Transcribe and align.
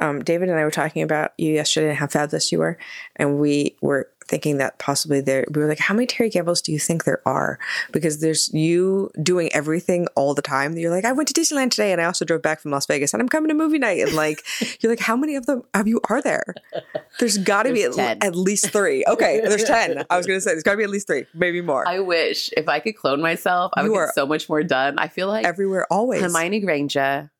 Um, 0.00 0.22
David 0.22 0.48
and 0.48 0.58
I 0.58 0.64
were 0.64 0.70
talking 0.70 1.02
about 1.02 1.32
you 1.38 1.52
yesterday 1.52 1.88
and 1.88 1.98
how 1.98 2.06
fabulous 2.06 2.52
you 2.52 2.58
were, 2.58 2.78
and 3.16 3.38
we 3.38 3.76
were 3.80 4.08
thinking 4.28 4.58
that 4.58 4.78
possibly 4.78 5.20
there. 5.20 5.44
We 5.50 5.60
were 5.62 5.68
like, 5.68 5.78
how 5.78 5.94
many 5.94 6.06
Terry 6.06 6.28
Gambles 6.28 6.60
do 6.60 6.72
you 6.72 6.78
think 6.78 7.04
there 7.04 7.22
are? 7.26 7.58
Because 7.92 8.20
there's 8.20 8.52
you 8.52 9.10
doing 9.22 9.52
everything 9.52 10.06
all 10.16 10.34
the 10.34 10.42
time. 10.42 10.76
You're 10.76 10.90
like, 10.90 11.04
I 11.04 11.12
went 11.12 11.28
to 11.28 11.34
Disneyland 11.34 11.70
today, 11.70 11.92
and 11.92 12.00
I 12.00 12.04
also 12.04 12.24
drove 12.24 12.42
back 12.42 12.60
from 12.60 12.70
Las 12.70 12.86
Vegas, 12.86 13.14
and 13.14 13.20
I'm 13.20 13.28
coming 13.28 13.48
to 13.48 13.54
movie 13.54 13.78
night. 13.78 14.00
And 14.00 14.14
like, 14.14 14.42
you're 14.80 14.90
like, 14.92 15.00
how 15.00 15.16
many 15.16 15.36
of 15.36 15.46
them 15.46 15.62
of 15.74 15.86
you 15.86 16.00
are 16.08 16.20
there? 16.20 16.54
There's 17.18 17.38
got 17.38 17.64
to 17.64 17.72
be 17.72 17.84
at, 17.84 18.24
at 18.24 18.34
least 18.34 18.70
three. 18.70 19.04
Okay, 19.06 19.40
there's 19.40 19.64
ten. 19.64 20.04
I 20.10 20.16
was 20.16 20.26
gonna 20.26 20.40
say 20.40 20.52
there's 20.52 20.62
got 20.62 20.72
to 20.72 20.78
be 20.78 20.84
at 20.84 20.90
least 20.90 21.06
three, 21.06 21.26
maybe 21.34 21.60
more. 21.60 21.86
I 21.86 22.00
wish 22.00 22.50
if 22.56 22.68
I 22.68 22.80
could 22.80 22.96
clone 22.96 23.20
myself, 23.20 23.72
I 23.76 23.82
would 23.82 23.92
get 23.92 24.14
so 24.14 24.26
much 24.26 24.48
more 24.48 24.62
done. 24.62 24.98
I 24.98 25.08
feel 25.08 25.28
like 25.28 25.46
Everywhere, 25.46 25.86
always. 25.90 26.20
Hermione 26.20 26.60
Granger 26.60 27.30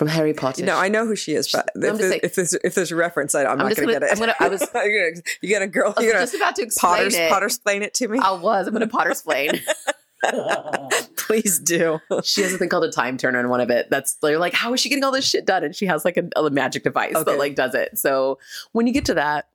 from 0.00 0.08
Harry 0.08 0.32
Potter. 0.32 0.64
No, 0.64 0.78
I 0.78 0.88
know 0.88 1.04
who 1.06 1.14
she 1.14 1.34
is, 1.34 1.52
but 1.52 1.68
if, 1.74 1.80
there's, 1.82 1.98
saying- 2.00 2.20
if 2.22 2.34
there's 2.34 2.54
if 2.54 2.74
there's 2.74 2.90
a 2.90 2.96
reference, 2.96 3.34
I, 3.34 3.44
I'm, 3.44 3.58
not 3.58 3.64
gonna, 3.64 3.74
gonna- 3.74 3.92
get 3.92 4.02
it. 4.04 4.10
I'm 4.12 4.18
gonna- 4.18 4.34
I 4.40 4.48
was- 4.48 4.62
you 5.42 5.50
got 5.54 5.60
a 5.60 5.66
girl. 5.66 5.92
I 5.94 6.00
was 6.00 6.12
just 6.12 6.34
about 6.34 6.56
to 6.56 6.62
explain 6.62 6.96
Potter's 6.96 7.14
it. 7.14 7.30
Potter's 7.30 7.56
explain 7.56 7.82
it 7.82 7.92
to 7.94 8.08
me. 8.08 8.18
I 8.18 8.32
was. 8.32 8.66
I'm 8.66 8.72
going 8.72 8.80
to 8.80 8.86
Potter 8.88 9.10
explain. 9.10 9.60
Please 11.16 11.58
do. 11.58 11.98
she 12.24 12.40
has 12.42 12.52
a 12.54 12.58
thing 12.58 12.68
called 12.70 12.84
a 12.84 12.90
time 12.90 13.16
turner 13.18 13.40
in 13.40 13.48
one 13.50 13.60
of 13.60 13.68
it. 13.70 13.88
That's 13.90 14.14
they're 14.14 14.38
like, 14.38 14.54
how 14.54 14.72
is 14.72 14.80
she 14.80 14.88
getting 14.88 15.04
all 15.04 15.12
this 15.12 15.26
shit 15.28 15.44
done? 15.46 15.64
And 15.64 15.76
she 15.76 15.84
has 15.86 16.04
like 16.04 16.16
a, 16.16 16.28
a 16.36 16.48
magic 16.50 16.82
device 16.84 17.14
Okay. 17.14 17.30
that 17.32 17.38
like 17.38 17.54
does 17.54 17.74
it. 17.74 17.98
So 17.98 18.38
when 18.72 18.86
you 18.86 18.92
get 18.94 19.04
to 19.06 19.14
that, 19.14 19.48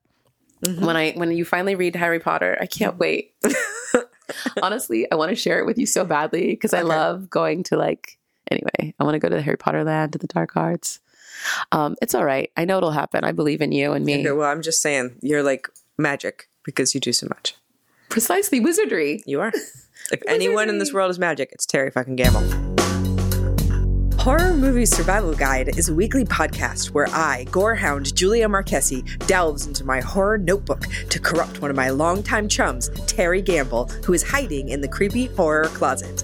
Mhm. 0.64 0.82
when 0.86 0.96
I 0.96 1.12
when 1.14 1.32
you 1.32 1.44
finally 1.44 1.76
read 1.76 1.96
Harry 1.96 2.20
Potter, 2.20 2.58
I 2.62 2.66
can't 2.68 2.98
wait. 2.98 3.34
Honestly, 4.62 5.10
I 5.12 5.16
want 5.16 5.30
to 5.30 5.36
share 5.36 5.60
it 5.60 5.66
with 5.66 5.78
you 5.78 5.86
so 5.86 6.06
badly 6.06 6.48
because 6.48 6.74
I 6.74 6.82
love 6.82 7.30
going 7.30 7.64
to 7.64 7.78
like. 7.78 8.18
Anyway, 8.52 8.94
I 9.00 9.04
want 9.04 9.16
to 9.16 9.20
go 9.20 9.30
to 9.30 9.36
the 9.36 9.42
Harry 9.42 9.58
Potter 9.58 9.84
land 9.84 10.14
to 10.14 10.20
the 10.20 10.28
dark 10.28 10.56
arts. 10.56 11.00
Um, 11.72 11.96
it's 12.02 12.16
all 12.16 12.26
right. 12.26 12.52
I 12.56 12.66
know 12.66 12.78
it'll 12.78 12.92
happen. 12.92 13.24
I 13.24 13.32
believe 13.32 13.62
in 13.62 13.72
you 13.72 13.94
and 13.94 14.06
me. 14.06 14.20
Okay, 14.20 14.32
well, 14.32 14.50
I'm 14.50 14.62
just 14.62 14.82
saying 14.82 15.18
you're 15.22 15.44
like 15.44 15.68
magic 15.98 16.50
because 16.64 16.94
you 16.94 17.00
do 17.00 17.14
so 17.14 17.28
much. 17.30 17.56
Precisely, 18.10 18.60
wizardry. 18.60 19.24
You 19.26 19.42
are. 19.42 19.52
If 20.12 20.22
anyone 20.28 20.70
in 20.70 20.78
this 20.78 20.94
world 20.94 21.10
is 21.10 21.18
magic, 21.18 21.50
it's 21.52 21.66
Terry 21.66 21.90
fucking 21.90 22.16
Gamble. 22.16 22.44
Horror 24.20 24.54
Movie 24.54 24.86
Survival 24.86 25.34
Guide 25.34 25.78
is 25.78 25.90
a 25.90 25.94
weekly 25.96 26.26
podcast 26.26 26.92
where 26.92 27.08
I, 27.10 27.46
gorehound 27.50 28.14
Julia 28.14 28.48
Marchese, 28.48 29.04
delves 29.28 29.66
into 29.66 29.84
my 29.84 30.02
horror 30.02 30.38
notebook 30.38 30.86
to 31.10 31.20
corrupt 31.20 31.62
one 31.62 31.72
of 31.72 31.78
my 31.78 31.90
longtime 31.90 32.48
chums, 32.48 32.90
Terry 33.08 33.42
Gamble, 33.42 33.86
who 34.04 34.14
is 34.14 34.22
hiding 34.22 34.70
in 34.70 34.82
the 34.82 34.88
creepy 34.88 35.26
horror 35.28 35.66
closet. 35.66 36.24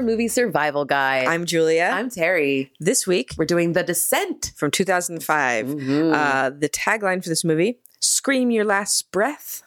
Movie 0.00 0.28
Survival 0.28 0.84
Guide. 0.84 1.26
I'm 1.26 1.44
Julia. 1.46 1.90
I'm 1.92 2.10
Terry. 2.10 2.72
this 2.80 3.06
week 3.06 3.32
We're 3.36 3.44
doing 3.44 3.72
The 3.72 3.82
Descent. 3.82 4.52
from 4.56 4.70
2005. 4.70 5.66
Mhm. 5.66 6.12
Uh, 6.14 6.50
the 6.50 6.68
tagline 6.68 7.22
for 7.22 7.28
this 7.28 7.44
movie 7.44 7.78
Scream 8.00 8.50
Your 8.50 8.64
Last 8.64 9.10
Breath. 9.10 9.62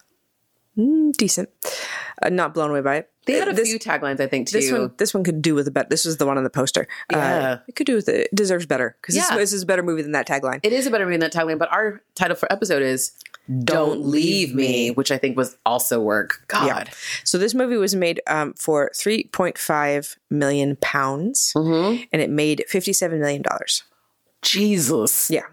Mm, 0.77 1.13
decent. 1.13 1.49
Uh, 2.21 2.30
not 2.30 2.54
blown 2.54 2.70
away 2.70 2.81
by 2.81 2.95
it. 2.98 3.09
They 3.26 3.33
had 3.33 3.48
a 3.48 3.54
this, 3.54 3.70
few 3.70 3.77
taglines, 3.80 4.20
I 4.20 4.27
think, 4.27 4.48
too. 4.48 4.59
This 4.59 4.71
one, 4.71 4.92
this 4.98 5.14
one 5.14 5.23
could 5.23 5.42
do 5.42 5.54
with 5.54 5.67
a 5.67 5.71
better. 5.71 5.87
This 5.89 6.04
was 6.05 6.17
the 6.17 6.26
one 6.26 6.37
on 6.37 6.43
the 6.43 6.49
poster. 6.49 6.87
Uh, 7.14 7.58
it 7.67 7.75
could 7.75 7.86
do 7.86 7.95
with 7.95 8.09
it. 8.09 8.27
it 8.31 8.36
deserves 8.36 8.65
better 8.65 8.95
because 9.02 9.15
Yeah. 9.15 9.23
this, 9.30 9.37
this 9.37 9.54
is 9.54 9.64
a 9.64 9.65
better 9.67 9.83
movie 9.83 10.02
than 10.02 10.14
that 10.14 10.27
tagline. 10.27 10.59
It 10.64 10.73
is 10.73 10.87
a 10.87 10.92
better 10.92 11.05
movie 11.05 11.17
than 11.17 11.30
that 11.30 11.33
tagline, 11.33 11.59
but 11.59 11.71
our 11.71 12.02
title 12.15 12.36
for 12.36 12.52
episode 12.52 12.81
is 12.81 13.11
Don't 13.64 14.05
Leave 14.05 14.54
Me, 14.54 14.92
which 14.92 15.11
I 15.11 15.17
think 15.17 15.36
was 15.36 15.58
also 15.65 15.99
work. 15.99 16.43
God. 16.48 16.67
Yeah. 16.67 16.83
So 17.23 17.37
this 17.37 17.55
movie 17.55 17.77
was 17.77 17.95
made 17.95 18.21
um, 18.27 18.54
for 18.54 18.92
3.5 18.93 20.17
million 20.30 20.76
pounds, 20.82 21.54
Mhm. 21.55 22.08
and 22.14 22.21
it 22.21 22.30
made 22.30 22.64
57 22.67 23.20
million 23.20 23.42
dollars. 23.42 23.83
Jesus. 24.42 25.30
Yeah, 25.30 25.43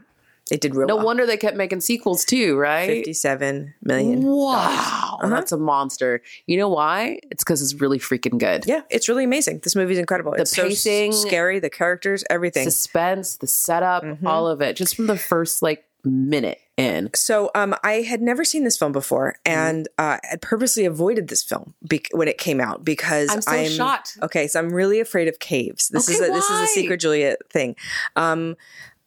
it 0.51 0.61
did 0.61 0.75
real 0.75 0.87
No 0.87 0.97
well. 0.97 1.07
wonder 1.07 1.27
they 1.27 1.37
kept 1.37 1.57
making 1.57 1.81
sequels 1.81 2.25
too, 2.25 2.57
right? 2.57 2.87
57 2.87 3.75
million. 3.83 4.23
Wow. 4.23 5.19
Uh-huh. 5.23 5.29
That's 5.29 5.53
a 5.53 5.57
monster. 5.57 6.23
You 6.47 6.59
know 6.59 6.69
why? 6.69 7.19
It's 7.31 7.43
because 7.43 7.63
it's 7.63 7.81
really 7.81 7.99
freaking 7.99 8.39
good. 8.39 8.65
Yeah, 8.67 8.83
it's 8.91 9.09
really 9.09 9.25
amazing. 9.25 9.61
This 9.65 9.75
movie's 9.75 9.99
incredible. 9.99 10.33
The 10.33 10.43
it's 10.43 10.55
so 10.55 10.69
pacing- 10.69 11.13
scary, 11.13 11.59
the 11.59 11.71
characters, 11.71 12.23
everything. 12.31 12.65
Suspense, 12.71 13.37
the 13.37 13.47
setup, 13.47 14.05
Mhm. 14.05 14.25
all 14.27 14.47
of 14.47 14.61
it, 14.61 14.77
just 14.77 14.95
from 14.95 15.07
the 15.07 15.19
first 15.19 15.63
like 15.63 15.85
minute 16.05 16.61
in. 16.77 17.11
So 17.15 17.51
um, 17.55 17.75
I 17.83 18.03
had 18.03 18.21
never 18.21 18.45
seen 18.45 18.65
this 18.65 18.77
film 18.77 18.93
before, 18.93 19.37
Mm-hmm. 19.45 19.59
and 19.59 19.89
uh, 19.99 20.19
had 20.25 20.43
purposely 20.43 20.85
avoided 20.85 21.29
this 21.29 21.43
film 21.43 21.75
bec 21.83 22.09
when 22.13 22.29
it 22.29 22.39
came 22.39 22.61
out 22.61 22.85
because 22.85 23.31
I'm 23.31 23.41
so 23.43 23.65
shocked. 23.65 24.19
Okay, 24.23 24.47
so 24.47 24.59
I'm 24.61 24.73
really 24.73 25.01
afraid 25.01 25.29
of 25.29 25.39
caves. 25.39 25.89
This 25.89 26.09
is 26.09 26.21
Okay, 26.21 26.31
a, 26.31 26.33
this 26.33 26.49
is 26.51 26.61
a 26.61 26.67
secret 26.67 27.01
Juliet 27.01 27.39
thing. 27.51 27.77
Um, 28.17 28.57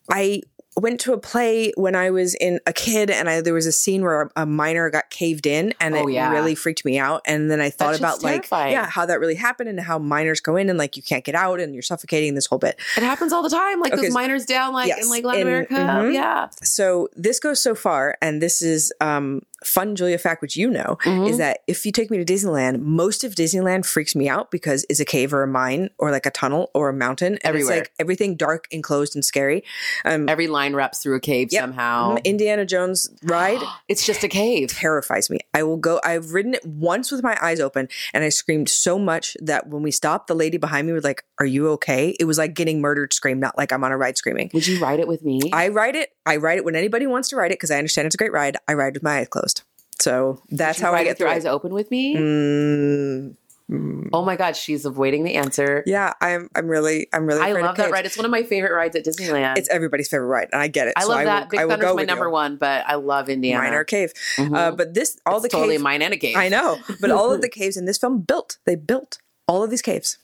I 0.10 0.42
went 0.80 1.00
to 1.02 1.14
a 1.14 1.18
play 1.20 1.72
when 1.78 1.96
I 1.96 2.10
was 2.10 2.34
in 2.36 2.60
a 2.66 2.74
kid, 2.74 3.10
and 3.12 3.30
I 3.30 3.42
there 3.42 3.54
was 3.54 3.66
a 3.68 3.72
scene 3.72 4.02
where 4.02 4.24
a, 4.24 4.30
a 4.38 4.46
miner 4.46 4.90
got 4.90 5.10
caved 5.12 5.46
in, 5.46 5.74
and 5.80 5.96
Oh, 5.96 6.08
it 6.08 6.14
yeah. 6.14 6.32
really 6.32 6.56
freaked 6.56 6.84
me 6.84 6.98
out. 6.98 7.22
And 7.26 7.52
then 7.52 7.62
I 7.62 7.70
thought 7.70 7.98
about 7.98 8.24
like 8.24 8.48
yeah, 8.52 8.88
how 8.88 9.06
that 9.06 9.20
really 9.20 9.36
happened, 9.36 9.70
and 9.70 9.80
how 9.80 10.00
miners 10.00 10.40
go 10.42 10.56
in 10.56 10.70
and 10.70 10.78
like 10.80 10.98
you 10.98 11.04
can't 11.04 11.24
get 11.24 11.36
out, 11.36 11.60
and 11.60 11.74
you're 11.74 11.84
suffocating 11.84 12.34
this 12.36 12.48
whole 12.48 12.60
bit. 12.60 12.80
It 12.98 13.04
happens 13.04 13.32
all 13.32 13.44
the 13.44 13.50
time. 13.50 13.80
Like 13.80 13.94
Okay, 13.94 14.02
those 14.04 14.12
so- 14.12 14.14
miners 14.14 14.46
down 14.46 14.74
like 14.74 14.88
Yes, 14.88 15.04
in 15.04 15.10
like 15.10 15.24
Latin 15.24 15.42
in- 15.42 15.48
America. 15.48 15.74
mhm. 15.76 16.14
Yeah. 16.14 16.50
So 16.64 17.10
this 17.16 17.40
goes 17.40 17.62
so 17.62 17.76
far, 17.76 18.18
and 18.22 18.42
this 18.42 18.62
is 18.62 18.92
um, 19.02 19.42
fun 19.64 19.96
Julia 19.96 20.18
fact, 20.18 20.42
which 20.42 20.56
you 20.56 20.70
know, 20.70 20.98
Mhm. 21.06 21.30
is 21.30 21.38
that 21.38 21.60
if 21.68 21.86
you 21.86 21.92
take 21.92 22.10
me 22.10 22.24
to 22.24 22.26
Disneyland, 22.34 22.80
most 22.82 23.24
of 23.24 23.36
Disneyland 23.36 23.86
freaks 23.86 24.16
me 24.16 24.30
out 24.30 24.52
because 24.52 24.86
it's 24.90 25.00
a 25.00 25.06
cave 25.06 25.34
or 25.34 25.44
a 25.44 25.48
mine 25.48 25.90
or 25.98 26.12
like 26.12 26.26
a 26.26 26.32
tunnel 26.32 26.72
or 26.74 26.90
a 26.90 26.94
mountain. 26.94 27.34
And 27.34 27.40
Everywhere. 27.46 27.74
It's 27.78 27.80
like 27.82 27.92
everything 28.00 28.36
dark, 28.36 28.68
enclosed, 28.72 29.16
and 29.16 29.24
scary. 29.26 29.64
Um, 30.06 30.30
Every 30.30 30.48
line 30.48 30.74
wraps 30.76 31.00
through 31.00 31.16
a 31.16 31.20
cave 31.20 31.50
Yep. 31.52 31.62
somehow. 31.62 32.18
Indiana 32.24 32.66
Jones 32.66 33.10
ride 33.24 33.60
it's 33.88 34.06
just 34.06 34.24
a 34.24 34.28
cave. 34.28 34.70
terrifies 34.70 35.30
me. 35.30 35.40
I 35.54 35.64
will 35.64 35.78
go. 35.78 36.00
I've 36.04 36.32
ridden 36.34 36.54
it 36.54 36.66
once 36.66 37.12
with 37.12 37.24
my 37.24 37.38
eyes 37.42 37.60
open, 37.60 37.90
and 38.14 38.24
I 38.24 38.30
screamed 38.30 38.70
so 38.70 38.98
much 39.00 39.36
that 39.42 39.68
when 39.68 39.82
we 39.84 39.92
stopped, 39.92 40.28
the 40.28 40.36
lady 40.36 40.58
behind 40.58 40.88
me 40.88 40.94
was 40.94 41.04
like, 41.04 41.24
"Are 41.40 41.46
you 41.46 41.70
okay?" 41.70 42.16
It 42.20 42.26
was 42.26 42.38
like 42.38 42.54
getting 42.54 42.82
murdered. 42.82 43.14
Scream, 43.14 43.40
not 43.40 43.58
like 43.58 43.72
I'm 43.72 43.84
on 43.84 43.92
a 43.92 43.98
ride 43.98 44.18
screaming. 44.18 44.50
Would 44.54 44.68
you 44.68 44.80
ride 44.80 45.00
it 45.00 45.08
with 45.08 45.24
me? 45.24 45.42
I 45.54 45.68
ride 45.70 45.96
it. 45.96 46.12
I 46.26 46.38
ride 46.38 46.58
it 46.58 46.66
when 46.66 46.76
anybody 46.76 47.08
wants 47.08 47.30
to 47.30 47.36
ride 47.36 47.52
it 47.52 47.56
because 47.60 47.72
I 47.72 47.78
understand 47.78 48.06
it's 48.06 48.16
a 48.16 48.18
great 48.18 48.32
ride. 48.34 48.58
I 48.68 48.74
ride 48.74 48.94
with 48.94 49.04
my 49.04 49.20
eyes 49.20 49.28
closed. 49.28 49.64
So 50.02 50.42
that's 50.50 50.80
how 50.80 50.94
I 50.94 51.04
get 51.04 51.12
with 51.12 51.20
your 51.20 51.30
eyes 51.30 51.46
open 51.46 51.74
with 51.74 51.92
me. 51.92 52.16
Mm, 52.16 53.36
Oh 54.12 54.26
my 54.26 54.36
god, 54.36 54.56
she's 54.56 54.84
avoiding 54.84 55.24
the 55.24 55.36
answer. 55.36 55.84
yeah, 55.86 56.14
I'm. 56.22 56.50
I'm 56.56 56.68
really. 56.68 57.08
I'm 57.14 57.28
really. 57.28 57.40
I 57.42 57.52
love 57.52 57.78
that 57.78 57.92
ride. 57.92 58.04
It's 58.08 58.18
one 58.18 58.26
of 58.26 58.32
my 58.32 58.42
favorite 58.42 58.74
rides 58.74 58.96
at 58.96 59.06
Disneyland. 59.06 59.60
It's 59.60 59.70
everybody's 59.70 60.08
favorite 60.10 60.26
ride, 60.28 60.48
and 60.52 60.60
I 60.60 60.68
get 60.70 60.88
it. 60.88 60.94
I 60.98 61.02
so 61.04 61.10
love 61.10 61.18
I 61.20 61.24
that. 61.26 61.44
Will, 61.44 61.50
Big 61.52 61.60
I 61.60 61.68
Thunder's 61.68 61.96
my 61.96 62.04
number 62.04 62.26
you. 62.26 62.32
one, 62.32 62.56
but 62.56 62.84
I 62.88 62.96
love 62.96 63.30
Indiana. 63.30 63.62
Minor 63.64 63.84
cave, 63.84 64.12
Mhm. 64.38 64.56
uh, 64.58 64.72
but 64.72 64.96
this 64.96 65.20
all 65.28 65.36
It's 65.36 65.44
the 65.44 65.50
totally 65.50 65.76
caves. 65.76 65.84
mine 65.84 66.02
and 66.02 66.14
a 66.16 66.18
cave. 66.18 66.36
I 66.36 66.50
know, 66.50 66.80
but 67.00 67.12
all 67.12 67.32
of 67.32 67.42
the 67.42 67.50
caves 67.60 67.78
in 67.78 67.86
this 67.86 68.00
film 68.00 68.22
built. 68.22 68.58
They 68.66 68.74
built 68.76 69.20
all 69.48 69.62
of 69.64 69.70
these 69.70 69.84
caves. 69.84 70.18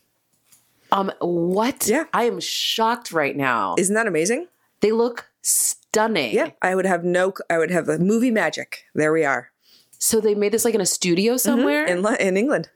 Um, 0.96 1.12
what? 1.20 1.88
Yeah. 1.88 2.06
I 2.14 2.24
am 2.24 2.40
shocked 2.40 3.12
right 3.12 3.36
now. 3.36 3.76
Isn't 3.78 3.96
that 3.96 4.08
amazing? 4.08 4.48
they 4.82 4.92
look 4.92 5.28
stunning. 5.42 6.34
Yeah, 6.34 6.52
I 6.62 6.76
would 6.76 6.86
have 6.86 7.04
no. 7.04 7.34
I 7.50 7.58
would 7.58 7.72
have 7.72 7.86
the 7.86 7.98
movie 8.00 8.32
magic. 8.32 8.84
There 8.94 9.12
we 9.12 9.24
are 9.26 9.52
So 10.00 10.20
they 10.22 10.36
made 10.36 10.52
this 10.52 10.66
like 10.66 10.76
in 10.76 10.82
a 10.82 10.86
studio 10.86 11.38
somewhere. 11.38 11.86
in 11.86 12.06
in 12.20 12.38
England. 12.38 12.70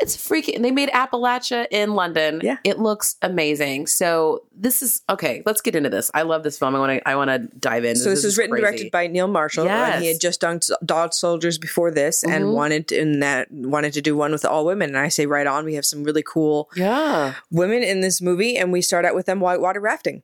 It's 0.00 0.16
freaking. 0.16 0.62
They 0.62 0.70
made 0.70 0.88
Appalachia 0.90 1.66
in 1.70 1.94
London. 1.94 2.40
Yeah. 2.42 2.56
it 2.64 2.78
looks 2.78 3.16
amazing. 3.22 3.86
So 3.86 4.44
this 4.56 4.80
is 4.82 5.02
okay. 5.10 5.42
Let's 5.44 5.60
get 5.60 5.74
into 5.76 5.90
this. 5.90 6.10
I 6.14 6.22
love 6.22 6.42
this 6.42 6.58
film. 6.58 6.74
I 6.74 6.78
want 6.78 6.98
to. 7.00 7.08
I 7.08 7.16
want 7.16 7.28
to 7.30 7.38
dive 7.58 7.84
in. 7.84 7.96
So 7.96 8.10
this, 8.10 8.24
was 8.24 8.38
written 8.38 8.54
and 8.56 8.62
directed 8.62 8.90
by 8.90 9.06
Neil 9.08 9.28
Marshall. 9.28 9.68
and 9.68 10.02
he 10.02 10.08
had 10.08 10.20
just 10.20 10.40
done 10.40 10.60
Dog 10.84 11.12
Soldiers 11.12 11.58
before 11.58 11.90
this, 11.90 12.24
and 12.24 12.44
Mhm. 12.46 12.52
wanted 12.54 12.92
in 12.92 13.20
that 13.20 13.50
wanted 13.52 13.92
to 13.92 14.00
do 14.00 14.16
one 14.16 14.32
with 14.32 14.44
all 14.44 14.64
women. 14.64 14.90
And 14.90 14.98
I 14.98 15.08
say 15.08 15.26
right 15.26 15.46
on. 15.46 15.64
We 15.64 15.74
have 15.74 15.84
some 15.84 16.02
really 16.04 16.22
cool 16.22 16.70
Yeah, 16.74 17.34
women 17.50 17.82
in 17.82 18.00
this 18.00 18.20
movie, 18.22 18.56
and 18.56 18.72
we 18.72 18.80
start 18.82 19.04
out 19.04 19.14
with 19.14 19.26
them 19.26 19.40
whitewater 19.40 19.80
rafting. 19.80 20.22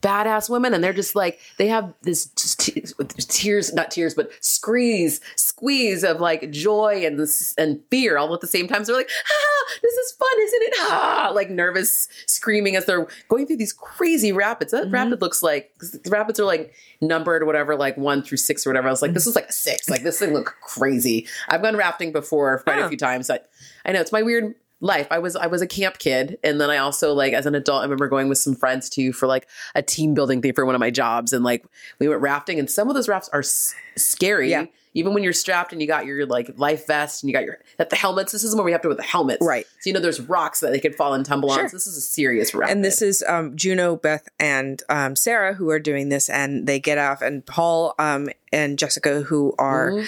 badass 0.00 0.48
women, 0.48 0.72
and 0.74 0.82
they're 0.84 0.92
just 0.92 1.16
like 1.16 1.40
they 1.56 1.66
have 1.66 1.92
this 2.02 2.26
just 2.26 2.57
te- 2.70 2.82
tears, 3.28 3.72
not 3.74 3.90
tears, 3.90 4.14
but 4.14 4.30
squeeze, 4.40 5.20
squeeze 5.36 6.04
of 6.04 6.20
like 6.20 6.50
joy 6.50 7.04
and 7.04 7.18
and 7.58 7.80
fear 7.90 8.18
all 8.18 8.32
at 8.34 8.40
the 8.40 8.46
same 8.46 8.68
time. 8.68 8.84
So 8.84 8.92
they're 8.92 9.00
like, 9.00 9.10
ah, 9.10 9.72
this 9.82 9.94
is 9.94 10.12
fun, 10.12 10.40
isn't 10.40 10.62
it? 10.62 10.74
Ah, 10.80 11.32
like 11.34 11.50
nervous 11.50 12.08
screaming 12.26 12.76
as 12.76 12.86
they're 12.86 13.06
going 13.28 13.46
through 13.46 13.56
these 13.56 13.72
crazy 13.72 14.32
rapids. 14.32 14.72
That 14.72 14.90
rapid 14.90 15.20
looks 15.20 15.42
like 15.42 15.72
the 15.78 16.10
rapids 16.10 16.40
are 16.40 16.44
like 16.44 16.72
numbered 17.00 17.42
or 17.42 17.46
whatever, 17.46 17.76
like 17.76 17.96
one 17.96 18.22
through 18.22 18.38
six 18.38 18.66
or 18.66 18.70
whatever. 18.70 18.88
I 18.88 18.90
was 18.90 19.02
like, 19.02 19.14
this 19.14 19.26
is 19.26 19.36
like 19.36 19.48
a 19.48 19.52
six. 19.52 19.88
Like 19.88 20.02
this 20.02 20.18
thing 20.18 20.32
look 20.32 20.56
crazy. 20.62 21.26
I've 21.48 21.62
gone 21.62 21.76
rafting 21.76 22.12
before 22.12 22.58
quite 22.60 22.78
a 22.78 22.88
few 22.88 22.98
times. 22.98 23.30
I, 23.30 23.40
I 23.84 23.92
know 23.92 24.00
it's 24.00 24.12
my 24.12 24.22
weird 24.22 24.54
life. 24.80 25.06
I 25.10 25.18
was 25.18 25.36
I 25.36 25.46
was 25.46 25.62
a 25.62 25.66
camp 25.66 25.98
kid, 25.98 26.38
and 26.44 26.60
then 26.60 26.70
I 26.70 26.78
also 26.78 27.12
like 27.14 27.32
as 27.32 27.46
an 27.46 27.54
adult, 27.54 27.80
I 27.80 27.84
remember 27.84 28.08
going 28.08 28.28
with 28.28 28.38
some 28.38 28.54
friends 28.54 28.88
too 28.88 29.12
for 29.12 29.26
like 29.26 29.48
a 29.74 29.82
team 29.82 30.14
building 30.14 30.40
thing 30.42 30.52
for 30.52 30.64
one 30.64 30.74
of 30.74 30.80
my 30.80 30.90
jobs, 30.90 31.32
and 31.32 31.44
like 31.44 31.64
we 31.98 32.08
went 32.08 32.20
rafting, 32.20 32.58
and 32.58 32.70
some 32.70 32.88
of 32.88 32.94
those 32.94 33.08
rafts 33.08 33.28
are 33.30 33.40
s- 33.40 33.74
scary. 33.96 34.50
Yeah. 34.50 34.66
Even 34.94 35.14
when 35.14 35.22
you're 35.22 35.32
strapped 35.32 35.72
and 35.72 35.80
you 35.80 35.86
got 35.86 36.06
your 36.06 36.26
like 36.26 36.50
life 36.58 36.86
vest 36.86 37.22
and 37.22 37.28
you 37.28 37.34
got 37.34 37.44
your 37.44 37.58
that 37.76 37.90
the 37.90 37.96
helmets. 37.96 38.32
This 38.32 38.44
is 38.44 38.54
where 38.54 38.64
we 38.64 38.72
have 38.72 38.82
to 38.82 38.88
with 38.88 38.96
the 38.96 39.02
helmets, 39.02 39.44
Right. 39.44 39.66
So 39.80 39.88
you 39.88 39.92
know 39.94 40.00
there's 40.00 40.20
rocks 40.20 40.60
that 40.60 40.70
they 40.72 40.80
could 40.80 40.94
fall 40.94 41.14
and 41.14 41.24
tumble 41.24 41.50
on. 41.50 41.68
So 41.68 41.76
this 41.76 41.86
is 41.86 41.96
a 41.96 42.00
serious 42.00 42.54
raft. 42.54 42.72
And 42.72 42.84
this 42.84 43.02
is 43.02 43.22
um, 43.28 43.56
Juno, 43.56 43.96
Beth, 43.96 44.28
and 44.40 44.82
um, 44.88 45.14
Sarah 45.16 45.54
who 45.54 45.70
are 45.70 45.78
doing 45.78 46.08
this, 46.08 46.28
and 46.28 46.66
they 46.66 46.80
get 46.80 46.98
off, 46.98 47.22
and 47.22 47.44
Paul 47.44 47.94
um, 47.98 48.28
and 48.52 48.78
Jessica, 48.78 49.22
who 49.22 49.54
are 49.58 50.02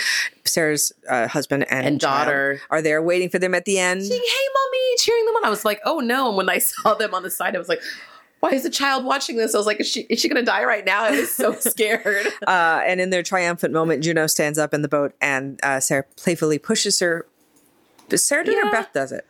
Sarah's 0.44 0.92
uh, 1.08 1.28
husband 1.28 1.64
and, 1.70 1.80
Mm-hmm. 1.80 1.86
And 1.88 2.00
daughter. 2.00 2.60
are 2.70 2.82
there 2.82 3.02
waiting 3.02 3.28
for 3.28 3.38
them 3.38 3.54
at 3.54 3.64
the 3.64 3.78
end. 3.78 4.02
saying, 4.02 4.20
"Hey, 4.20 4.46
mommy!" 4.54 4.96
cheering 4.98 5.24
them 5.26 5.34
on. 5.36 5.44
I 5.44 5.50
was 5.50 5.64
like, 5.64 5.80
"Oh 5.84 6.00
no!" 6.00 6.28
And 6.28 6.36
when 6.36 6.48
I 6.48 6.58
saw 6.58 6.94
them 6.94 7.14
on 7.14 7.22
the 7.22 7.30
side, 7.30 7.54
I 7.54 7.58
was 7.58 7.68
like. 7.68 7.80
Why 8.40 8.50
is 8.50 8.62
the 8.62 8.70
child 8.70 9.04
watching 9.04 9.37
this? 9.37 9.54
I 9.54 9.58
was 9.58 9.66
like, 9.66 9.81
is 9.81 9.87
she 9.87 10.00
is 10.02 10.20
she 10.20 10.28
gonna 10.28 10.42
die 10.42 10.64
right 10.64 10.84
now? 10.84 11.04
I 11.04 11.10
was 11.10 11.32
so 11.32 11.54
scared. 11.58 12.26
Uh, 12.46 12.81
and 12.84 13.00
in 13.00 13.10
their 13.10 13.22
triumphant 13.22 13.72
moment, 13.72 14.02
Juno 14.02 14.26
stands 14.26 14.58
up 14.58 14.75
in 14.75 14.82
the 14.82 14.88
boat, 14.88 15.14
and 15.20 15.60
uh, 15.62 15.81
Sarah 15.81 16.04
playfully 16.16 16.58
pushes 16.58 17.00
her. 17.00 17.26
Sarah 18.14 18.44
do 18.44 18.50
it 18.50 18.66
or 18.66 18.70
Beth 18.70 18.92
does 18.92 19.12
it? 19.12 19.26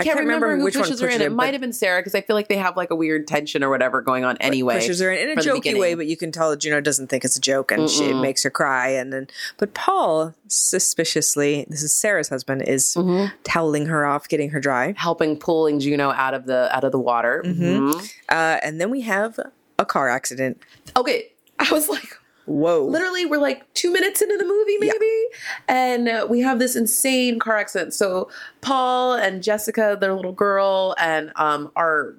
I 0.00 0.04
can't, 0.04 0.18
remember, 0.18 0.56
who 0.56 0.64
which 0.64 0.74
her 0.74 0.80
pushes 0.80 1.00
in. 1.02 1.10
It 1.20 1.28
but- 1.28 1.32
might 1.32 1.54
have 1.54 1.60
been 1.60 1.72
Sarah 1.72 2.00
because 2.00 2.14
I 2.14 2.20
feel 2.20 2.36
like 2.36 2.48
they 2.48 2.56
have 2.56 2.76
like 2.76 2.90
a 2.90 2.94
weird 2.94 3.26
tension 3.26 3.62
or 3.64 3.70
whatever 3.70 4.00
going 4.00 4.24
on 4.24 4.36
anyway. 4.38 4.74
pushes 4.76 5.00
her 5.00 5.12
in 5.12 5.30
in 5.30 5.38
a 5.38 5.42
jokey 5.42 5.78
way, 5.78 5.94
but 5.94 6.06
you 6.06 6.16
can 6.16 6.32
tell 6.32 6.50
that 6.50 6.58
Juno 6.60 6.80
doesn't 6.80 7.08
think 7.08 7.24
it's 7.24 7.36
a 7.36 7.40
joke, 7.40 7.70
and 7.72 7.88
she, 7.88 8.04
it 8.10 8.14
makes 8.14 8.42
her 8.42 8.50
cry. 8.50 8.88
And 8.88 9.12
then, 9.12 9.28
but 9.58 9.74
Paul 9.74 10.34
suspiciously, 10.48 11.64
this 11.68 11.82
is 11.82 11.94
Sarah's 11.94 12.28
husband, 12.28 12.62
is 12.66 12.94
Mm-hmm. 12.94 13.34
toweling 13.44 13.86
her 13.86 14.06
off, 14.06 14.28
getting 14.28 14.50
her 14.50 14.60
dry. 14.60 14.94
helping 14.96 15.36
pulling 15.36 15.80
Juno 15.80 16.10
out 16.10 16.34
of 16.34 16.46
the 16.46 16.74
out 16.74 16.84
of 16.84 16.92
the 16.92 16.98
water. 16.98 17.42
Mm-hmm. 17.44 17.90
Mhm. 17.90 18.12
Uh, 18.28 18.58
and 18.62 18.80
then 18.80 18.90
we 18.90 19.00
have 19.02 19.38
a 19.78 19.84
car 19.84 20.08
accident. 20.08 20.58
Okay, 20.96 21.30
I 21.58 21.70
was 21.72 21.88
like, 21.88 22.16
Whoa! 22.46 22.84
literally, 22.84 23.24
we're 23.24 23.38
like 23.38 23.72
two 23.74 23.90
minutes 23.92 24.20
into 24.20 24.36
the 24.36 24.44
movie, 24.44 24.76
maybe, 24.78 25.24
and 25.66 26.08
uh, 26.08 26.26
we 26.28 26.40
have 26.40 26.58
this 26.58 26.76
insane 26.76 27.38
car 27.38 27.56
accident. 27.56 27.94
So 27.94 28.28
Paul 28.60 29.14
and 29.14 29.42
Jessica, 29.42 29.96
their 29.98 30.14
little 30.14 30.32
girl, 30.32 30.94
and 30.98 31.32
um, 31.36 31.72
are 31.74 32.14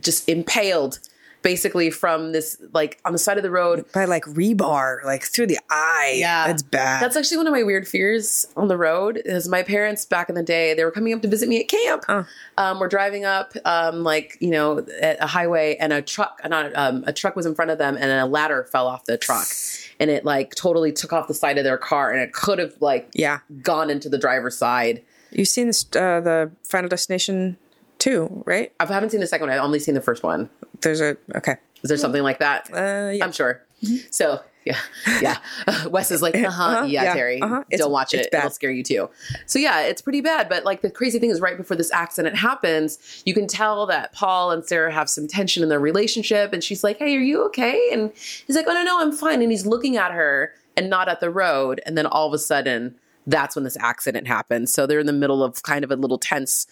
just 0.00 0.28
impaled. 0.28 0.98
Basically, 1.42 1.90
from 1.90 2.32
this, 2.32 2.60
like 2.72 3.00
on 3.04 3.12
the 3.12 3.18
side 3.18 3.36
of 3.36 3.42
the 3.42 3.50
road, 3.50 3.84
By 3.92 4.06
like 4.06 4.24
rebar, 4.24 5.04
like 5.04 5.24
through 5.24 5.46
the 5.46 5.58
eye. 5.70 6.16
Yeah. 6.16 6.46
that's 6.46 6.62
bad. 6.62 7.02
That's 7.02 7.16
actually 7.16 7.38
one 7.38 7.46
of 7.46 7.52
my 7.52 7.62
weird 7.62 7.86
fears 7.86 8.46
on 8.56 8.68
the 8.68 8.76
road. 8.76 9.22
Is 9.24 9.48
my 9.48 9.62
parents 9.62 10.04
back 10.04 10.28
in 10.28 10.34
the 10.34 10.42
day 10.42 10.74
they 10.74 10.84
were 10.84 10.90
coming 10.90 11.12
up 11.12 11.22
to 11.22 11.28
visit 11.28 11.48
me 11.48 11.60
at 11.60 11.68
camp. 11.68 12.04
Oh. 12.08 12.26
Um, 12.56 12.80
we're 12.80 12.88
driving 12.88 13.24
up, 13.24 13.52
um, 13.64 14.02
like 14.02 14.36
you 14.40 14.50
know, 14.50 14.84
at 15.00 15.22
a 15.22 15.26
highway, 15.26 15.76
and 15.78 15.92
a 15.92 16.02
truck, 16.02 16.40
not 16.48 16.74
um, 16.74 17.04
a 17.06 17.12
truck 17.12 17.36
was 17.36 17.46
in 17.46 17.54
front 17.54 17.70
of 17.70 17.78
them, 17.78 17.96
and 17.96 18.10
a 18.10 18.26
ladder 18.26 18.64
fell 18.64 18.86
off 18.86 19.04
the 19.04 19.16
truck, 19.16 19.46
and 20.00 20.10
it 20.10 20.24
like 20.24 20.54
totally 20.54 20.92
took 20.92 21.12
off 21.12 21.28
the 21.28 21.34
side 21.34 21.58
of 21.58 21.64
their 21.64 21.78
car, 21.78 22.10
and 22.10 22.20
it 22.20 22.32
could 22.32 22.58
have 22.58 22.74
like 22.80 23.08
yeah. 23.14 23.38
gone 23.62 23.90
into 23.90 24.08
the 24.08 24.18
driver's 24.18 24.56
side. 24.56 25.02
You've 25.30 25.48
seen 25.48 25.66
this, 25.66 25.84
uh, 25.94 26.20
the 26.20 26.50
Final 26.64 26.88
Destination 26.88 27.58
two, 27.98 28.42
right? 28.46 28.72
I 28.80 28.86
haven't 28.86 29.10
seen 29.10 29.20
the 29.20 29.26
second 29.26 29.48
one. 29.48 29.56
I've 29.56 29.64
only 29.64 29.78
seen 29.78 29.94
the 29.94 30.00
first 30.00 30.22
one. 30.22 30.48
There's 30.80 31.00
a 31.00 31.16
okay. 31.36 31.56
Is 31.82 31.88
there 31.88 31.98
something 31.98 32.22
like 32.22 32.40
that? 32.40 32.68
Uh, 32.72 33.10
yeah. 33.12 33.24
I'm 33.24 33.32
sure. 33.32 33.62
So 34.10 34.40
yeah, 34.64 34.78
yeah. 35.22 35.38
Wes 35.88 36.10
is 36.10 36.20
like, 36.20 36.34
uh 36.36 36.50
huh, 36.50 36.64
Uh-huh, 36.64 36.84
yeah, 36.86 37.04
yeah, 37.04 37.14
Terry, 37.14 37.40
uh-huh. 37.40 37.64
Don't 37.70 37.92
watch 37.92 38.12
it; 38.14 38.28
it'll 38.32 38.50
scare 38.50 38.70
you 38.70 38.82
too. 38.82 39.08
So 39.46 39.58
yeah, 39.58 39.80
it's 39.82 40.02
pretty 40.02 40.20
bad. 40.20 40.48
But 40.48 40.64
like 40.64 40.82
the 40.82 40.90
crazy 40.90 41.18
thing 41.18 41.30
is, 41.30 41.40
right 41.40 41.56
before 41.56 41.76
this 41.76 41.92
accident 41.92 42.36
happens, 42.36 43.22
you 43.24 43.34
can 43.34 43.46
tell 43.46 43.86
that 43.86 44.12
Paul 44.12 44.50
and 44.50 44.64
Sarah 44.64 44.92
have 44.92 45.08
some 45.08 45.26
tension 45.26 45.62
in 45.62 45.68
their 45.68 45.80
relationship, 45.80 46.52
and 46.52 46.62
she's 46.62 46.84
like, 46.84 46.98
"Hey, 46.98 47.16
are 47.16 47.20
you 47.20 47.44
okay?" 47.46 47.88
And 47.92 48.12
he's 48.46 48.56
like, 48.56 48.66
"Oh 48.68 48.72
no, 48.72 48.82
no, 48.82 49.00
I'm 49.00 49.12
fine." 49.12 49.40
And 49.42 49.50
he's 49.50 49.64
looking 49.66 49.96
at 49.96 50.12
her 50.12 50.52
and 50.76 50.90
not 50.90 51.08
at 51.08 51.20
the 51.20 51.30
road, 51.30 51.80
and 51.86 51.96
then 51.96 52.06
all 52.06 52.26
of 52.26 52.34
a 52.34 52.38
sudden, 52.38 52.94
that's 53.26 53.56
when 53.56 53.64
this 53.64 53.76
accident 53.80 54.26
happens. 54.26 54.72
So 54.72 54.86
they're 54.86 55.00
in 55.00 55.06
the 55.06 55.12
middle 55.12 55.42
of 55.42 55.62
kind 55.62 55.84
of 55.84 55.90
a 55.90 55.96
little 55.96 56.18
tense, 56.18 56.66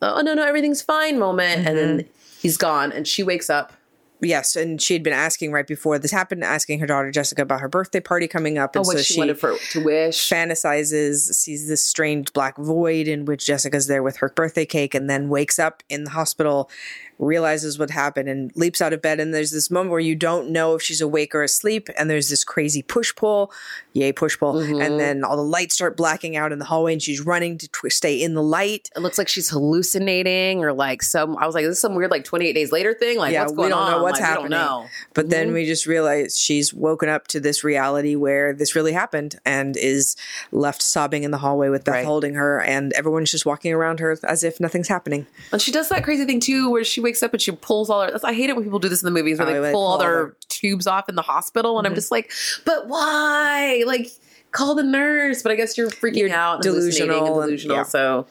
"Oh 0.00 0.22
no, 0.22 0.34
no, 0.34 0.44
everything's 0.44 0.80
fine" 0.82 1.18
moment, 1.18 1.66
and 1.66 1.76
then 1.76 2.08
he's 2.44 2.56
gone, 2.56 2.92
and 2.92 3.08
she 3.08 3.22
wakes 3.24 3.48
up. 3.50 3.72
Yes, 4.20 4.54
and 4.56 4.80
she 4.80 4.94
had 4.94 5.02
been 5.02 5.12
asking 5.12 5.52
right 5.52 5.66
before 5.66 5.98
this 5.98 6.10
happened, 6.10 6.44
asking 6.44 6.78
her 6.78 6.86
daughter 6.86 7.10
Jessica 7.10 7.42
about 7.42 7.60
her 7.60 7.68
birthday 7.68 8.00
party 8.00 8.28
coming 8.28 8.56
up, 8.58 8.70
Oh, 8.74 8.80
and 8.80 8.86
what 8.86 8.96
so 8.96 9.02
she, 9.02 9.14
she 9.14 9.20
wanted 9.20 9.38
for 9.38 9.56
to 9.72 9.84
wish. 9.84 10.30
fantasizes, 10.30 11.34
sees 11.34 11.68
this 11.68 11.84
strange 11.84 12.32
black 12.32 12.56
void 12.56 13.08
in 13.08 13.24
which 13.24 13.44
Jessica's 13.44 13.86
there 13.86 14.02
with 14.02 14.16
her 14.18 14.28
birthday 14.30 14.64
cake, 14.64 14.94
and 14.94 15.10
then 15.10 15.28
wakes 15.28 15.58
up 15.58 15.82
in 15.88 16.04
the 16.04 16.10
hospital, 16.10 16.70
realizes 17.18 17.78
what 17.78 17.90
happened, 17.90 18.28
and 18.28 18.50
leaps 18.56 18.80
out 18.82 18.92
of 18.92 19.00
bed. 19.02 19.20
And 19.20 19.32
there's 19.34 19.50
this 19.50 19.70
moment 19.70 19.90
where 19.90 20.00
you 20.00 20.14
don't 20.16 20.50
know 20.50 20.74
if 20.74 20.82
she's 20.82 21.00
awake 21.00 21.34
or 21.34 21.42
asleep, 21.42 21.88
and 21.98 22.08
there's 22.10 22.28
this 22.28 22.44
crazy 22.44 22.82
push 22.82 23.14
pull, 23.14 23.52
yay 23.92 24.12
push 24.12 24.38
pull, 24.38 24.54
Mm-hmm. 24.54 24.80
and 24.80 24.98
then 25.00 25.24
all 25.24 25.36
the 25.36 25.42
lights 25.42 25.74
start 25.74 25.96
blacking 25.96 26.36
out 26.36 26.52
in 26.52 26.58
the 26.58 26.64
hallway, 26.64 26.92
and 26.92 27.02
she's 27.02 27.20
running 27.20 27.58
to 27.58 27.68
tw- 27.68 27.90
stay 27.92 28.20
in 28.22 28.34
the 28.34 28.42
light. 28.42 28.90
it 28.96 29.00
looks 29.00 29.18
like 29.18 29.28
she's 29.28 29.48
hallucinating 29.50 30.64
or 30.64 30.72
like 30.72 31.02
some 31.02 31.36
I 31.38 31.46
was 31.46 31.54
like, 31.54 31.64
this 31.64 31.72
is 31.76 31.80
some 31.80 31.94
weird 31.94 32.10
like 32.10 32.24
28 32.24 32.52
days 32.52 32.72
later 32.72 32.94
thing. 32.94 33.18
Like 33.18 33.32
Yeah, 33.32 33.42
what's 33.44 33.52
we 33.56 33.68
don't 33.68 33.72
on? 33.78 33.90
know 33.92 34.02
what's 34.02 34.18
Like, 34.20 34.28
happening. 34.28 34.50
Know. 34.50 34.86
But 35.14 35.30
then 35.30 35.46
Mm-hmm. 35.46 35.54
we 35.54 35.66
just 35.66 35.86
realize 35.86 36.38
she's 36.38 36.72
woken 36.72 37.08
up 37.08 37.26
to 37.28 37.40
this 37.40 37.62
reality 37.64 38.14
where 38.16 38.52
this 38.54 38.74
really 38.74 38.92
happened 38.92 39.38
and 39.44 39.76
is 39.76 40.16
left 40.52 40.80
sobbing 40.82 41.22
in 41.24 41.30
the 41.30 41.38
hallway 41.38 41.68
with 41.68 41.84
Beth 41.84 41.94
Right. 41.94 42.04
holding 42.04 42.34
her, 42.34 42.60
and 42.60 42.92
everyone's 42.94 43.30
just 43.30 43.44
walking 43.46 43.72
around 43.72 44.00
her 44.00 44.16
as 44.24 44.42
if 44.42 44.58
nothing's 44.60 44.88
happening. 44.88 45.26
And 45.52 45.60
she 45.60 45.70
does 45.72 45.88
that 45.90 46.02
crazy 46.04 46.24
thing 46.24 46.40
too 46.40 46.70
where 46.70 46.82
she 46.84 47.00
wakes 47.04 47.22
up 47.22 47.32
and 47.32 47.40
she 47.40 47.52
pulls 47.52 47.88
all 47.90 48.00
her 48.02 48.18
I 48.24 48.32
hate 48.32 48.50
it 48.50 48.56
when 48.56 48.64
people 48.64 48.80
do 48.80 48.88
this 48.88 49.00
in 49.02 49.06
the 49.06 49.12
movies 49.12 49.38
where 49.38 49.46
Oh, 49.48 49.62
they 49.62 49.70
pull 49.72 49.80
all 49.80 49.86
pull 49.86 49.92
all 49.92 49.98
their 49.98 50.10
their- 50.14 50.26
Mm-hmm. 50.26 50.48
tubes 50.48 50.86
off 50.88 51.08
in 51.08 51.14
the 51.14 51.22
hospital 51.22 51.78
and 51.78 51.86
I'm 51.86 51.94
just 51.94 52.10
like, 52.10 52.32
but 52.64 52.88
why? 52.88 53.84
Like 53.86 54.08
call 54.50 54.74
the 54.74 54.82
nurse. 54.82 55.42
But 55.42 55.52
I 55.52 55.54
guess 55.56 55.76
you're 55.78 55.90
freaking 55.90 56.16
You're 56.16 56.30
out 56.32 56.54
and 56.54 56.62
delusional 56.64 57.16
and 57.18 57.26
and- 57.26 57.34
delusional. 57.34 57.76
yeah. 57.76 57.82
So 57.84 58.26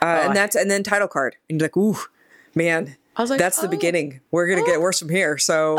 Uh, 0.00 0.04
Oh, 0.22 0.26
and 0.28 0.36
that's 0.36 0.56
and 0.56 0.70
then 0.70 0.82
title 0.82 1.06
card, 1.08 1.36
and 1.48 1.60
you're 1.60 1.66
like, 1.68 1.76
ooh, 1.76 1.96
man. 2.54 2.96
I 3.16 3.20
was 3.22 3.30
like, 3.30 3.38
that's 3.38 3.60
the 3.60 3.66
oh. 3.68 3.70
beginning. 3.70 4.20
We're 4.30 4.48
gonna 4.48 4.62
Oh. 4.62 4.66
get 4.66 4.80
worse 4.80 4.98
from 4.98 5.10
here. 5.10 5.36
So 5.38 5.76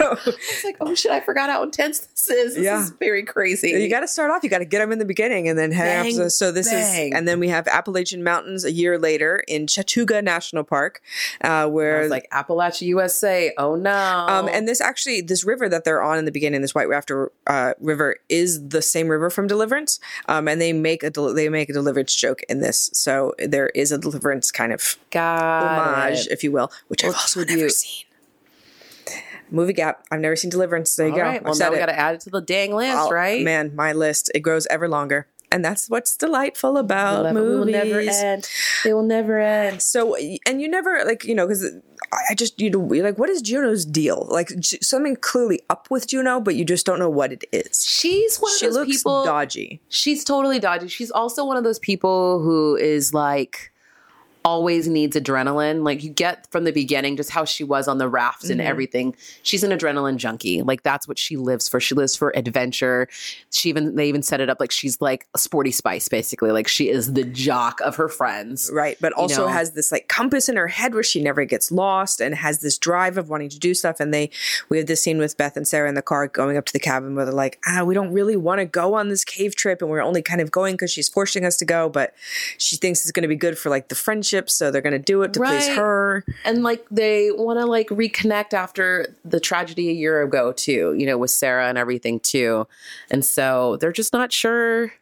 it's 0.26 0.64
like, 0.64 0.76
oh 0.80 0.94
shit, 0.94 1.10
I 1.12 1.20
forgot 1.20 1.50
how 1.50 1.62
intense 1.62 2.00
this 2.00 2.28
is. 2.30 2.54
This 2.54 2.64
Yeah. 2.64 2.80
is 2.82 2.90
very 2.90 3.22
crazy. 3.22 3.70
you 3.70 3.88
got 3.88 4.00
to 4.00 4.08
start 4.08 4.30
off. 4.30 4.42
You 4.44 4.50
got 4.50 4.58
to 4.58 4.64
get 4.64 4.78
them 4.78 4.92
in 4.92 4.98
the 4.98 5.04
beginning, 5.04 5.48
and 5.48 5.58
then 5.58 5.72
head 5.72 6.02
Bang, 6.04 6.12
after. 6.12 6.30
So 6.30 6.52
this 6.52 6.70
bang. 6.70 7.12
is, 7.12 7.16
and 7.18 7.26
then 7.28 7.40
we 7.40 7.48
have 7.48 7.66
Appalachian 7.68 8.22
Mountains 8.24 8.64
a 8.64 8.72
year 8.72 8.98
later 8.98 9.42
in 9.48 9.66
Chattooga 9.66 10.22
National 10.22 10.64
Park, 10.64 11.00
uh, 11.44 11.48
I 11.48 11.66
where 11.66 12.00
was 12.02 12.10
like 12.10 12.28
Appalachia 12.32 12.82
USA. 12.88 13.52
Oh 13.58 13.74
no. 13.74 13.90
Um, 14.28 14.48
and 14.48 14.66
this 14.68 14.80
actually, 14.80 15.20
this 15.20 15.44
river 15.44 15.68
that 15.68 15.84
they're 15.84 16.02
on 16.02 16.18
in 16.18 16.24
the 16.24 16.32
beginning, 16.32 16.60
this 16.62 16.74
White 16.74 16.88
Rafter 16.88 17.30
uh, 17.46 17.74
River, 17.80 18.16
is 18.28 18.68
the 18.68 18.82
same 18.82 19.08
river 19.08 19.30
from 19.30 19.46
Deliverance. 19.46 20.00
Um, 20.28 20.48
and 20.48 20.60
they 20.60 20.72
make 20.72 21.02
a 21.02 21.10
del- 21.10 21.34
they 21.34 21.48
make 21.48 21.68
a 21.68 21.72
Deliverance 21.72 22.14
joke 22.14 22.42
in 22.48 22.60
this, 22.60 22.90
so 22.92 23.34
there 23.38 23.68
is 23.68 23.92
a 23.92 23.98
Deliverance 23.98 24.50
kind 24.52 24.72
of 24.72 24.96
God. 25.10 25.62
homage, 25.62 26.26
if 26.28 26.42
you 26.44 26.52
will, 26.52 26.70
which 26.88 27.04
I've 27.04 27.14
also 27.14 27.44
never 27.44 27.68
seen. 27.68 28.04
Movie 29.52 29.72
gap. 29.72 30.04
I've 30.10 30.20
never 30.20 30.36
seen 30.36 30.50
Deliverance. 30.50 30.94
There 30.96 31.06
you 31.06 31.12
All 31.12 31.18
go. 31.18 31.24
right. 31.24 31.42
Well, 31.44 31.54
now 31.56 31.70
we 31.70 31.78
got 31.78 31.86
to 31.86 31.98
add 31.98 32.14
it 32.16 32.20
to 32.22 32.30
the 32.30 32.40
dang 32.40 32.74
list, 32.74 32.96
Oh, 32.98 33.10
right? 33.10 33.42
Man, 33.44 33.74
my 33.76 33.92
list 33.92 34.30
it 34.34 34.40
grows 34.40 34.66
ever 34.68 34.88
longer, 34.88 35.28
and 35.50 35.64
that's 35.64 35.88
what's 35.90 36.16
delightful 36.16 36.76
about 36.78 37.26
It 37.26 37.34
will 37.34 37.64
never 37.64 38.00
end. 38.00 38.48
They 38.84 38.92
will 38.94 39.02
never 39.02 39.38
end. 39.40 39.82
So, 39.82 40.16
and 40.46 40.60
you 40.62 40.68
never 40.68 41.04
like 41.04 41.24
you 41.24 41.34
know 41.34 41.46
because 41.46 41.70
I 42.30 42.34
just 42.34 42.60
you 42.60 42.70
know 42.70 42.92
you're 42.92 43.04
like 43.04 43.18
what 43.18 43.28
is 43.30 43.42
Juno's 43.42 43.84
deal? 43.84 44.26
Like 44.30 44.50
something 44.62 45.16
clearly 45.16 45.60
up 45.70 45.90
with 45.90 46.08
Juno, 46.08 46.40
but 46.40 46.54
you 46.56 46.64
just 46.64 46.84
don't 46.86 46.98
know 46.98 47.10
what 47.10 47.32
it 47.32 47.44
is. 47.52 47.84
She's 47.84 48.38
one 48.38 48.52
of 48.52 48.58
She 48.58 48.66
those 48.66 48.74
looks 48.76 48.96
people. 48.98 49.24
dodgy. 49.24 49.80
She's 49.88 50.24
totally 50.24 50.58
dodgy. 50.58 50.88
She's 50.88 51.10
also 51.10 51.44
one 51.44 51.56
of 51.56 51.64
those 51.64 51.78
people 51.78 52.40
who 52.42 52.76
is 52.76 53.12
like 53.14 53.71
always 54.44 54.88
needs 54.88 55.16
adrenaline. 55.16 55.84
Like 55.84 56.02
you 56.02 56.10
get 56.10 56.46
from 56.50 56.64
the 56.64 56.72
beginning 56.72 57.16
just 57.16 57.30
how 57.30 57.44
she 57.44 57.64
was 57.64 57.88
on 57.88 57.98
the 57.98 58.08
raft 58.08 58.44
and 58.44 58.60
everything. 58.60 59.14
She's 59.42 59.62
an 59.62 59.70
adrenaline 59.70 60.16
junkie. 60.16 60.62
Like 60.62 60.82
that's 60.82 61.06
what 61.06 61.18
she 61.18 61.36
lives 61.36 61.68
for. 61.68 61.80
She 61.80 61.94
lives 61.94 62.16
for 62.16 62.32
adventure. 62.36 63.08
She 63.50 63.68
even 63.68 63.96
they 63.96 64.08
even 64.08 64.22
set 64.22 64.40
it 64.40 64.48
up 64.48 64.58
like 64.60 64.70
she's 64.70 65.00
like 65.00 65.26
a 65.34 65.38
sporty 65.38 65.70
spice 65.70 66.08
basically. 66.08 66.50
Like 66.50 66.68
she 66.68 66.88
is 66.88 67.12
the 67.12 67.24
jock 67.24 67.80
of 67.80 67.96
her 67.96 68.08
friends. 68.08 68.70
Right, 68.72 68.96
but 69.00 69.12
also 69.12 69.46
know? 69.46 69.52
has 69.52 69.72
this 69.72 69.92
like 69.92 70.08
compass 70.08 70.48
in 70.48 70.56
her 70.56 70.68
head 70.68 70.94
where 70.94 71.02
she 71.02 71.22
never 71.22 71.44
gets 71.44 71.70
lost 71.70 72.20
and 72.20 72.34
has 72.34 72.60
this 72.60 72.78
drive 72.78 73.18
of 73.18 73.28
wanting 73.28 73.48
to 73.50 73.58
do 73.58 73.74
stuff. 73.74 74.00
And 74.00 74.12
they, 74.12 74.30
we 74.68 74.78
have 74.78 74.86
this 74.86 75.02
scene 75.02 75.18
with 75.18 75.36
Beth 75.36 75.56
and 75.56 75.66
Sarah 75.66 75.88
in 75.88 75.94
the 75.94 76.02
car 76.02 76.28
going 76.28 76.56
up 76.56 76.64
to 76.66 76.72
the 76.72 76.80
cabin 76.80 77.14
where 77.14 77.24
they're 77.24 77.34
like, 77.34 77.58
ah, 77.66 77.84
we 77.84 77.94
don't 77.94 78.12
really 78.12 78.36
want 78.36 78.60
to 78.60 78.64
go 78.64 78.94
on 78.94 79.08
this 79.08 79.24
cave 79.24 79.54
trip 79.54 79.82
and 79.82 79.90
we're 79.90 80.02
only 80.02 80.22
kind 80.22 80.40
of 80.40 80.50
going 80.50 80.74
because 80.74 80.90
she's 80.90 81.08
forcing 81.08 81.44
us 81.44 81.56
to 81.58 81.64
go, 81.64 81.88
but 81.88 82.14
she 82.58 82.76
thinks 82.76 83.02
it's 83.02 83.12
going 83.12 83.22
to 83.22 83.28
be 83.28 83.36
good 83.36 83.58
for 83.58 83.70
like 83.70 83.88
the 83.88 83.94
friendship, 83.94 84.31
so 84.50 84.70
they're 84.70 84.80
going 84.82 84.92
to 84.92 84.98
do 84.98 85.22
it 85.22 85.32
to 85.34 85.40
please 85.40 85.68
her. 85.68 86.24
and 86.44 86.62
like 86.62 86.84
they 86.90 87.30
want 87.32 87.58
to 87.58 87.66
like 87.66 87.88
reconnect 87.88 88.52
after 88.54 89.14
the 89.24 89.40
tragedy 89.40 89.88
a 89.88 89.92
year 89.92 90.22
ago 90.22 90.52
too 90.52 90.94
you 90.94 91.06
know 91.06 91.18
with 91.18 91.30
sarah 91.30 91.68
and 91.68 91.78
everything 91.78 92.18
too 92.20 92.66
and 93.10 93.24
so 93.24 93.76
they're 93.78 93.92
just 93.92 94.12
not 94.12 94.32
sure 94.32 94.92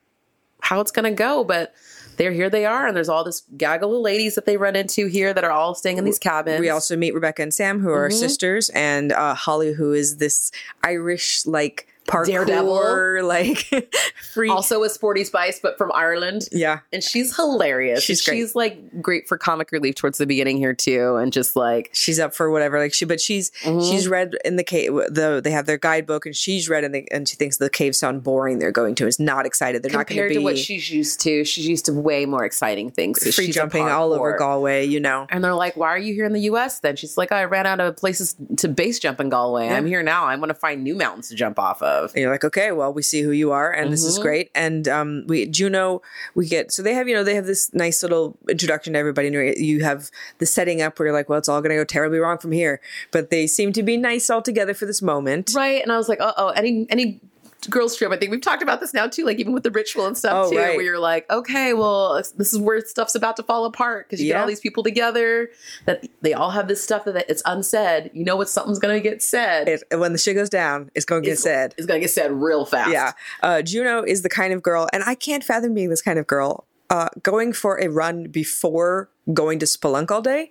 how 0.63 0.81
it's 0.81 0.91
going 0.91 1.05
to 1.05 1.11
go 1.17 1.43
but 1.45 1.75
they're 2.17 2.33
here 2.33 2.51
they 2.51 2.67
are 2.67 2.87
and 2.87 2.95
there's 2.97 3.09
all 3.09 3.25
this 3.25 3.43
gaggle 3.57 3.97
of 3.97 4.03
ladies 4.03 4.35
that 4.35 4.45
they 4.45 4.57
run 4.59 4.77
into 4.77 5.07
here 5.07 5.33
that 5.33 5.43
are 5.45 5.51
all 5.51 5.75
staying 5.75 5.97
in 5.97 6.05
these 6.05 6.19
cabins 6.19 6.61
We 6.61 6.69
also 6.69 6.95
meet 6.97 7.15
Rebecca 7.15 7.41
and 7.43 7.55
Sam, 7.55 7.81
who 7.81 7.91
are 7.91 8.09
Mm-hmm. 8.11 8.19
sisters, 8.19 8.69
and 8.71 9.13
uh, 9.13 9.35
Holly, 9.35 9.73
who 9.73 9.93
is 9.95 10.19
this 10.19 10.53
Irish 10.85 11.47
like 11.47 11.87
parkour, 12.11 12.27
Daredevil. 12.47 13.25
like 13.25 13.93
free. 14.35 14.49
also 14.49 14.83
a 14.83 14.91
sporty 14.91 15.25
spice 15.25 15.61
but 15.63 15.79
from 15.79 15.91
ireland 15.95 16.49
yeah, 16.53 16.81
and 16.93 17.03
she's 17.03 17.35
hilarious 17.37 18.03
She's 18.03 18.25
great. 18.25 18.37
she's 18.37 18.55
like 18.55 19.01
great 19.03 19.29
for 19.29 19.39
comic 19.39 19.73
relief 19.73 19.95
towards 19.95 20.19
the 20.19 20.27
beginning 20.27 20.57
here 20.59 20.75
too 20.75 21.17
and 21.17 21.33
just 21.33 21.57
like 21.57 21.91
she's 21.93 22.19
up 22.19 22.35
for 22.35 22.51
whatever. 22.51 22.79
Like 22.79 22.93
she, 22.95 23.05
but 23.05 23.21
she's 23.21 23.51
Mm-hmm. 23.63 23.81
she's 23.91 24.09
read 24.09 24.35
in 24.45 24.57
the 24.57 24.65
cave. 24.65 24.93
The 24.93 25.41
they 25.43 25.51
have 25.51 25.67
their 25.67 25.77
guidebook, 25.79 26.25
and 26.25 26.35
she's 26.35 26.69
read 26.69 26.83
in 26.85 26.93
the 26.93 27.07
and 27.13 27.29
she 27.29 27.37
thinks 27.37 27.59
the 27.59 27.69
cave 27.69 27.95
sound 27.95 28.23
boring. 28.23 28.59
They're 28.59 28.73
going 28.73 28.95
to 28.97 29.07
is 29.07 29.19
not 29.21 29.45
excited. 29.47 29.83
They're 29.83 29.91
not 29.93 30.07
going 30.07 30.17
compared 30.19 30.33
to 30.33 30.39
be 30.39 30.45
what 30.45 30.57
she's 30.59 30.91
used 30.91 31.21
to 31.23 31.45
she's 31.45 31.67
used 31.67 31.85
to 31.87 31.93
way 31.93 32.25
more 32.27 32.45
exciting 32.45 32.91
things 32.91 33.21
So 33.21 33.31
free 33.33 33.47
she's 33.47 33.55
jumping 33.55 33.87
all 33.89 34.13
over. 34.13 34.37
Galway. 34.37 34.87
You 34.87 35.01
know, 35.01 35.27
And 35.31 35.43
they're 35.45 35.55
like, 35.55 35.77
"Why 35.77 35.89
are 35.89 35.99
you 35.99 36.15
here 36.15 36.25
in 36.25 36.33
the 36.33 36.41
U.S.?" 36.43 36.81
Then 36.81 36.97
she's 36.97 37.19
like, 37.19 37.33
"I 37.33 37.45
ran 37.45 37.67
out 37.67 37.81
of 37.81 37.97
places 37.97 38.35
to 38.59 38.69
base 38.69 38.99
jump 38.99 39.21
in 39.21 39.29
Galway. 39.29 39.69
I'm 39.69 39.87
here 39.87 40.03
now. 40.03 40.25
I 40.25 40.35
want 40.37 40.51
to 40.51 40.55
find 40.55 40.83
new 40.83 40.95
mountains 40.95 41.29
to 41.29 41.35
jump 41.35 41.59
off 41.59 41.83
of." 41.83 42.00
And 42.05 42.17
you're 42.17 42.31
like, 42.31 42.45
okay, 42.45 42.73
well, 42.73 42.93
we 42.93 43.03
see 43.03 43.23
who 43.23 43.31
you 43.31 43.53
are, 43.53 43.71
and 43.73 43.93
this 43.93 44.05
is 44.05 44.15
Mm-hmm. 44.15 44.23
great. 44.23 44.51
And 44.55 44.89
um, 44.89 45.25
we 45.27 45.47
Juno, 45.47 46.03
we 46.35 46.49
get 46.49 46.73
so 46.73 46.83
they 46.83 46.95
have 46.95 47.09
you 47.09 47.15
know 47.15 47.25
they 47.25 47.35
have 47.35 47.47
this 47.47 47.73
nice 47.75 48.03
little 48.03 48.37
introduction 48.49 48.93
to 48.95 48.99
everybody. 48.99 49.29
And 49.29 49.57
you 49.57 49.83
have 49.85 50.11
the 50.39 50.47
setting 50.47 50.83
up 50.83 50.99
where 50.99 51.07
you're 51.09 51.15
like, 51.15 51.29
well, 51.29 51.39
it's 51.39 51.49
all 51.49 51.61
going 51.61 51.71
to 51.71 51.77
go 51.77 51.85
terribly 51.85 52.19
wrong 52.19 52.39
from 52.39 52.53
here, 52.53 52.81
but 53.11 53.31
they 53.31 53.47
seem 53.47 53.73
to 53.75 53.83
be 53.83 53.97
nice 53.97 54.31
all 54.31 54.43
together 54.43 54.75
for 54.75 54.87
this 54.87 55.01
moment. 55.03 55.53
Right? 55.55 55.83
And 55.83 55.93
I 55.93 55.97
was 55.97 56.09
like, 56.09 56.21
"Uh 56.21 56.35
oh, 56.37 56.49
any 56.51 56.87
any." 56.91 57.21
Girls 57.69 57.97
trip. 57.97 58.11
I 58.11 58.17
think 58.17 58.31
we've 58.31 58.41
talked 58.41 58.63
about 58.63 58.81
this 58.81 58.95
now 58.95 59.07
too, 59.07 59.25
like 59.25 59.39
even 59.39 59.53
with 59.53 59.63
the 59.65 59.71
ritual 59.71 60.07
and 60.07 60.17
stuff 60.17 60.47
Oh, 60.47 60.51
too, 60.51 60.57
right. 60.57 60.77
where 60.77 60.85
you're 60.85 60.99
like, 60.99 61.29
okay, 61.31 61.75
well, 61.75 62.15
this 62.37 62.53
is 62.53 62.59
where 62.59 62.81
stuff's 62.81 63.15
about 63.15 63.37
to 63.37 63.43
fall 63.43 63.65
apart 63.67 64.07
because 64.09 64.21
you 64.23 64.33
get 64.33 64.41
all 64.41 64.47
these 64.47 64.61
people 64.61 64.83
together 64.83 65.51
that 65.87 66.07
they 66.23 66.33
all 66.33 66.51
have 66.51 66.69
this 66.69 66.83
stuff 66.83 67.05
that 67.05 67.29
it's 67.29 67.43
unsaid. 67.45 68.11
You 68.15 68.25
know 68.25 68.37
what 68.37 68.49
something's 68.49 68.79
going 68.79 68.97
to 68.97 69.07
get 69.07 69.23
said. 69.23 69.69
It, 69.69 69.83
when 69.99 70.13
the 70.13 70.19
shit 70.19 70.37
goes 70.37 70.49
down, 70.49 70.91
it's 70.95 71.05
going 71.05 71.23
to 71.23 71.27
get 71.27 71.33
It's- 71.33 71.43
said. 71.43 71.75
It's 71.77 71.87
going 71.87 72.01
to 72.01 72.05
get 72.05 72.11
said 72.11 72.33
real 72.33 72.65
fast. 72.65 72.93
Yeah. 72.93 73.13
Uh, 73.43 73.61
Juno 73.63 74.03
is 74.03 74.23
the 74.23 74.29
kind 74.31 74.53
of 74.53 74.63
girl, 74.63 74.89
and 74.93 75.03
I 75.05 75.15
can't 75.15 75.45
fathom 75.45 75.75
being 75.75 75.91
this 75.91 76.03
kind 76.03 76.19
of 76.19 76.27
girl, 76.27 76.67
uh, 76.89 77.09
going 77.23 77.53
for 77.53 77.79
a 77.81 77.89
run 77.89 78.25
before 78.25 79.09
going 79.33 79.59
to 79.61 79.67
Spelunk 79.67 80.11
all 80.11 80.23
day. 80.23 80.51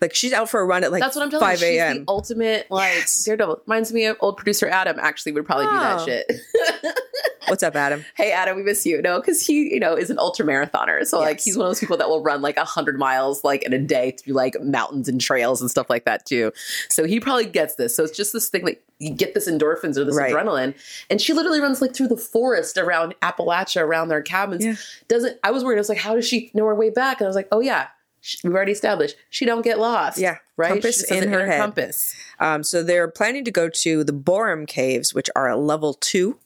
Like 0.00 0.14
she's 0.14 0.32
out 0.32 0.48
for 0.48 0.60
a 0.60 0.64
run 0.64 0.82
at 0.82 0.92
like 0.92 1.02
That's 1.02 1.14
what 1.14 1.22
I'm 1.24 1.30
telling 1.30 1.44
5 1.46 1.60
you. 1.60 1.66
She's 1.66 1.78
a.m. 1.78 1.96
the 1.98 2.04
ultimate 2.08 2.70
like 2.70 2.94
Yes. 2.94 3.24
daredevil. 3.24 3.62
Reminds 3.66 3.92
me 3.92 4.06
of 4.06 4.16
old 4.20 4.36
producer 4.38 4.66
Adam. 4.68 4.96
Actually, 4.98 5.32
would 5.32 5.44
probably 5.44 5.66
do 5.66 5.78
that 5.78 6.00
Oh. 6.00 6.04
shit. 6.06 6.30
What's 7.48 7.62
up, 7.62 7.74
Adam? 7.74 8.04
hey 8.14 8.32
Adam, 8.32 8.56
we 8.56 8.62
miss 8.62 8.86
you. 8.86 9.02
No, 9.02 9.20
because 9.20 9.44
he, 9.44 9.74
you 9.74 9.80
know, 9.80 9.94
is 9.96 10.08
an 10.08 10.18
ultra 10.18 10.46
marathoner. 10.46 11.04
So 11.04 11.18
like 11.18 11.40
he's 11.40 11.56
one 11.56 11.66
of 11.66 11.70
those 11.70 11.80
people 11.80 11.96
that 11.98 12.08
will 12.08 12.22
run 12.22 12.40
like 12.42 12.56
a 12.56 12.64
hundred 12.64 12.98
miles 12.98 13.42
like 13.44 13.62
in 13.62 13.72
a 13.72 13.78
day 13.78 14.12
through 14.12 14.34
like 14.34 14.60
mountains 14.62 15.08
and 15.08 15.20
trails 15.20 15.60
and 15.60 15.70
stuff 15.70 15.90
like 15.90 16.04
that 16.04 16.24
too. 16.24 16.52
So 16.88 17.04
he 17.04 17.18
probably 17.20 17.46
gets 17.46 17.74
this. 17.74 17.94
So 17.96 18.04
it's 18.04 18.16
just 18.16 18.32
this 18.32 18.48
thing 18.48 18.62
like 18.64 18.82
you 18.98 19.10
get 19.10 19.34
this 19.34 19.48
endorphins 19.50 19.96
or 19.98 20.04
this 20.04 20.14
Right. 20.16 20.32
adrenaline. 20.32 20.74
And 21.10 21.20
she 21.20 21.32
literally 21.32 21.60
runs 21.60 21.82
like 21.82 21.94
through 21.94 22.08
the 22.08 22.16
forest 22.16 22.78
around 22.78 23.14
Appalachia, 23.22 23.82
around 23.82 24.08
their 24.08 24.22
cabins. 24.22 24.64
Yeah. 24.64 24.76
Doesn't 25.08 25.38
I 25.42 25.50
was 25.50 25.64
worried, 25.64 25.76
I 25.76 25.80
was 25.80 25.88
like, 25.88 25.98
how 25.98 26.14
does 26.14 26.26
she 26.26 26.50
know 26.54 26.66
her 26.66 26.74
way 26.74 26.90
back? 26.90 27.20
And 27.20 27.26
I 27.26 27.28
was 27.28 27.36
like, 27.36 27.48
oh 27.52 27.60
yeah. 27.60 27.88
We've 28.44 28.52
already 28.54 28.72
established 28.72 29.16
she 29.30 29.44
don't 29.46 29.62
get 29.62 29.78
lost. 29.78 30.18
Yeah. 30.18 30.38
right. 30.56 30.68
Compass 30.68 31.02
in 31.10 31.28
her 31.30 31.46
head. 31.46 31.60
Compass. 31.60 32.14
Um, 32.38 32.62
so 32.62 32.82
they're 32.82 33.08
planning 33.08 33.44
to 33.46 33.50
go 33.50 33.68
to 33.68 34.04
the 34.04 34.12
Boreham 34.12 34.66
Caves, 34.66 35.14
which 35.14 35.30
are 35.34 35.48
at 35.50 35.58
level 35.58 35.94
two. 35.94 36.38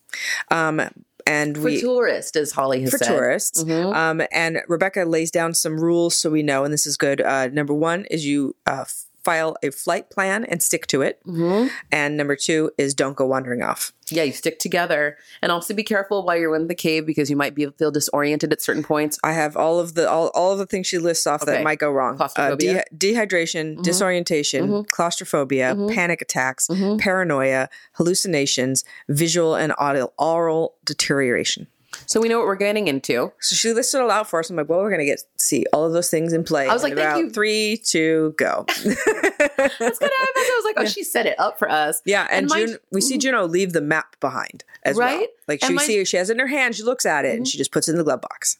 Um, 0.50 0.80
and 1.26 1.56
we, 1.56 1.76
For 1.80 1.86
tourists, 1.86 2.36
as 2.36 2.52
Holly 2.52 2.82
has 2.82 2.90
for 2.90 2.98
said. 2.98 3.08
tourists. 3.08 3.64
Mhm. 3.64 3.94
Um, 3.94 4.22
and 4.30 4.60
Rebecca 4.68 5.04
lays 5.04 5.30
down 5.30 5.54
some 5.54 5.80
rules 5.80 6.14
so 6.14 6.30
we 6.30 6.42
know, 6.42 6.64
and 6.64 6.72
this 6.72 6.86
is 6.86 6.96
good. 6.96 7.20
Uh, 7.20 7.48
number 7.48 7.72
one 7.74 8.04
is 8.10 8.26
you 8.26 8.54
uh, 8.66 8.84
file 9.24 9.56
a 9.62 9.70
flight 9.70 10.10
plan 10.10 10.44
and 10.44 10.62
stick 10.62 10.86
to 10.88 11.02
it. 11.02 11.20
Mhm. 11.26 11.70
And 11.90 12.16
number 12.16 12.36
two 12.36 12.70
is 12.78 12.94
don't 12.94 13.16
go 13.16 13.26
wandering 13.26 13.62
off. 13.62 13.92
Yeah, 14.10 14.22
you 14.24 14.32
stick 14.32 14.58
together, 14.58 15.16
and 15.40 15.50
also 15.50 15.72
be 15.72 15.82
careful 15.82 16.24
while 16.26 16.36
you're 16.36 16.54
in 16.54 16.68
the 16.68 16.74
cave 16.74 17.06
because 17.06 17.30
you 17.30 17.36
might 17.36 17.54
be 17.54 17.66
feel 17.78 17.90
disoriented 17.90 18.52
at 18.52 18.60
certain 18.60 18.82
points. 18.82 19.18
I 19.24 19.32
have 19.32 19.56
all 19.56 19.80
of 19.80 19.94
the 19.94 20.08
all, 20.10 20.28
all 20.34 20.52
of 20.52 20.58
the 20.58 20.66
things 20.66 20.86
she 20.86 20.98
lists 20.98 21.26
off 21.26 21.46
that 21.46 21.62
might 21.62 21.78
go 21.78 21.90
wrong. 21.90 22.14
Uh, 22.14 22.18
Claustrophobia? 22.18 22.84
Mm-hmm. 22.92 22.96
dehydration, 22.98 23.82
disorientation, 23.82 24.84
claustrophobia, 24.90 25.74
panic 25.88 26.20
attacks, 26.20 26.68
Mm-hmm. 26.68 26.98
paranoia, 26.98 27.68
hallucinations, 27.92 28.84
visual 29.08 29.54
and 29.54 29.72
audio, 29.78 30.12
oral 30.18 30.74
deterioration. 30.84 31.66
So 32.06 32.20
we 32.20 32.28
know 32.28 32.38
what 32.38 32.46
we're 32.46 32.56
getting 32.56 32.88
into. 32.88 33.32
So 33.40 33.56
she 33.56 33.72
listed 33.72 34.00
it 34.00 34.04
all 34.04 34.10
out 34.10 34.28
for 34.28 34.38
us. 34.40 34.50
I'm 34.50 34.56
like, 34.56 34.68
well, 34.68 34.80
we're 34.80 34.90
gonna 34.90 35.04
get 35.04 35.22
see 35.36 35.64
all 35.72 35.84
of 35.84 35.92
those 35.92 36.10
things 36.10 36.32
in 36.32 36.44
play. 36.44 36.68
I 36.68 36.72
was 36.72 36.82
like, 36.82 36.94
thank 36.94 37.18
you. 37.18 37.30
Three, 37.30 37.80
two, 37.84 38.34
go. 38.36 38.64
That's 38.68 38.84
gonna 38.84 38.94
happen. 38.98 40.00
I 40.36 40.62
was 40.62 40.64
like, 40.64 40.74
oh, 40.78 40.86
she 40.86 41.02
set 41.02 41.26
it 41.26 41.38
up 41.38 41.58
for 41.58 41.70
us. 41.70 42.02
yeah, 42.04 42.26
and, 42.30 42.48
mind- 42.48 42.68
June, 42.68 42.78
we 42.92 43.00
see 43.00 43.16
mhm. 43.16 43.22
Juno 43.22 43.46
leave 43.46 43.72
the 43.72 43.80
map 43.80 44.18
behind 44.20 44.64
as 44.82 44.96
well. 44.96 45.16
Right? 45.16 45.28
Like 45.48 45.62
she 45.64 45.72
mind- 45.72 45.86
see 45.86 46.04
she 46.04 46.16
has 46.16 46.30
it 46.30 46.34
in 46.34 46.38
her 46.40 46.46
hand. 46.46 46.74
She 46.74 46.82
looks 46.82 47.06
at 47.06 47.24
it 47.24 47.36
and 47.36 47.46
mhm. 47.46 47.50
she 47.50 47.58
just 47.58 47.72
puts 47.72 47.88
it 47.88 47.92
in 47.92 47.98
the 47.98 48.04
glove 48.04 48.20
box. 48.20 48.58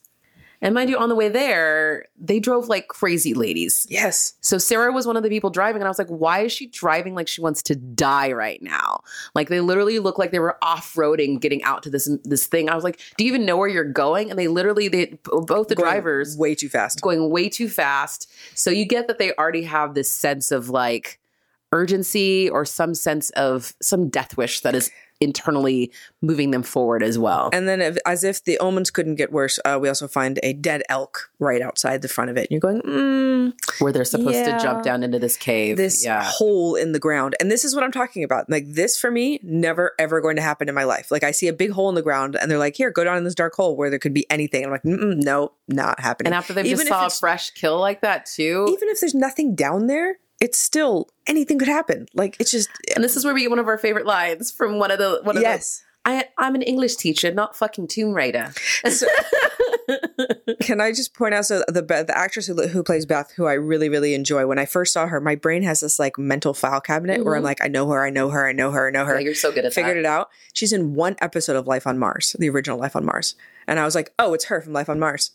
And 0.64 0.74
mind 0.74 0.88
you, 0.88 0.98
on 0.98 1.10
the 1.10 1.14
way 1.14 1.28
there, 1.28 2.06
they 2.18 2.40
drove 2.40 2.68
like 2.68 2.88
crazy 2.88 3.34
ladies. 3.34 3.86
Yes. 3.90 4.32
So 4.40 4.56
Sarah 4.56 4.92
was 4.92 5.06
one 5.06 5.14
of 5.14 5.22
the 5.22 5.28
people 5.28 5.50
driving, 5.50 5.82
and 5.82 5.86
I 5.86 5.90
was 5.90 5.98
like, 5.98 6.08
why 6.08 6.40
is 6.40 6.52
she 6.52 6.68
driving 6.68 7.14
like 7.14 7.28
she 7.28 7.42
wants 7.42 7.62
to 7.64 7.76
die 7.76 8.32
right 8.32 8.62
now? 8.62 9.02
Like 9.34 9.50
they 9.50 9.60
literally 9.60 9.98
look 9.98 10.18
like 10.18 10.30
they 10.30 10.38
were 10.38 10.56
off 10.62 10.94
roading, 10.94 11.38
getting 11.38 11.62
out 11.64 11.82
to 11.82 11.90
this 11.90 12.08
this 12.24 12.46
thing. 12.46 12.70
I 12.70 12.74
was 12.74 12.82
like, 12.82 12.98
do 13.18 13.24
you 13.24 13.28
even 13.28 13.44
know 13.44 13.58
where 13.58 13.68
you're 13.68 13.84
going? 13.84 14.30
And 14.30 14.38
they 14.38 14.48
literally, 14.48 14.88
they 14.88 15.18
both 15.24 15.68
the 15.68 15.74
Going 15.74 15.86
drivers 15.86 16.34
way 16.38 16.54
too 16.54 16.70
fast. 16.70 17.02
going 17.02 17.28
way 17.28 17.50
too 17.50 17.68
fast. 17.68 18.32
So 18.54 18.70
you 18.70 18.86
get 18.86 19.06
that 19.08 19.18
they 19.18 19.34
already 19.34 19.64
have 19.64 19.92
this 19.92 20.10
sense 20.10 20.50
of 20.50 20.70
like 20.70 21.20
urgency 21.72 22.48
or 22.48 22.64
some 22.64 22.94
sense 22.94 23.28
of 23.30 23.74
some 23.82 24.08
death 24.08 24.38
wish 24.38 24.60
that 24.60 24.74
is 24.74 24.90
internally 25.20 25.92
moving 26.22 26.50
them 26.50 26.62
forward 26.62 27.02
as 27.02 27.18
well. 27.18 27.50
And 27.52 27.68
then, 27.68 27.80
if, 27.80 27.96
as 28.06 28.24
if 28.24 28.44
the 28.44 28.58
omens 28.58 28.90
couldn't 28.90 29.14
get 29.16 29.32
worse, 29.32 29.58
uh, 29.64 29.78
we 29.80 29.88
also 29.88 30.08
find 30.08 30.38
a 30.42 30.52
dead 30.52 30.82
elk 30.88 31.30
right 31.38 31.62
outside 31.62 32.02
the 32.02 32.08
front 32.08 32.30
of 32.30 32.36
it. 32.36 32.42
And 32.42 32.50
you're 32.50 32.60
going, 32.60 32.82
mm, 32.82 33.80
where 33.80 33.92
they're 33.92 34.04
supposed 34.04 34.34
Yeah. 34.36 34.56
to 34.56 34.62
jump 34.62 34.82
down 34.82 35.02
into 35.02 35.18
this 35.18 35.36
cave. 35.36 35.76
this 35.76 36.04
yeah. 36.04 36.22
hole 36.24 36.74
in 36.74 36.92
the 36.92 36.98
ground. 36.98 37.36
And 37.40 37.50
this 37.50 37.64
is 37.64 37.74
what 37.74 37.84
I'm 37.84 37.92
talking 37.92 38.24
about. 38.24 38.50
Like, 38.50 38.64
this 38.66 38.98
for 38.98 39.10
me, 39.10 39.40
never 39.42 39.92
ever 39.98 40.20
going 40.20 40.36
to 40.36 40.42
happen 40.42 40.68
in 40.68 40.74
my 40.74 40.84
life. 40.84 41.10
Like, 41.10 41.24
I 41.24 41.30
see 41.30 41.48
a 41.48 41.52
big 41.52 41.70
hole 41.70 41.88
in 41.88 41.94
the 41.94 42.02
ground 42.02 42.36
and 42.40 42.50
they're 42.50 42.58
like, 42.58 42.76
here, 42.76 42.90
go 42.90 43.04
down 43.04 43.16
in 43.16 43.24
this 43.24 43.34
dark 43.34 43.54
hole 43.54 43.76
where 43.76 43.90
there 43.90 43.98
could 43.98 44.14
be 44.14 44.28
anything. 44.30 44.64
And 44.64 44.72
I'm 44.72 44.72
like, 44.72 44.84
no, 44.84 45.52
not 45.68 46.00
happening. 46.00 46.28
And 46.28 46.34
after 46.34 46.52
they've 46.52 46.66
Even 46.66 46.86
just 46.86 46.88
saw 46.88 47.06
a 47.06 47.10
fresh 47.10 47.50
kill 47.50 47.78
like 47.78 48.00
that 48.02 48.26
too. 48.26 48.66
even 48.68 48.88
if 48.88 49.00
there's 49.00 49.14
nothing 49.14 49.54
down 49.54 49.86
there, 49.86 50.18
it's 50.40 50.58
still 50.58 51.08
anything 51.26 51.58
could 51.58 51.68
happen. 51.68 52.06
Like, 52.14 52.36
it's 52.40 52.50
just, 52.50 52.68
and 52.94 53.02
this 53.02 53.16
is 53.16 53.24
where 53.24 53.34
we 53.34 53.42
get 53.42 53.50
one 53.50 53.58
of 53.58 53.68
our 53.68 53.78
favorite 53.78 54.06
lines 54.06 54.50
from 54.50 54.78
one 54.78 54.90
of 54.90 54.98
the 54.98 55.20
one 55.22 55.36
of 55.36 55.42
yes. 55.42 55.78
the 55.78 55.84
I 56.06 56.28
I'm 56.38 56.54
an 56.54 56.62
English 56.62 56.96
teacher, 56.96 57.32
not 57.32 57.56
fucking 57.56 57.88
Tomb 57.88 58.12
Raider. 58.12 58.52
So- 58.88 59.06
Can 60.60 60.80
I 60.80 60.92
just 60.92 61.14
point 61.14 61.34
out 61.34 61.46
so 61.46 61.62
the 61.68 61.82
the 61.82 62.12
actress 62.16 62.46
who 62.46 62.68
who 62.68 62.82
plays 62.82 63.06
Beth, 63.06 63.32
who 63.36 63.46
I 63.46 63.54
really 63.54 63.88
really 63.88 64.14
enjoy. 64.14 64.46
When 64.46 64.58
I 64.58 64.66
first 64.66 64.92
saw 64.92 65.06
her, 65.06 65.20
my 65.20 65.34
brain 65.34 65.62
has 65.62 65.80
this 65.80 65.98
like 65.98 66.18
mental 66.18 66.54
file 66.54 66.80
cabinet 66.80 67.24
where 67.24 67.34
I'm 67.34 67.40
mm-hmm. 67.40 67.46
like, 67.46 67.64
I 67.64 67.68
know 67.68 67.88
her, 67.90 68.04
I 68.04 68.10
know 68.10 68.30
her, 68.30 68.46
I 68.48 68.52
know 68.52 68.70
her, 68.70 68.88
I 68.88 68.90
know 68.90 69.04
her. 69.04 69.14
Yeah, 69.14 69.24
you're 69.24 69.34
so 69.34 69.52
good 69.52 69.64
at 69.64 69.72
Figured 69.72 69.96
that. 69.96 70.00
it 70.00 70.06
out. 70.06 70.30
She's 70.52 70.72
in 70.72 70.94
one 70.94 71.16
episode 71.20 71.56
of 71.56 71.66
Life 71.66 71.86
on 71.86 71.98
Mars, 71.98 72.36
the 72.38 72.48
original 72.48 72.78
Life 72.78 72.96
on 72.96 73.04
Mars, 73.04 73.34
and 73.66 73.78
I 73.78 73.84
was 73.84 73.94
like, 73.94 74.12
oh, 74.18 74.34
it's 74.34 74.46
her 74.46 74.60
from 74.60 74.72
Life 74.72 74.88
on 74.88 74.98
Mars. 74.98 75.32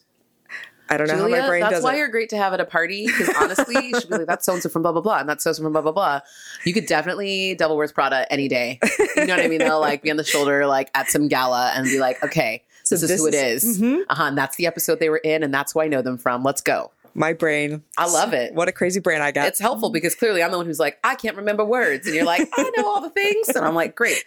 I 0.90 0.98
don't 0.98 1.08
know 1.08 1.18
how 1.18 1.28
my 1.28 1.48
brain 1.48 1.62
that's 1.62 1.76
does 1.76 1.84
why 1.84 1.96
it. 1.96 1.98
you're 2.00 2.08
great 2.08 2.30
to 2.30 2.38
have 2.38 2.54
at 2.54 2.60
a 2.60 2.66
party. 2.66 3.06
Because 3.08 3.30
honestly, 3.40 3.76
you 3.76 4.00
should 4.00 4.10
be 4.10 4.18
like, 4.18 4.28
that's 4.28 4.46
so 4.46 4.54
and 4.54 4.62
so 4.62 4.70
from 4.70 4.82
blah 4.82 4.92
blah 4.92 5.02
blah, 5.02 5.20
and 5.20 5.30
that's 5.30 5.44
so 5.44 5.50
and 5.52 5.58
so 5.58 5.64
from 5.64 5.74
blah 5.74 5.82
blah 5.82 5.92
blah. 5.92 6.20
You 6.66 6.74
could 6.74 6.86
definitely 6.88 7.56
Devil 7.56 7.78
Wears 7.78 7.92
Prada 7.92 8.32
any 8.32 8.48
day. 8.48 8.80
You 9.16 9.26
know 9.26 9.36
what 9.36 9.46
I 9.46 9.48
mean? 9.48 9.60
They'll 9.60 9.80
like 9.80 10.02
be 10.02 10.12
on 10.12 10.18
the 10.18 10.24
shoulder, 10.24 10.66
like 10.66 10.90
at 10.96 11.10
some 11.10 11.28
gala, 11.28 11.72
and 11.76 11.86
be 11.86 12.00
like, 12.00 12.24
okay, 12.24 12.64
so 12.84 12.96
this 12.96 13.10
is 13.10 13.20
who 13.20 13.28
it 13.28 13.34
is- 13.34 13.64
is. 13.64 13.82
Uh-huh, 13.82 14.24
and 14.24 14.38
that's 14.38 14.56
the 14.58 14.66
episode 14.68 15.00
they 15.00 15.10
were 15.10 15.18
in, 15.18 15.44
and 15.44 15.54
that's 15.54 15.74
who 15.74 15.82
I 15.82 15.88
know 15.88 16.02
them 16.02 16.18
from. 16.18 16.44
Let's 16.44 16.62
go. 16.62 16.92
My 17.14 17.34
brain. 17.34 17.84
I 17.98 18.08
love 18.10 18.34
it. 18.34 18.54
What 18.54 18.68
a 18.68 18.72
crazy 18.72 19.00
brain 19.00 19.22
I 19.22 19.32
got. 19.32 19.48
It's 19.48 19.60
helpful 19.60 19.90
because 19.90 20.16
clearly 20.16 20.42
I'm 20.44 20.52
the 20.52 20.58
one 20.58 20.66
who's 20.66 20.80
like, 20.80 21.00
I 21.04 21.16
can't 21.16 21.36
remember 21.38 21.66
words. 21.66 22.06
And 22.08 22.16
you're 22.16 22.26
like, 22.26 22.48
I 22.58 22.72
know 22.78 22.88
all 22.88 23.02
the 23.02 23.10
things. 23.10 23.50
And 23.50 23.66
I'm 23.66 23.76
like, 23.76 23.96
great. 23.96 24.24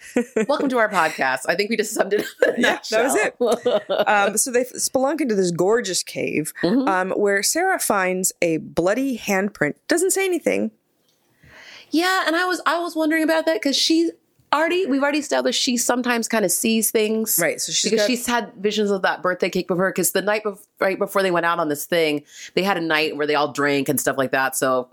Welcome 0.49 0.69
to 0.71 0.79
our 0.79 0.89
podcast. 0.91 1.41
I 1.49 1.55
think 1.55 1.71
we 1.71 1.77
just 1.77 1.95
summed 1.95 2.12
it 2.12 2.21
up. 2.21 2.55
Yeah, 2.59 2.79
that 2.91 3.37
was 3.41 3.65
it. 3.67 4.09
um, 4.09 4.37
so 4.37 4.51
they 4.51 4.65
spelunk 4.65 5.21
into 5.21 5.35
this 5.35 5.51
gorgeous 5.51 6.03
cave 6.03 6.53
Mhm. 6.62 6.89
um, 6.89 7.11
where 7.12 7.43
Sarah 7.43 7.79
finds 7.79 8.33
a 8.43 8.59
bloody 8.59 9.19
handprint. 9.19 9.75
Doesn't 9.89 10.11
say 10.11 10.25
anything. 10.25 10.71
yeah, 11.91 12.25
and 12.27 12.35
I 12.37 12.45
was 12.47 12.61
I 12.67 12.79
was 12.79 12.97
wondering 12.97 13.23
about 13.23 13.47
that 13.47 13.55
because 13.55 13.77
she 13.77 14.11
already 14.53 14.87
we've 14.87 15.03
already 15.03 15.19
established 15.19 15.61
she 15.61 15.77
sometimes 15.77 16.29
kind 16.29 16.45
of 16.45 16.51
sees 16.51 16.91
things. 16.91 17.39
Right. 17.41 17.61
So 17.61 17.73
she's 17.73 17.91
because 17.91 18.07
got, 18.07 18.11
she's 18.11 18.27
had 18.27 18.53
visions 18.55 18.91
of 18.91 19.03
that 19.03 19.23
birthday 19.23 19.51
cake 19.51 19.69
before. 19.69 19.91
Because 19.91 20.13
the 20.13 20.23
night 20.23 20.45
bef- 20.45 20.67
right 20.81 20.99
before 20.99 21.23
they 21.23 21.31
went 21.31 21.47
out 21.47 21.59
on 21.59 21.69
this 21.69 21.87
thing, 21.87 22.25
they 22.55 22.63
had 22.63 22.77
a 22.77 22.81
night 22.81 23.17
where 23.17 23.27
they 23.27 23.35
all 23.35 23.53
drank 23.53 23.89
and 23.89 24.01
stuff 24.01 24.19
like 24.19 24.31
that. 24.33 24.57
So 24.57 24.91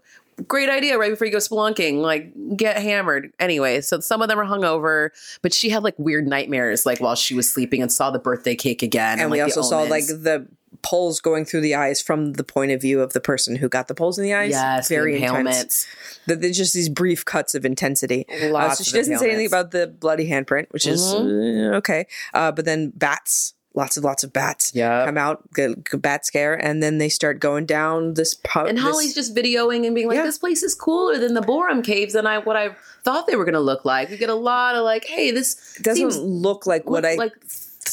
great 0.48 0.70
idea 0.70 0.98
right 0.98 1.12
before 1.12 1.28
you 1.28 1.34
go 1.34 1.40
spelunking, 1.40 2.02
like 2.02 2.32
get 2.56 2.78
hammered. 2.82 3.32
Anyway, 3.40 3.82
so 3.82 4.00
some 4.00 4.22
of 4.22 4.30
them 4.30 4.40
are 4.40 4.46
hungover, 4.46 5.10
but 5.42 5.54
she 5.54 5.70
had 5.70 5.84
like 5.84 5.96
weird 5.98 6.28
nightmares, 6.28 6.86
like 6.86 7.00
while 7.00 7.16
she 7.16 7.36
was 7.36 7.50
sleeping 7.50 7.82
and 7.82 7.92
saw 7.92 8.10
the 8.12 8.20
birthday 8.20 8.56
cake 8.56 8.82
again. 8.82 9.20
and 9.20 9.32
we 9.32 9.42
like, 9.42 9.48
also 9.56 9.62
saw 9.62 9.82
like 9.82 10.08
the 10.08 10.48
poles 10.82 11.20
going 11.22 11.46
through 11.46 11.62
the 11.62 11.76
eyes 11.76 12.02
from 12.02 12.34
the 12.34 12.44
point 12.44 12.72
of 12.72 12.82
view 12.82 13.02
of 13.02 13.14
the 13.14 13.20
person 13.20 13.56
who 13.56 13.68
got 13.70 13.88
the 13.88 13.96
poles 13.96 14.18
in 14.18 14.24
the 14.24 14.34
eyes. 14.34 14.52
yes, 14.52 14.88
very 14.90 15.18
the 15.18 15.24
intense. 15.26 15.86
impalements. 15.86 15.88
That 16.28 16.42
there's 16.42 16.58
just 16.58 16.74
these 16.74 16.90
brief 16.90 17.26
cuts 17.26 17.54
of 17.56 17.66
intensity. 17.66 18.26
Uh, 18.30 18.50
Lots 18.50 18.78
so 18.78 18.82
of 18.82 18.88
she 18.88 18.94
doesn't 18.94 19.18
say 19.20 19.28
anything 19.30 19.48
about 19.48 19.72
the 19.72 19.88
bloody 19.88 20.30
handprint, 20.30 20.68
which 20.72 20.88
is 20.88 21.02
Mhm. 21.02 21.74
uh, 21.74 21.78
okay. 21.78 22.06
Uh, 22.34 22.52
but 22.52 22.66
then 22.66 22.92
bats, 22.96 23.54
lots 23.76 23.98
of 23.98 24.04
lots 24.04 24.24
of 24.24 24.32
bats 24.34 24.72
Yeah. 24.74 25.06
come 25.06 25.18
out, 25.18 25.52
good 25.54 25.84
bat 26.02 26.26
scare, 26.26 26.54
and 26.54 26.82
then 26.82 26.98
they 26.98 27.10
start 27.10 27.40
going 27.40 27.66
down 27.66 28.14
this. 28.16 28.34
pub. 28.34 28.68
And 28.68 28.78
this- 28.78 28.84
Holly's 28.86 29.14
just 29.14 29.36
videoing 29.36 29.86
and 29.86 29.94
being 29.94 30.08
like, 30.08 30.16
Yeah. 30.18 30.24
"This 30.24 30.38
place 30.40 30.64
is 30.64 30.74
cooler 30.76 31.18
than 31.18 31.34
the 31.34 31.42
Boreham 31.42 31.82
caves 31.84 32.14
than 32.14 32.26
I 32.26 32.40
what 32.40 32.56
I 32.56 32.76
thought 33.04 33.28
they 33.28 33.36
were 33.36 33.46
going 33.46 33.54
to 33.54 33.60
look 33.60 33.86
like." 33.86 34.10
We 34.10 34.18
get 34.18 34.30
a 34.30 34.34
lot 34.34 34.76
of 34.76 34.84
like, 34.84 35.06
"Hey, 35.06 35.32
this 35.32 35.56
doesn't 35.82 36.22
look 36.22 36.66
like 36.66 36.90
what 36.90 37.06
I 37.06 37.16
like 37.16 37.34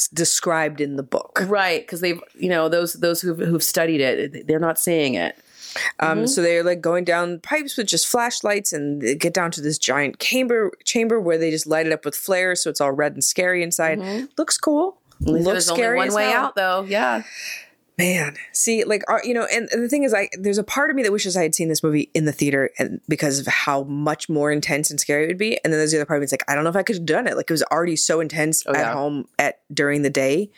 described 0.09 0.81
in 0.81 0.97
the 0.97 1.03
book. 1.03 1.43
right 1.47 1.83
because 1.83 2.01
they've 2.01 2.21
you 2.35 2.49
know 2.49 2.69
those 2.69 2.95
those 2.95 3.21
who've, 3.21 3.39
who've 3.39 3.63
studied 3.63 4.01
it, 4.01 4.47
they're 4.47 4.59
not 4.59 4.79
seeing 4.79 5.15
it." 5.15 5.37
Um, 6.01 6.19
Mm-hmm. 6.19 6.27
So 6.27 6.43
they're 6.43 6.65
like 6.65 6.81
going 6.81 7.05
down 7.05 7.41
pipes 7.41 7.77
with 7.77 7.87
just 7.87 8.07
flashlights, 8.07 8.73
and 8.73 9.03
they 9.03 9.15
get 9.15 9.35
down 9.35 9.51
to 9.53 9.61
this 9.61 9.79
giant 9.79 10.19
chamber 10.19 10.73
chamber 10.85 11.21
where 11.21 11.39
they 11.39 11.51
just 11.51 11.67
light 11.67 11.87
it 11.87 11.93
up 11.93 12.05
with 12.05 12.17
flares, 12.17 12.63
so 12.63 12.71
it's 12.71 12.81
all 12.81 12.93
red 12.93 13.13
and 13.13 13.23
scary 13.23 13.63
inside. 13.63 14.01
Looks 14.39 14.57
cool. 14.59 14.99
Looks 15.21 15.45
There's 15.45 15.71
only 15.71 15.83
scary 15.83 15.99
one 15.99 16.09
as 16.09 16.15
way 16.15 16.33
out, 16.33 16.55
though. 16.57 16.85
Yeah, 16.89 17.23
Man, 17.99 18.37
see, 18.53 18.85
like 18.85 19.03
uh, 19.09 19.19
you 19.25 19.33
know, 19.33 19.47
and, 19.51 19.71
and 19.73 19.83
the 19.83 19.89
thing 19.89 20.03
is, 20.03 20.13
I 20.13 20.29
there's 20.39 20.59
a 20.59 20.65
part 20.65 20.91
of 20.91 20.97
me 20.97 21.03
that 21.03 21.13
wishes 21.13 21.35
I 21.35 21.43
had 21.43 21.55
seen 21.55 21.69
this 21.69 21.83
movie 21.83 22.11
in 22.13 22.27
the 22.27 22.33
theater, 22.33 22.71
and 22.79 23.01
because 23.09 23.39
of 23.39 23.47
how 23.47 23.85
much 23.85 24.29
more 24.29 24.53
intense 24.53 24.91
and 24.91 25.01
scary 25.01 25.25
it 25.25 25.29
would 25.29 25.39
be. 25.39 25.59
And 25.65 25.73
then 25.73 25.81
there's 25.81 25.93
the 25.93 25.99
other 25.99 26.05
part 26.05 26.19
of 26.19 26.21
me 26.21 26.25
that's 26.25 26.33
like, 26.33 26.45
I 26.47 26.55
don't 26.55 26.65
know 26.65 26.71
if 26.71 26.77
I 26.77 26.83
could 26.83 26.97
have 26.97 27.07
done 27.07 27.27
it. 27.27 27.37
Like 27.37 27.49
it 27.49 27.53
was 27.55 27.63
already 27.65 27.97
so 27.97 28.21
intense 28.21 28.63
Oh, 28.67 28.73
at 28.73 28.77
yeah. 28.81 28.93
home 28.93 29.29
at 29.39 29.61
during 29.73 30.03
the 30.03 30.11
day. 30.11 30.51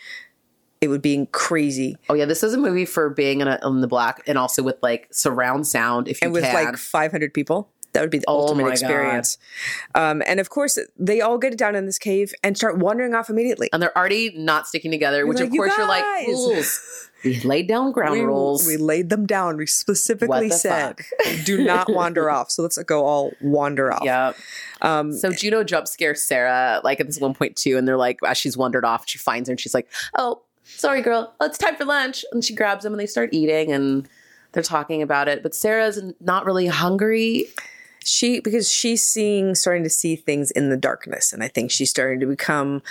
It 0.81 0.89
would 0.89 1.03
be 1.03 1.27
crazy, 1.33 1.97
Oh 2.09 2.15
yeah, 2.15 2.25
this 2.25 2.43
is 2.45 2.55
a 2.55 2.59
movie 2.59 2.85
for 2.85 3.11
being 3.11 3.41
in, 3.41 3.49
a, 3.49 3.59
in 3.65 3.81
the 3.81 3.89
black 3.89 4.23
and 4.29 4.39
also 4.39 4.63
with 4.63 4.77
like 4.83 5.09
surround 5.13 5.67
sound. 5.67 6.07
If 6.07 6.21
you 6.23 6.27
and 6.27 6.33
with 6.33 6.45
can. 6.45 6.55
like 6.55 6.77
500 6.77 7.35
people. 7.35 7.71
That 7.95 8.03
would 8.03 8.11
be 8.11 8.19
the 8.19 8.27
Oh 8.29 8.41
ultimate 8.41 8.69
experience. 8.69 9.39
Um, 9.95 10.23
and 10.27 10.39
of 10.41 10.51
course, 10.51 10.79
they 10.97 11.21
all 11.21 11.39
get 11.39 11.57
down 11.57 11.75
in 11.75 11.87
this 11.87 11.99
cave 11.99 12.33
and 12.45 12.57
start 12.57 12.79
wandering 12.79 13.15
off 13.15 13.31
immediately. 13.31 13.71
and 13.73 13.83
they're 13.83 13.97
already 13.97 14.31
not 14.37 14.69
sticking 14.69 14.91
together, 14.91 15.27
which 15.27 15.39
like, 15.39 15.49
of 15.49 15.57
course 15.57 15.73
you're 15.77 15.89
like 15.89 16.05
guys." 16.05 17.08
We 17.25 17.41
laid 17.41 17.67
down 17.67 17.93
ground 17.93 18.13
we, 18.13 18.21
rules. 18.21 18.67
we 18.67 18.77
laid 18.77 19.11
them 19.11 19.27
down. 19.27 19.57
We 19.57 19.67
specifically 19.67 20.51
said, 20.51 21.01
"Do 21.45 21.65
not 21.65 21.93
wander 21.93 22.31
off." 22.37 22.51
So 22.51 22.63
let's 22.63 22.79
go 22.85 23.05
all 23.05 23.33
wander 23.41 23.93
off. 23.93 24.03
yeah. 24.05 24.33
Um, 24.83 25.13
So 25.13 25.33
Juno 25.33 25.65
jump 25.65 25.89
scares 25.89 26.23
Sarah 26.23 26.81
like 26.85 27.01
at 27.01 27.07
this 27.07 27.19
one 27.19 27.35
point 27.35 27.57
too, 27.57 27.77
and 27.77 27.89
they're 27.89 27.97
like, 27.97 28.21
as 28.27 28.39
she's 28.39 28.57
wandered 28.57 28.85
off, 28.85 29.09
she 29.09 29.19
finds 29.19 29.49
her 29.49 29.53
and 29.53 29.61
she's 29.61 29.75
like, 29.75 29.91
"Oh, 30.17 30.43
sorry, 30.65 31.03
girl, 31.03 31.35
oh, 31.41 31.47
it's 31.47 31.59
time 31.59 31.77
for 31.77 31.85
lunch." 31.85 32.25
And 32.33 32.45
she 32.45 32.55
grabs 32.55 32.85
them 32.85 32.93
and 32.93 33.01
they 33.01 33.07
start 33.07 33.31
eating 33.33 33.73
and 33.73 34.09
they're 34.53 34.63
talking 34.63 35.03
about 35.03 35.29
it. 35.29 35.43
But 35.43 35.55
Sarah's 35.55 36.01
not 36.21 36.47
really 36.47 36.67
hungry. 36.67 37.47
She 38.05 38.41
because 38.41 38.71
she's 38.71 39.03
seeing 39.03 39.55
starting 39.55 39.83
to 39.83 39.91
see 39.91 40.17
things 40.17 40.51
in 40.53 40.71
the 40.71 40.77
darkness 40.77 41.33
and 41.33 41.43
i 41.43 41.49
think 41.49 41.71
she's 41.71 41.91
starting 41.91 42.21
to 42.21 42.27
become 42.27 42.83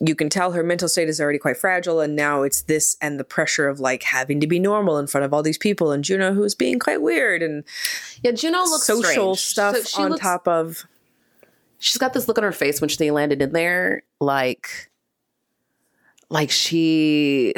you 0.00 0.14
can 0.14 0.28
tell 0.28 0.52
her 0.52 0.62
mental 0.62 0.88
state 0.88 1.08
is 1.08 1.20
already 1.20 1.38
quite 1.38 1.56
fragile 1.56 2.00
and 2.00 2.14
now 2.16 2.42
it's 2.42 2.62
this 2.62 2.96
and 3.00 3.18
the 3.18 3.24
pressure 3.24 3.68
of 3.68 3.80
like 3.80 4.02
having 4.02 4.40
to 4.40 4.46
be 4.46 4.58
normal 4.58 4.98
in 4.98 5.06
front 5.06 5.24
of 5.24 5.32
all 5.32 5.42
these 5.42 5.58
people 5.58 5.92
and 5.92 6.04
juno 6.04 6.32
who's 6.34 6.54
being 6.54 6.78
quite 6.78 7.00
weird 7.00 7.42
and 7.42 7.64
Yeah, 8.22 8.32
Juno 8.32 8.58
looks 8.64 8.84
social 8.86 9.34
strange. 9.36 9.38
stuff 9.38 9.76
So 9.86 10.02
on 10.02 10.10
looks- 10.10 10.22
top 10.22 10.46
of 10.48 10.84
She's 11.82 11.96
got 11.96 12.12
this 12.12 12.28
look 12.28 12.36
on 12.36 12.44
her 12.44 12.52
face 12.52 12.78
when 12.82 12.90
she 12.90 13.10
landed 13.10 13.40
in 13.40 13.52
there, 13.54 14.02
like, 14.20 14.90
like 16.28 16.50
she 16.50 17.54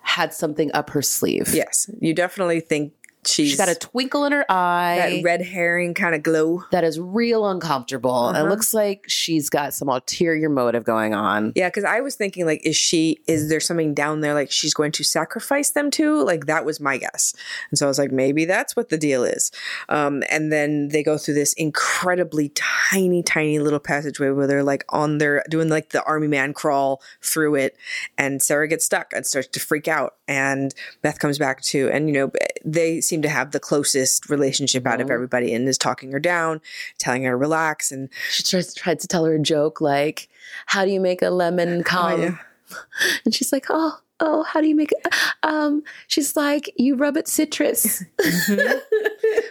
had 0.00 0.32
something 0.34 0.70
up 0.72 0.90
her 0.90 1.02
sleeve. 1.02 1.48
yes 1.54 1.90
you 2.00 2.14
definitely 2.14 2.60
think 2.60 2.92
she's 3.26 3.50
She's 3.50 3.58
got 3.58 3.68
a 3.68 3.74
twinkle 3.74 4.24
in 4.24 4.32
her 4.32 4.44
eye. 4.50 4.96
that 4.96 5.24
red 5.24 5.42
herring 5.42 5.94
kind 5.94 6.14
of 6.14 6.22
glow 6.22 6.64
that 6.72 6.84
is 6.84 6.98
real 7.00 7.48
uncomfortable. 7.48 8.28
It 8.30 8.36
Uh-huh. 8.36 8.48
looks 8.48 8.72
like 8.74 9.04
she's 9.08 9.48
got 9.50 9.74
some 9.74 9.88
ulterior 9.88 10.48
motive 10.48 10.84
going 10.84 11.14
on. 11.14 11.52
yeah 11.54 11.68
because 11.68 11.84
i 11.84 12.00
was 12.00 12.14
thinking 12.14 12.46
like 12.46 12.64
is 12.64 12.76
she 12.76 13.18
is 13.26 13.48
there 13.48 13.60
something 13.60 13.94
down 13.94 14.20
there 14.20 14.34
like 14.34 14.50
she's 14.50 14.74
going 14.74 14.92
to 14.92 15.04
sacrifice 15.04 15.70
them 15.70 15.90
to 15.92 16.22
like 16.22 16.46
that 16.46 16.64
was 16.64 16.80
my 16.80 16.96
guess 16.98 17.34
and 17.70 17.78
so 17.78 17.86
i 17.86 17.88
was 17.88 17.98
like 17.98 18.12
maybe 18.12 18.44
that's 18.44 18.74
what 18.76 18.88
the 18.88 18.98
deal 18.98 19.24
is 19.24 19.50
um, 19.88 20.22
and 20.30 20.52
then 20.52 20.88
they 20.88 21.02
go 21.02 21.16
through 21.18 21.34
this 21.34 21.52
incredibly 21.54 22.50
tiny 22.54 23.22
tiny 23.22 23.58
little 23.58 23.78
passageway 23.78 24.30
where 24.30 24.46
they're 24.46 24.62
like 24.62 24.84
on 24.90 25.18
their 25.18 25.42
doing 25.48 25.68
like 25.68 25.90
the 25.90 26.02
army 26.04 26.26
man 26.28 26.52
crawl 26.52 27.00
through 27.22 27.54
it 27.54 27.76
and 28.18 28.42
sarah 28.42 28.68
gets 28.68 28.84
stuck 28.84 29.12
and 29.14 29.26
starts 29.26 29.48
to 29.48 29.60
freak 29.60 29.88
out 29.88 30.16
and 30.28 30.74
beth 31.02 31.18
comes 31.18 31.38
back 31.38 31.60
too 31.60 31.88
and 31.92 32.08
you 32.08 32.12
know 32.14 32.30
they 32.64 33.00
seem 33.00 33.15
to 33.22 33.28
have 33.28 33.50
the 33.52 33.60
closest 33.60 34.28
relationship 34.30 34.86
out 34.86 35.00
of 35.00 35.08
Mhm. 35.08 35.12
everybody 35.12 35.54
and 35.54 35.68
is 35.68 35.78
talking 35.78 36.12
her 36.12 36.20
down 36.20 36.60
telling 36.98 37.24
her 37.24 37.30
to 37.32 37.36
relax 37.36 37.90
and 37.92 38.08
She 38.30 38.42
tries, 38.42 38.74
tried 38.74 39.00
to 39.00 39.08
tell 39.08 39.24
her 39.24 39.34
a 39.34 39.38
joke 39.40 39.80
like, 39.80 40.28
How 40.66 40.84
do 40.84 40.90
you 40.90 41.00
make 41.00 41.22
a 41.22 41.30
lemon 41.30 41.82
come? 41.84 42.22
yeah. 42.22 42.38
And 43.24 43.34
she's 43.34 43.52
like, 43.52 43.66
Oh, 43.70 43.98
oh, 44.18 44.42
how 44.44 44.60
do 44.60 44.66
you 44.66 44.74
make 44.74 44.90
it? 44.92 45.14
Um, 45.42 45.82
she's 46.08 46.36
like, 46.36 46.72
You 46.76 46.96
rub 46.96 47.16
it 47.16 47.28
citrus. 47.28 48.02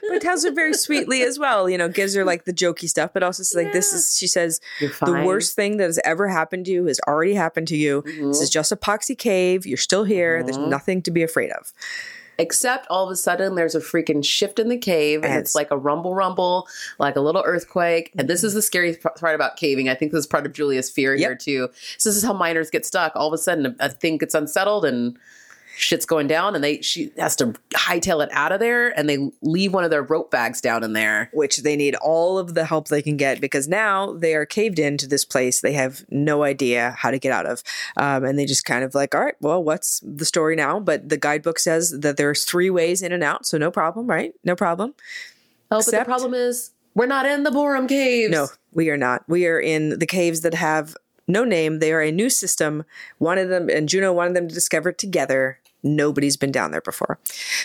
but 0.10 0.22
tells 0.22 0.44
her 0.44 0.52
very 0.52 0.74
sweetly 0.86 1.22
as 1.24 1.38
well. 1.40 1.70
You 1.70 1.78
know, 1.78 1.88
gives 1.90 2.14
her 2.16 2.24
like 2.26 2.46
the 2.46 2.54
jokey 2.54 2.88
stuff, 2.90 3.12
but 3.14 3.24
also 3.24 3.44
says 3.44 3.56
like 3.64 3.74
this 3.74 3.94
is. 3.94 4.18
She 4.18 4.28
says 4.28 4.60
the 4.80 5.24
worst 5.26 5.56
thing 5.56 5.78
that 5.78 5.86
has 5.86 6.00
ever 6.04 6.28
happened 6.28 6.66
to 6.66 6.72
you 6.72 6.86
has 6.86 7.00
already 7.08 7.34
happened 7.34 7.68
to 7.70 7.76
you. 7.78 8.02
Mhm. 8.04 8.32
This 8.32 8.42
is 8.42 8.50
just 8.50 8.72
a 8.72 8.76
poxy 8.76 9.18
cave. 9.18 9.66
You're 9.66 9.78
still 9.78 10.04
here. 10.04 10.44
There's 10.44 10.58
Mhm. 10.58 10.70
nothing 10.70 11.02
to 11.04 11.12
be 11.12 11.24
afraid 11.24 11.52
of. 11.52 11.74
Except 12.38 12.86
all 12.90 13.06
of 13.06 13.12
a 13.12 13.16
sudden 13.16 13.56
there's 13.56 13.76
a 13.76 13.80
freaking 13.80 14.24
shift 14.24 14.60
in 14.60 14.70
the 14.70 14.78
cave 14.78 15.24
and 15.24 15.32
And 15.32 15.40
it's 15.40 15.52
it's- 15.52 15.56
like 15.56 15.72
a 15.72 15.78
rumble 15.78 16.14
rumble, 16.16 16.68
like 17.00 17.16
a 17.16 17.22
little 17.22 17.44
earthquake. 17.46 18.12
And 18.18 18.28
this 18.30 18.44
is 18.44 18.54
the 18.54 18.62
scary 18.62 18.96
part 18.96 19.36
about 19.36 19.58
caving. 19.58 19.90
I 19.90 19.96
think 19.96 20.12
this 20.12 20.20
is 20.20 20.28
part 20.28 20.46
of 20.46 20.54
Julia's 20.54 20.90
fear 20.90 21.16
here 21.16 21.36
too. 21.36 21.70
So 21.98 22.10
this 22.10 22.18
is 22.18 22.24
how 22.24 22.34
miners 22.34 22.70
get 22.70 22.86
stuck. 22.86 23.14
All 23.16 23.28
of 23.28 23.34
a 23.34 23.38
sudden 23.38 23.66
a, 23.68 23.76
a 23.80 23.90
thing 23.90 24.18
gets 24.18 24.36
unsettled 24.36 24.86
and 24.86 25.18
shit's 25.78 26.06
going 26.06 26.28
down 26.28 26.56
and 26.56 26.64
they 26.64 26.82
she 26.82 27.12
has 27.18 27.36
to 27.38 27.54
hightail 27.74 28.24
it 28.24 28.30
out 28.32 28.52
of 28.52 28.60
there 28.60 28.98
and 28.98 29.10
they 29.10 29.30
leave 29.42 29.74
one 29.74 29.84
of 29.84 29.90
their 29.90 30.04
rope 30.04 30.32
bags 30.32 30.62
down 30.62 30.84
in 30.84 30.94
there. 30.94 31.30
Which 31.34 31.58
they 31.58 31.76
need 31.76 31.96
all 31.96 32.38
of 32.38 32.54
the 32.54 32.66
help 32.66 32.88
they 32.88 33.02
can 33.02 33.18
get 33.18 33.42
because 33.42 33.68
now 33.68 34.14
they 34.14 34.36
are 34.36 34.46
caved 34.46 34.80
into 34.80 35.08
this 35.08 35.26
place. 35.26 35.62
They 35.62 35.74
have 35.74 36.06
no 36.10 36.44
idea 36.44 36.96
how 36.98 37.12
to 37.12 37.20
get 37.20 37.32
out 37.32 37.46
of, 37.46 37.64
um, 37.98 38.24
and 38.24 38.38
they 38.38 38.46
just 38.46 38.66
kind 38.66 38.84
of 38.84 38.96
like, 38.96 39.14
all 39.14 39.22
right, 39.22 39.36
well, 39.42 39.64
what's 39.64 40.02
the 40.06 40.26
story 40.26 40.56
now? 40.56 40.80
But 40.80 41.10
the 41.10 41.18
guidebook 41.18 41.60
says 41.60 41.92
that 42.00 42.18
there's 42.18 42.46
three 42.46 42.70
ways 42.70 43.02
in 43.02 43.12
and 43.12 43.24
out, 43.24 43.46
so 43.46 43.58
no 43.58 43.72
problem, 43.72 44.08
right? 44.08 44.34
No 44.44 44.56
problem. 44.56 44.94
Oh, 45.72 45.82
but 45.86 45.86
the 45.86 46.06
problem 46.06 46.34
is 46.34 46.72
we're 46.94 47.06
not 47.06 47.26
in 47.26 47.44
the 47.44 47.52
Boreham 47.52 47.88
caves. 47.88 48.32
No, 48.32 48.48
we 48.74 48.90
are 48.90 48.98
not. 48.98 49.24
We 49.28 49.48
are 49.48 49.60
in 49.60 50.00
the 50.00 50.06
caves 50.06 50.42
that 50.42 50.54
have 50.54 50.96
no 51.28 51.44
name. 51.44 51.80
They 51.80 51.92
are 51.92 52.02
a 52.02 52.12
new 52.12 52.30
system. 52.30 52.86
Wanted 53.20 53.48
them, 53.48 53.70
and 53.70 53.90
Juno 53.90 54.14
wanted 54.14 54.36
them 54.36 54.48
to 54.48 54.54
discover 54.54 54.92
together. 54.92 55.60
Nobody's 55.86 56.36
been 56.36 56.52
down 56.52 56.72
there 56.72 56.82
before. 56.82 57.20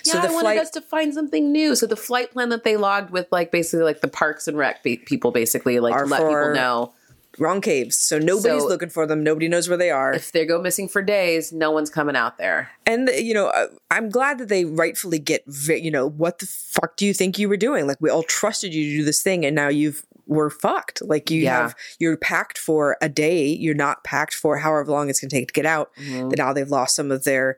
Yeah, 0.04 0.12
so 0.12 0.20
the 0.20 0.28
I 0.28 0.30
wanted 0.32 0.40
flight, 0.42 0.58
us 0.58 0.70
to 0.70 0.80
find 0.82 1.12
something 1.14 1.50
new. 1.50 1.74
So 1.74 1.86
the 1.86 1.96
flight 1.96 2.30
plan 2.32 2.50
that 2.50 2.62
they 2.64 2.76
logged 2.76 3.10
with, 3.10 3.26
like 3.32 3.50
basically 3.50 3.82
like 3.84 4.02
the 4.02 4.08
Parks 4.08 4.46
and 4.46 4.56
Rec 4.58 4.82
be- 4.82 4.98
people, 4.98 5.30
basically 5.32 5.80
like 5.80 5.94
let 6.08 6.20
people 6.20 6.52
know 6.54 6.92
wrong 7.38 7.60
caves. 7.62 7.96
So 7.96 8.18
nobody's 8.18 8.60
So- 8.62 8.68
looking 8.68 8.90
for 8.90 9.06
them. 9.06 9.22
Nobody 9.24 9.48
knows 9.48 9.68
where 9.68 9.78
they 9.78 9.90
are. 9.90 10.12
if 10.12 10.32
they 10.32 10.44
go 10.44 10.60
missing 10.60 10.86
for 10.88 11.00
days, 11.00 11.50
no 11.52 11.70
one's 11.70 11.88
coming 11.88 12.14
out 12.16 12.36
there. 12.36 12.68
and 12.84 13.08
you 13.14 13.32
know, 13.32 13.46
uh, 13.46 13.68
I'm 13.90 14.10
glad 14.10 14.36
that 14.38 14.48
they 14.48 14.64
rightfully 14.66 15.18
get. 15.18 15.42
You 15.66 15.90
know, 15.90 16.06
what 16.06 16.40
the 16.40 16.46
fuck 16.46 16.96
do 16.96 17.06
you 17.06 17.14
think 17.14 17.38
you 17.38 17.48
were 17.48 17.56
doing? 17.56 17.86
Like 17.86 17.98
we 18.00 18.10
all 18.10 18.22
trusted 18.24 18.74
you 18.74 18.84
to 18.90 18.96
do 18.98 19.04
this 19.04 19.22
thing, 19.22 19.46
and 19.46 19.56
now 19.56 19.68
you've 19.68 20.04
we're 20.26 20.50
fucked. 20.50 21.02
Like 21.02 21.28
you 21.30 21.42
Yeah. 21.42 21.62
have 21.62 21.74
you're 21.98 22.16
packed 22.16 22.58
for 22.58 22.96
a 23.00 23.08
day. 23.08 23.46
You're 23.46 23.74
not 23.74 24.04
packed 24.04 24.34
for 24.34 24.58
however 24.58 24.90
long 24.92 25.08
it's 25.08 25.20
going 25.20 25.28
to 25.30 25.36
take 25.36 25.48
to 25.48 25.52
get 25.52 25.66
out. 25.66 25.90
Mhm. 26.00 26.36
Now 26.36 26.52
they've 26.52 26.68
lost 26.70 26.94
some 26.94 27.10
of 27.10 27.24
their 27.24 27.56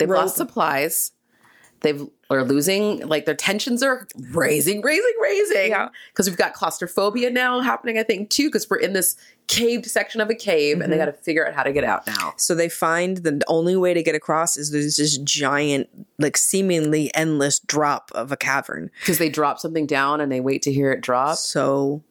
They've 0.00 0.08
rope. 0.10 0.22
lost 0.22 0.36
supplies. 0.36 1.12
they've 1.82 2.06
are 2.28 2.44
losing 2.44 2.98
like 3.08 3.24
their 3.24 3.34
tensions 3.34 3.82
are 3.82 4.06
raising, 4.32 4.82
raising, 4.82 5.12
raising. 5.20 5.70
Yeah. 5.70 5.88
Because 6.12 6.28
we've 6.28 6.36
got 6.38 6.52
claustrophobia 6.52 7.30
now 7.30 7.60
happening, 7.60 7.98
I 7.98 8.02
think, 8.02 8.28
too, 8.30 8.48
because 8.48 8.68
we're 8.68 8.76
in 8.76 8.92
this 8.92 9.16
caved 9.48 9.86
section 9.86 10.20
of 10.20 10.28
a 10.30 10.34
cave 10.34 10.80
and 10.80 10.92
they 10.92 10.96
Mhm. 10.96 11.00
got 11.00 11.04
to 11.06 11.12
figure 11.14 11.44
out 11.48 11.54
how 11.54 11.62
to 11.64 11.72
get 11.72 11.82
out 11.82 12.06
now. 12.06 12.34
So 12.36 12.54
they 12.54 12.68
find 12.68 13.16
the 13.18 13.42
only 13.48 13.76
way 13.76 13.94
to 13.94 14.02
get 14.02 14.14
across 14.14 14.56
is 14.58 14.70
there's 14.70 14.96
this 14.98 15.16
giant, 15.18 15.88
like 16.20 16.36
seemingly 16.36 17.10
endless 17.14 17.58
drop 17.60 18.12
of 18.14 18.30
a 18.30 18.36
cavern. 18.36 18.90
Because 19.00 19.16
they 19.18 19.30
drop 19.30 19.58
something 19.58 19.86
down 19.86 20.20
and 20.20 20.30
they 20.30 20.40
wait 20.40 20.60
to 20.62 20.72
hear 20.72 20.92
it 20.92 21.00
drop. 21.00 21.38
So, 21.38 22.02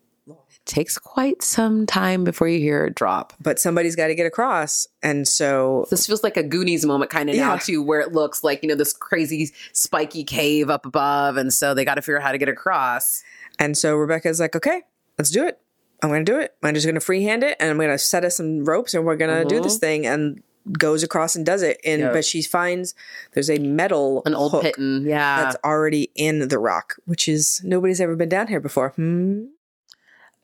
takes 0.69 0.97
quite 0.97 1.41
some 1.43 1.85
time 1.85 2.23
before 2.23 2.47
you 2.47 2.59
hear 2.59 2.85
it 2.85 2.95
drop. 2.95 3.33
but 3.41 3.59
somebody's 3.59 3.95
got 3.97 4.07
to 4.07 4.15
get 4.15 4.25
across, 4.25 4.87
and 5.03 5.27
so 5.27 5.85
This 5.89 6.07
feels 6.07 6.23
like 6.23 6.37
a 6.37 6.43
Goonies 6.43 6.85
moment 6.85 7.11
kind 7.11 7.29
of 7.29 7.35
now 7.35 7.53
Yeah. 7.55 7.59
too, 7.59 7.83
where 7.83 7.99
it 7.99 8.13
looks 8.13 8.43
like 8.43 8.63
you 8.63 8.69
know 8.69 8.75
this 8.75 8.93
crazy 8.93 9.51
spiky 9.73 10.23
cave 10.23 10.69
up 10.69 10.85
above, 10.85 11.35
and 11.35 11.51
so 11.53 11.73
they 11.73 11.83
got 11.83 11.95
to 11.95 12.01
figure 12.01 12.17
out 12.17 12.23
how 12.23 12.31
to 12.31 12.37
get 12.37 12.47
across. 12.49 13.23
and 13.59 13.77
so 13.77 13.95
Rebecca's 13.97 14.39
like, 14.39 14.55
okay, 14.55 14.83
let's 15.17 15.31
do 15.31 15.45
it. 15.45 15.59
I'm 16.01 16.09
going 16.09 16.23
to 16.23 16.31
do 16.31 16.39
it. 16.39 16.55
I'm 16.63 16.73
just 16.73 16.85
going 16.85 16.95
to 16.95 17.01
freehand 17.01 17.43
it, 17.43 17.57
and 17.59 17.69
I'm 17.69 17.75
going 17.77 17.89
to 17.89 17.97
set 17.97 18.23
us 18.23 18.37
some 18.37 18.63
ropes, 18.63 18.93
and 18.93 19.03
we're 19.05 19.17
going 19.17 19.35
to 19.37 19.43
do 19.43 19.59
this 19.61 19.77
thing. 19.79 20.05
And 20.07 20.41
goes 20.77 21.01
across 21.03 21.35
and 21.35 21.45
does 21.45 21.63
it. 21.63 21.79
And 21.83 22.01
Yep. 22.01 22.13
but 22.13 22.23
she 22.25 22.41
finds 22.43 22.93
there's 23.33 23.49
a 23.49 23.57
metal 23.57 24.21
An 24.25 24.35
old 24.35 24.51
piton, 24.53 25.03
yeah. 25.07 25.41
that's 25.43 25.57
already 25.65 26.11
in 26.15 26.47
the 26.47 26.59
rock, 26.59 26.95
which 27.05 27.27
is 27.27 27.59
nobody's 27.63 27.99
ever 27.99 28.15
been 28.15 28.29
down 28.29 28.47
here 28.47 28.59
before. 28.59 28.89
Hmm. 28.89 29.45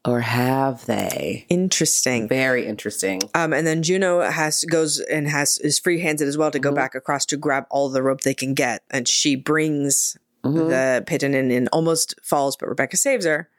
Or 0.06 0.22
have 0.22 0.86
they? 0.86 1.46
Interesting. 1.50 2.28
Very 2.28 2.65
interesting. 2.65 3.22
Um, 3.34 3.54
and 3.54 3.65
then 3.65 3.84
Juno 3.84 4.22
has 4.22 4.63
goes 4.65 5.00
and 5.00 5.28
has 5.28 5.58
is 5.60 5.80
free 5.80 6.00
handed 6.00 6.28
as 6.28 6.38
well 6.38 6.52
to 6.52 6.60
go 6.60 6.72
Mhm. 6.72 6.76
back 6.76 6.96
across 6.96 7.26
to 7.28 7.38
grab 7.38 7.65
all 7.70 7.89
the 7.89 8.04
rope 8.04 8.22
they 8.22 8.34
can 8.34 8.54
get, 8.54 8.84
and 8.91 9.08
she 9.08 9.36
brings 9.36 10.18
Mhm. 10.46 10.70
the 10.70 11.04
pigeon 11.08 11.34
in 11.34 11.50
and 11.52 11.68
almost 11.72 12.15
falls, 12.22 12.56
but 12.56 12.70
Rebecca 12.70 12.98
saves 12.98 13.26
her 13.26 13.50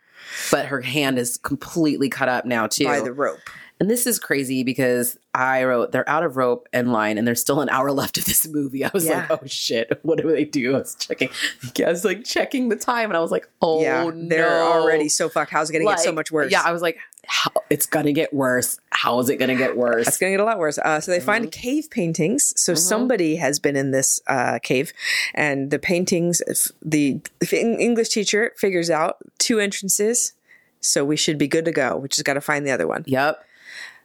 But 0.50 0.66
her 0.66 0.80
hand 0.80 1.18
is 1.18 1.36
completely 1.36 2.08
cut 2.08 2.28
up 2.28 2.44
now 2.44 2.66
too. 2.66 2.84
by 2.84 3.00
the 3.00 3.12
rope. 3.12 3.38
And 3.78 3.90
this 3.90 4.06
is 4.06 4.18
crazy 4.18 4.62
because 4.64 5.18
I 5.34 5.62
wrote 5.64 5.92
they're 5.92 6.08
out 6.08 6.24
of 6.24 6.36
rope 6.38 6.66
and 6.72 6.92
line, 6.92 7.18
and 7.18 7.28
there's 7.28 7.40
still 7.42 7.60
an 7.60 7.68
hour 7.68 7.90
left 8.00 8.16
of 8.16 8.24
this 8.24 8.46
movie. 8.48 8.84
I 8.84 8.90
was 8.94 9.04
Yeah. 9.04 9.26
like, 9.28 9.42
oh 9.42 9.46
shit, 9.46 9.98
what 10.02 10.20
do 10.20 10.28
they 10.30 10.44
do? 10.44 10.74
I 10.74 10.78
was 10.78 10.94
checking, 10.94 11.28
I 11.86 11.90
was 11.90 12.04
like 12.04 12.24
checking 12.24 12.70
the 12.70 12.76
time, 12.76 13.10
and 13.10 13.16
I 13.16 13.20
was 13.20 13.30
like, 13.30 13.48
oh 13.60 13.82
yeah, 13.82 14.10
they're 14.14 14.48
no. 14.48 14.72
already 14.72 15.08
so 15.10 15.28
fucked. 15.28 15.50
How's 15.50 15.68
it 15.68 15.74
gonna 15.74 15.84
get 15.84 16.00
so 16.00 16.12
much 16.12 16.32
worse? 16.32 16.50
Yeah, 16.50 16.62
I 16.64 16.72
was 16.72 16.80
like, 16.80 16.96
how, 17.26 17.50
it's 17.68 17.84
gonna 17.86 18.12
get 18.12 18.32
worse. 18.32 18.80
How 18.90 19.18
is 19.18 19.28
it 19.28 19.36
gonna 19.36 19.56
get 19.56 19.76
worse? 19.76 20.06
It's 20.08 20.16
going 20.16 20.32
to 20.32 20.36
get 20.38 20.42
a 20.42 20.46
lot 20.46 20.58
worse. 20.58 20.78
Uh, 20.78 21.00
so 21.00 21.10
they 21.10 21.18
Mm-hmm. 21.18 21.26
find 21.26 21.52
cave 21.52 21.90
paintings. 21.90 22.58
So 22.60 22.72
somebody 22.74 23.36
has 23.36 23.58
been 23.58 23.76
in 23.76 23.90
this 23.90 24.20
uh, 24.26 24.58
cave, 24.62 24.92
and 25.34 25.70
the 25.70 25.78
paintings. 25.78 26.40
The 26.82 27.20
English 27.52 28.08
teacher 28.10 28.52
figures 28.56 28.88
out 28.90 29.18
two 29.38 29.58
entrances, 29.58 30.32
so 30.80 31.04
we 31.04 31.16
should 31.16 31.36
be 31.36 31.46
good 31.48 31.64
to 31.66 31.72
go. 31.72 31.96
We 31.98 32.08
just 32.08 32.24
got 32.24 32.34
to 32.34 32.40
find 32.40 32.66
the 32.66 32.70
other 32.70 32.86
one. 32.86 33.04
Yep. 33.06 33.42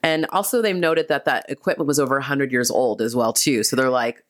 And 0.03 0.25
also, 0.31 0.61
they've 0.61 0.75
noted 0.75 1.07
that 1.09 1.25
that 1.25 1.45
equipment 1.49 1.87
was 1.87 1.99
over 1.99 2.15
100 2.15 2.51
years 2.51 2.71
old 2.71 3.01
as 3.01 3.15
well, 3.15 3.33
too. 3.33 3.63
So 3.63 3.75
they're 3.75 3.89
like, 3.89 4.23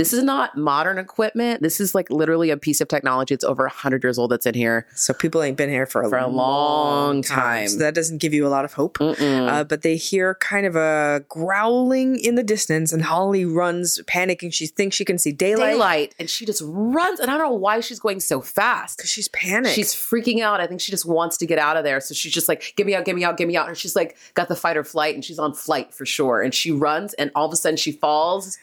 this 0.00 0.14
is 0.14 0.22
not 0.22 0.56
modern 0.56 0.96
equipment. 0.96 1.62
This 1.62 1.78
is 1.78 1.94
like 1.94 2.08
literally 2.08 2.48
a 2.48 2.56
piece 2.56 2.80
of 2.80 2.88
technology. 2.88 3.34
It's 3.34 3.44
over 3.44 3.64
100 3.64 4.02
years 4.02 4.18
old 4.18 4.30
that's 4.30 4.46
in 4.46 4.54
here. 4.54 4.86
So 4.94 5.12
people 5.12 5.42
ain't 5.42 5.58
been 5.58 5.68
here 5.68 5.84
for 5.84 6.00
a, 6.02 6.08
For 6.08 6.16
a 6.16 6.26
long 6.26 7.20
time. 7.22 7.68
So 7.68 7.78
that 7.78 7.94
doesn't 7.94 8.18
give 8.18 8.32
you 8.32 8.46
a 8.46 8.48
lot 8.48 8.64
of 8.64 8.72
hope. 8.72 8.98
Uh, 9.00 9.64
but 9.64 9.82
they 9.82 9.96
hear 9.96 10.36
kind 10.36 10.64
of 10.64 10.74
a 10.74 11.22
growling 11.28 12.18
in 12.18 12.34
the 12.34 12.42
distance, 12.42 12.92
and 12.94 13.02
Holly 13.02 13.44
runs, 13.44 14.00
panicking. 14.06 14.52
She 14.54 14.66
thinks 14.66 14.96
she 14.96 15.04
can 15.04 15.18
see 15.18 15.32
daylight 15.32 15.72
Daylight. 15.72 16.14
And 16.18 16.30
she 16.30 16.46
just 16.46 16.62
runs. 16.64 17.20
And 17.20 17.30
I 17.30 17.36
don't 17.36 17.48
know 17.50 17.54
why 17.54 17.80
she's 17.80 18.00
going 18.00 18.20
so 18.20 18.40
fast. 18.40 18.96
because 18.96 19.10
she's 19.10 19.28
panicked. 19.28 19.74
She's 19.74 19.94
freaking 19.94 20.40
out. 20.40 20.60
I 20.60 20.66
think 20.66 20.80
she 20.80 20.90
just 20.90 21.04
wants 21.04 21.36
to 21.38 21.46
get 21.46 21.58
out 21.58 21.76
of 21.76 21.84
there. 21.84 22.00
So 22.00 22.14
she's 22.14 22.32
just 22.32 22.48
like, 22.48 22.72
get 22.76 22.86
me 22.86 22.94
out, 22.94 23.04
get 23.04 23.14
me 23.16 23.24
out, 23.24 23.36
get 23.36 23.46
me 23.48 23.56
out. 23.56 23.68
And 23.68 23.76
she's 23.76 23.94
like, 23.94 24.16
got 24.34 24.48
the 24.48 24.56
fight 24.56 24.76
or 24.78 24.84
flight, 24.84 25.14
and 25.14 25.22
she's 25.24 25.38
on 25.38 25.52
flight 25.52 25.92
for 25.92 26.06
sure. 26.06 26.40
And 26.40 26.54
she 26.54 26.70
runs, 26.70 27.12
and 27.14 27.30
all 27.34 27.46
of 27.46 27.52
a 27.52 27.56
sudden 27.56 27.76
she 27.76 27.92
falls. 27.92 28.56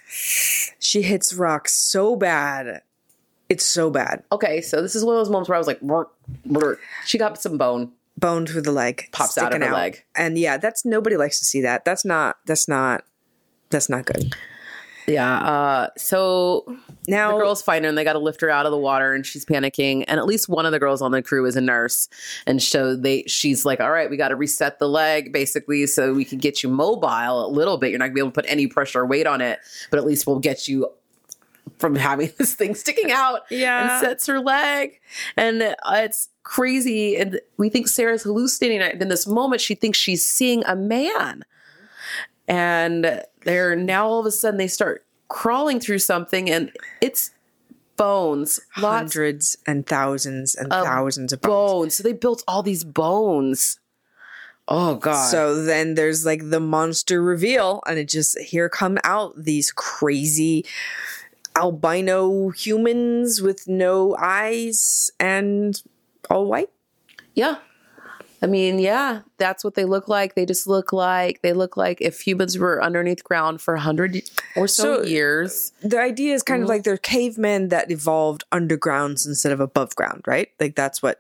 she 0.80 1.02
hits 1.04 1.27
rocks 1.34 1.74
so 1.74 2.16
bad. 2.16 2.82
It's 3.50 3.66
so 3.66 3.90
bad. 3.90 4.24
Okay, 4.32 4.62
so 4.62 4.82
this 4.82 4.96
is 4.96 5.06
one 5.06 5.16
of 5.16 5.20
those 5.20 5.30
moments 5.30 5.50
where 5.50 5.56
I 5.56 5.60
was 5.60 5.68
like, 5.68 5.80
"Brr, 5.82 6.08
brr." 6.46 6.78
she 7.06 7.18
got 7.18 7.42
some 7.42 7.58
bone. 7.58 7.92
Bone 8.18 8.46
through 8.48 8.63
the 8.63 8.72
leg, 8.72 9.10
Pops 9.12 9.38
out 9.38 9.54
of 9.54 9.62
her 9.62 9.72
leg. 9.74 10.04
and 10.16 10.38
yeah, 10.40 10.58
that's 10.58 10.84
nobody 10.84 11.18
likes 11.18 11.38
to 11.40 11.46
see 11.46 11.62
that. 11.62 11.86
That's 11.86 12.04
not. 12.04 12.38
That's 12.48 12.68
not. 12.68 13.04
That's 13.70 13.90
not 13.90 14.06
good. 14.06 14.34
Yeah. 15.08 15.38
Uh, 15.40 15.90
so 15.98 16.66
Now, 17.08 17.32
the 17.32 17.38
girls 17.38 17.62
find 17.62 17.86
her 17.86 17.90
and 17.90 17.98
they 17.98 18.04
got 18.04 18.13
to 18.13 18.20
lift 18.20 18.42
her 18.42 18.50
out 18.50 18.66
of 18.66 18.72
the 18.74 18.78
water 18.78 19.13
and 19.13 19.26
she's 19.26 19.46
panicking. 19.46 20.04
And 20.08 20.20
at 20.20 20.26
least 20.26 20.50
one 20.50 20.66
of 20.66 20.74
the 20.74 20.80
girls 20.80 21.02
on 21.02 21.12
the 21.12 21.22
crew 21.22 21.46
is 21.46 21.56
a 21.56 21.62
nurse. 21.62 22.10
And 22.46 22.62
so 22.62 22.94
they, 22.96 23.24
she's 23.24 23.63
like, 23.66 23.80
all 23.80 23.92
right, 23.92 24.10
we 24.10 24.18
got 24.18 24.30
to 24.30 24.36
reset 24.36 24.80
the 24.80 24.90
leg 24.90 25.32
basically 25.32 25.86
so 25.88 26.13
we 26.13 26.26
can 26.26 26.40
get 26.40 26.62
you 26.62 26.68
mobile 26.70 27.46
a 27.46 27.48
little 27.48 27.78
bit. 27.78 27.92
You're 27.92 28.00
not 28.00 28.08
gonna 28.08 28.16
be 28.16 28.20
able 28.20 28.32
to 28.32 28.36
put 28.36 28.46
any 28.50 28.68
pressure 28.68 29.00
or 29.02 29.06
weight 29.06 29.28
on 29.28 29.40
it, 29.40 29.60
but 29.92 29.98
at 29.98 30.06
least 30.06 30.28
we'll 30.28 30.40
get 30.40 30.68
you 30.68 30.90
from 31.78 31.96
having 31.96 32.32
this 32.38 32.54
thing 32.56 32.76
sticking 32.76 33.12
out 33.12 33.42
Yeah. 33.50 33.98
and 34.00 34.06
sets 34.06 34.28
her 34.28 34.40
leg. 34.40 35.00
And 35.36 35.62
uh, 35.62 35.76
it's 35.88 36.30
crazy. 36.44 37.18
And 37.18 37.40
we 37.58 37.70
think 37.70 37.88
Sarah's 37.88 38.24
hallucinating. 38.24 38.82
And 38.82 39.02
in 39.02 39.08
this 39.10 39.28
moment, 39.28 39.62
she 39.62 39.76
thinks 39.76 39.98
she's 39.98 40.26
seeing 40.26 40.63
a 40.66 40.76
man. 40.76 41.44
And 42.48 43.22
they're 43.44 43.76
now 43.76 44.08
all 44.08 44.20
of 44.20 44.26
a 44.26 44.32
sudden 44.32 44.58
they 44.58 44.68
start 44.68 45.06
crawling 45.28 45.80
through 45.80 46.00
something 46.00 46.50
and 46.50 46.72
it's 47.02 47.32
bones. 47.98 48.60
Hundreds 48.72 49.58
and 49.66 49.86
thousands 49.86 50.56
and 50.56 50.72
of 50.72 50.86
thousands 50.86 51.34
of 51.34 51.42
bones. 51.42 51.72
bones. 51.72 51.96
So 51.96 52.04
they 52.04 52.13
built 52.13 52.44
all 52.48 52.63
these 52.63 52.84
bones. 52.84 53.80
Oh 54.70 54.96
god. 54.96 55.30
So 55.30 55.63
then 55.63 55.96
there's 55.96 56.26
like 56.26 56.50
the 56.50 56.60
monster 56.60 57.22
reveal, 57.22 57.82
and 57.88 57.98
it 57.98 58.10
just 58.10 58.38
here 58.40 58.68
come 58.70 58.98
out 59.06 59.34
these 59.38 59.72
crazy 59.72 60.66
albino 61.58 62.50
humans 62.50 63.41
with 63.41 63.67
no 63.67 64.15
eyes 64.17 65.12
and 65.20 65.82
all 66.30 66.46
white. 66.46 66.70
yeah. 67.34 67.58
I 68.39 68.46
mean, 68.46 68.78
yeah, 68.78 69.22
that's 69.39 69.63
what 69.63 69.74
they 69.74 69.86
look 69.86 70.08
like. 70.08 70.36
They 70.36 70.46
just 70.46 70.67
look 70.67 70.93
like 70.93 71.41
they 71.41 71.54
look 71.54 71.76
like 71.76 72.02
if 72.02 72.22
humans 72.22 72.56
were 72.56 72.84
underneath 72.84 73.24
ground 73.24 73.62
for 73.62 73.74
a 73.74 73.80
hundred 73.80 74.22
or 74.56 74.67
so, 74.67 75.02
So- 75.02 75.04
years. 75.04 75.72
The 75.82 76.00
idea 76.00 76.36
is 76.36 76.43
kind 76.43 76.62
of 76.62 76.65
mm-hmm. 76.67 76.74
like 76.76 76.84
they're 76.84 76.98
cavemen 76.98 77.70
that 77.70 77.89
evolved 77.89 78.43
undergrounds 78.52 79.26
instead 79.26 79.52
of 79.52 79.60
above 79.60 79.96
ground, 79.96 80.22
right? 80.28 80.50
Like 80.60 80.76
that's 80.76 81.02
what 81.02 81.20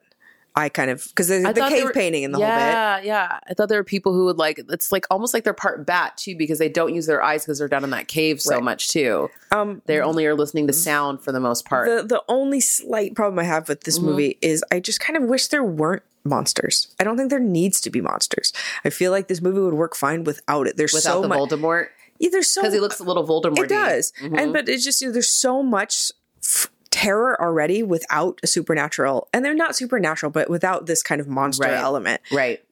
I 0.57 0.69
kind 0.69 0.89
of 0.91 1.05
because 1.07 1.27
there's 1.27 1.43
the 1.43 1.53
cave 1.53 1.83
were- 1.85 1.91
painting 1.93 2.23
in 2.23 2.31
the 2.31 2.39
whole 2.39 2.47
bit. 2.47 2.51
yeah, 2.53 2.99
Yeah, 3.01 3.39
I 3.47 3.53
thought 3.53 3.69
there 3.69 3.79
were 3.79 3.83
people 3.83 4.11
who 4.13 4.25
would 4.25 4.37
like 4.37 4.59
it's 4.69 4.91
like 4.91 5.05
almost 5.11 5.33
like 5.33 5.43
they're 5.43 5.53
part 5.53 5.85
bat 5.85 6.17
too 6.17 6.35
because 6.35 6.57
they 6.59 6.67
don't 6.69 6.93
use 6.95 7.05
their 7.05 7.21
eyes 7.23 7.43
because 7.45 7.59
they're 7.59 7.67
down 7.67 7.83
in 7.83 7.91
that 7.91 8.07
cave 8.07 8.41
so 8.41 8.55
Right. 8.55 8.63
much 8.63 8.89
too. 8.89 9.29
Um, 9.51 9.81
They 9.85 10.01
only 10.01 10.25
are 10.25 10.35
listening 10.35 10.67
to 10.67 10.73
sound 10.73 11.21
for 11.23 11.31
the 11.31 11.39
most 11.39 11.65
part. 11.65 11.87
the 11.87 12.03
the 12.03 12.23
only 12.27 12.59
slight 12.59 13.15
problem 13.15 13.39
I 13.39 13.43
have 13.43 13.69
with 13.69 13.79
Mm-hmm. 13.81 13.85
this 13.85 13.99
movie 13.99 14.37
is 14.41 14.63
I 14.71 14.79
just 14.79 14.99
kind 14.99 15.15
of 15.15 15.23
wish 15.29 15.47
there 15.47 15.63
weren't 15.63 16.03
monsters. 16.25 16.87
I 16.99 17.03
don't 17.05 17.15
think 17.17 17.29
there 17.29 17.39
needs 17.39 17.79
to 17.81 17.89
be 17.89 18.01
monsters. 18.01 18.51
I 18.83 18.89
feel 18.89 19.11
like 19.11 19.27
this 19.27 19.41
movie 19.41 19.59
would 19.61 19.75
work 19.75 19.95
fine 19.95 20.23
without 20.25 20.67
it. 20.67 20.75
There's 20.75 20.91
Without 20.93 21.13
so 21.13 21.21
the 21.21 21.27
much. 21.29 21.37
Voldemort, 21.39 21.87
Yeah, 22.19 22.29
there's 22.31 22.49
so 22.49 22.61
because 22.61 22.73
he 22.73 22.79
looks 22.79 22.99
a 22.99 23.03
little 23.03 23.25
Voldemort. 23.25 23.63
It 23.65 23.69
does, 23.69 24.11
Mm-hmm. 24.21 24.35
and 24.39 24.51
but 24.53 24.67
it's 24.67 24.83
just 24.83 24.99
you 25.01 25.07
know, 25.07 25.13
there's 25.13 25.29
so 25.29 25.61
much 25.63 26.11
f- 26.43 26.69
terror 26.97 27.39
already 27.41 27.83
without 27.83 28.39
a 28.43 28.47
supernatural, 28.47 29.27
and 29.33 29.43
they're 29.45 29.53
not 29.53 29.75
supernatural, 29.75 30.31
but 30.31 30.49
without 30.49 30.85
this 30.85 31.03
kind 31.03 31.21
of 31.21 31.27
monster 31.27 31.63
Right. 31.67 31.73
element, 31.77 32.21
right? 32.31 32.63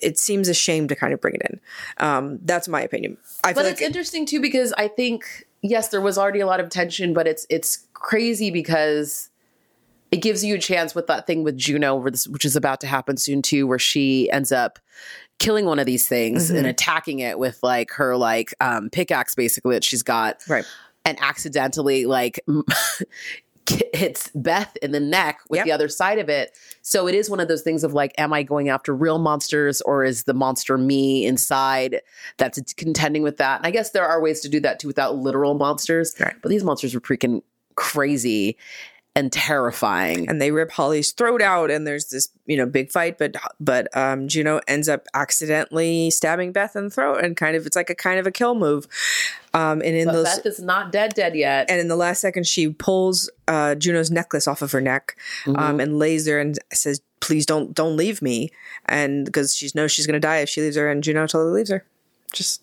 it 0.00 0.18
seems 0.18 0.46
a 0.48 0.52
shame 0.54 0.86
to 0.88 0.94
kind 0.94 1.14
of 1.14 1.20
bring 1.22 1.34
it 1.34 1.42
in. 1.50 1.60
Um, 2.06 2.38
that's 2.44 2.68
my 2.68 2.82
opinion. 2.82 3.16
I 3.44 3.54
But 3.54 3.64
it's 3.64 3.80
interesting 3.80 4.26
too 4.26 4.40
because 4.42 4.74
I 4.76 4.88
think 4.88 5.46
yes, 5.62 5.88
there 5.88 6.02
was 6.02 6.18
already 6.18 6.40
a 6.40 6.46
lot 6.46 6.60
of 6.60 6.68
tension, 6.68 7.14
but 7.14 7.26
it's 7.26 7.46
it's 7.48 7.86
crazy 7.94 8.50
because 8.50 9.30
it 10.12 10.18
gives 10.18 10.44
you 10.44 10.54
a 10.54 10.58
chance 10.58 10.94
with 10.94 11.06
that 11.08 11.26
thing 11.26 11.42
with 11.44 11.56
Juno, 11.56 11.96
which 11.96 12.44
is 12.44 12.56
about 12.56 12.80
to 12.82 12.86
happen 12.86 13.16
soon 13.16 13.40
too, 13.42 13.66
where 13.66 13.78
she 13.78 14.30
ends 14.30 14.52
up 14.52 14.78
killing 15.38 15.64
one 15.64 15.78
of 15.78 15.86
these 15.86 16.06
things 16.06 16.48
Mm-hmm. 16.48 16.56
and 16.58 16.66
attacking 16.66 17.18
it 17.20 17.38
with 17.38 17.58
like 17.62 17.90
her 17.92 18.16
like 18.16 18.52
um, 18.60 18.90
pickaxe, 18.90 19.34
basically 19.34 19.74
that 19.76 19.84
she's 19.84 20.02
got, 20.02 20.42
right. 20.46 20.64
and 21.06 21.16
accidentally 21.22 22.04
like 22.04 22.38
hits 23.94 24.30
Beth 24.34 24.76
in 24.82 24.92
the 24.92 25.00
neck 25.00 25.40
with 25.48 25.58
Yep. 25.58 25.64
the 25.66 25.72
other 25.72 25.88
side 25.88 26.18
of 26.18 26.28
it. 26.28 26.56
So 26.82 27.06
it 27.08 27.14
is 27.14 27.28
one 27.30 27.40
of 27.40 27.48
those 27.48 27.62
things 27.62 27.84
of 27.84 27.94
like, 27.94 28.14
am 28.18 28.32
I 28.32 28.42
going 28.42 28.68
after 28.68 28.94
real 28.94 29.18
monsters 29.18 29.80
or 29.82 30.04
is 30.04 30.24
the 30.24 30.34
monster 30.34 30.76
me 30.78 31.26
inside 31.26 32.00
that's 32.36 32.72
contending 32.74 33.22
with 33.22 33.38
that? 33.38 33.58
And 33.58 33.66
I 33.66 33.70
guess 33.70 33.90
there 33.90 34.06
are 34.06 34.20
ways 34.20 34.40
to 34.40 34.48
do 34.48 34.60
that 34.60 34.80
too 34.80 34.86
without 34.88 35.16
literal 35.16 35.54
monsters. 35.54 36.14
Right. 36.20 36.34
But 36.42 36.48
these 36.50 36.64
monsters 36.64 36.94
were 36.94 37.00
freaking 37.00 37.42
crazy. 37.74 38.56
And 39.16 39.32
terrifying. 39.32 40.28
and 40.28 40.40
they 40.40 40.52
rip 40.52 40.70
Holly's 40.70 41.10
throat 41.10 41.42
out, 41.42 41.70
and 41.70 41.86
there's 41.86 42.10
this 42.10 42.28
you 42.46 42.56
know 42.56 42.66
big 42.66 42.92
fight. 42.92 43.18
But 43.18 43.34
but 43.58 43.88
um, 43.96 44.28
Juno 44.28 44.60
ends 44.68 44.88
up 44.88 45.06
accidentally 45.14 46.10
stabbing 46.10 46.52
Beth 46.52 46.76
in 46.76 46.84
the 46.84 46.90
throat, 46.90 47.24
and 47.24 47.36
kind 47.36 47.56
of 47.56 47.66
it's 47.66 47.74
like 47.76 47.90
a 47.90 47.94
kind 47.94 48.20
of 48.20 48.26
a 48.26 48.30
kill 48.30 48.54
move. 48.54 48.86
Um, 49.54 49.80
and 49.80 49.96
in 49.96 50.04
But 50.06 50.12
those 50.12 50.24
Beth 50.36 50.46
is 50.46 50.60
not 50.60 50.92
dead, 50.92 51.14
dead 51.14 51.34
yet. 51.34 51.70
and 51.70 51.80
in 51.80 51.88
the 51.88 51.96
last 51.96 52.20
second, 52.20 52.46
she 52.46 52.68
pulls 52.68 53.30
uh, 53.48 53.74
Juno's 53.74 54.10
necklace 54.10 54.46
off 54.46 54.60
of 54.62 54.70
her 54.72 54.80
neck 54.82 55.16
Mm-hmm. 55.46 55.58
um, 55.58 55.80
and 55.80 55.98
lays 55.98 56.24
there 56.26 56.38
and 56.38 56.58
says, 56.72 57.00
"Please 57.20 57.46
don't 57.46 57.72
don't 57.74 57.96
leave 57.96 58.20
me," 58.20 58.50
and 58.84 59.24
because 59.24 59.56
she 59.56 59.70
knows 59.74 59.90
she's 59.92 60.06
gonna 60.06 60.20
die 60.20 60.38
if 60.38 60.48
she 60.48 60.60
leaves 60.60 60.76
her, 60.76 60.90
and 60.90 61.02
Juno 61.02 61.26
totally 61.26 61.52
leaves 61.60 61.70
her. 61.70 61.84
Just 62.32 62.62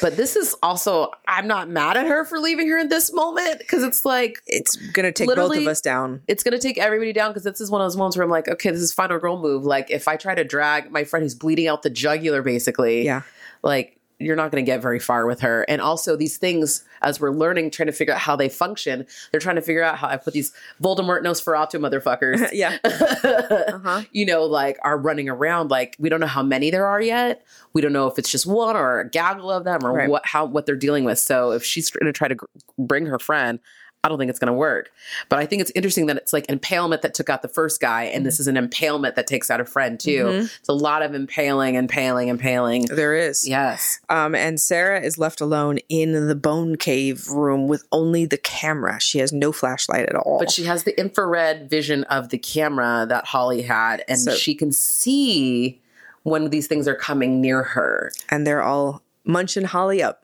but 0.00 0.16
this 0.16 0.36
is 0.36 0.54
also, 0.62 1.10
I'm 1.26 1.46
not 1.46 1.68
mad 1.68 1.96
at 1.96 2.06
her 2.06 2.24
for 2.24 2.38
leaving 2.38 2.68
her 2.68 2.78
in 2.78 2.88
this 2.88 3.12
moment 3.12 3.58
because 3.58 3.82
it's 3.82 4.04
like, 4.04 4.40
it's 4.46 4.76
gonna 4.76 5.12
take 5.12 5.26
both 5.28 5.56
of 5.56 5.66
us 5.66 5.80
down. 5.80 6.22
it's 6.28 6.42
going 6.42 6.52
to 6.52 6.58
take 6.58 6.78
everybody 6.78 7.12
down 7.12 7.30
because 7.30 7.44
this 7.44 7.60
is 7.60 7.70
one 7.70 7.80
of 7.80 7.84
those 7.86 7.96
moments 7.96 8.16
where 8.16 8.24
I'm 8.24 8.30
like, 8.30 8.48
okay, 8.48 8.70
this 8.70 8.80
is 8.80 8.92
final 8.92 9.18
girl 9.18 9.40
move. 9.40 9.64
Like, 9.64 9.90
if 9.90 10.08
I 10.08 10.16
try 10.16 10.34
to 10.34 10.44
drag 10.44 10.90
my 10.90 11.04
friend 11.04 11.22
who's 11.22 11.34
bleeding 11.34 11.68
out 11.68 11.82
the 11.82 11.90
jugular, 11.90 12.42
basically, 12.42 13.04
Yeah. 13.04 13.22
like 13.62 13.98
you're 14.18 14.36
not 14.36 14.50
going 14.50 14.64
to 14.64 14.66
get 14.70 14.80
very 14.80 14.98
far 14.98 15.26
with 15.26 15.40
her. 15.40 15.64
And 15.68 15.80
also, 15.80 16.16
these 16.16 16.38
things, 16.38 16.84
as 17.02 17.20
we're 17.20 17.32
learning, 17.32 17.70
trying 17.70 17.88
to 17.88 17.92
figure 17.92 18.14
out 18.14 18.20
how 18.20 18.34
they 18.36 18.48
function, 18.48 19.06
they're 19.30 19.40
trying 19.40 19.56
to 19.56 19.62
figure 19.62 19.82
out 19.82 19.98
how 19.98 20.08
I 20.08 20.16
put 20.16 20.32
these 20.32 20.52
Voldemort 20.82 21.22
Nosferatu 21.22 21.78
motherfuckers, 21.80 22.48
Yeah. 22.52 22.78
Uh-huh. 22.84 24.02
you 24.12 24.24
know, 24.24 24.44
like 24.44 24.78
are 24.82 24.96
running 24.98 25.28
around. 25.28 25.70
Like, 25.70 25.96
we 25.98 26.08
don't 26.08 26.20
know 26.20 26.26
how 26.26 26.42
many 26.42 26.70
there 26.70 26.86
are 26.86 27.00
yet. 27.00 27.44
We 27.72 27.82
don't 27.82 27.92
know 27.92 28.06
if 28.06 28.18
it's 28.18 28.30
just 28.30 28.46
one 28.46 28.76
or 28.76 29.00
a 29.00 29.08
gaggle 29.10 29.50
of 29.50 29.64
them 29.64 29.84
or 29.84 29.92
Right. 29.92 30.08
what 30.08 30.24
how 30.24 30.44
what 30.46 30.66
they're 30.66 30.76
dealing 30.76 31.04
with. 31.04 31.18
So, 31.18 31.52
if 31.52 31.62
she's 31.64 31.90
going 31.90 32.06
to 32.06 32.12
try 32.12 32.28
to 32.28 32.36
bring 32.78 33.06
her 33.06 33.18
friend, 33.18 33.58
I 34.06 34.08
don't 34.08 34.18
think 34.18 34.30
it's 34.30 34.38
going 34.38 34.46
to 34.52 34.56
work. 34.56 34.92
But 35.28 35.40
I 35.40 35.46
think 35.46 35.60
it's 35.62 35.72
interesting 35.74 36.06
that 36.06 36.16
it's 36.16 36.32
like 36.32 36.46
impalement 36.48 37.02
that 37.02 37.12
took 37.12 37.28
out 37.28 37.42
the 37.42 37.48
first 37.48 37.80
guy, 37.80 38.04
and 38.04 38.16
Mm-hmm. 38.16 38.24
this 38.24 38.38
is 38.40 38.46
an 38.46 38.56
impalement 38.56 39.16
that 39.16 39.26
takes 39.26 39.50
out 39.50 39.60
a 39.60 39.64
friend 39.64 39.98
too. 39.98 40.48
It's 40.60 40.68
a 40.68 40.72
lot 40.72 41.02
of 41.02 41.12
impaling, 41.14 41.74
impaling, 41.74 42.28
impaling. 42.28 42.86
There 42.86 43.14
is. 43.14 43.46
Yes. 43.48 44.00
Um, 44.08 44.34
and 44.34 44.60
Sarah 44.60 45.00
is 45.00 45.18
left 45.18 45.40
alone 45.40 45.78
in 45.88 46.28
the 46.28 46.34
bone 46.36 46.76
cave 46.76 47.28
room 47.28 47.66
with 47.68 47.84
only 47.92 48.24
the 48.26 48.38
camera. 48.38 49.00
She 49.00 49.18
has 49.18 49.32
no 49.32 49.50
flashlight 49.52 50.08
at 50.08 50.14
all. 50.14 50.38
But 50.38 50.50
she 50.50 50.64
has 50.64 50.84
the 50.84 50.98
infrared 50.98 51.68
vision 51.68 52.04
of 52.04 52.28
the 52.30 52.38
camera 52.38 53.06
that 53.08 53.26
Holly 53.26 53.62
had, 53.62 54.04
and 54.08 54.18
So- 54.18 54.34
she 54.34 54.54
can 54.54 54.70
see 54.72 55.80
when 56.22 56.50
these 56.50 56.66
things 56.68 56.86
are 56.88 56.94
coming 56.94 57.40
near 57.40 57.62
her. 57.62 58.12
and 58.30 58.46
they're 58.46 58.62
all 58.62 59.02
munching 59.24 59.64
Holly 59.64 60.02
up. 60.02 60.22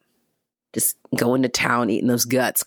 Just 0.72 0.96
going 1.16 1.42
to 1.42 1.48
town, 1.50 1.90
eating 1.90 2.08
those 2.08 2.24
guts. 2.24 2.62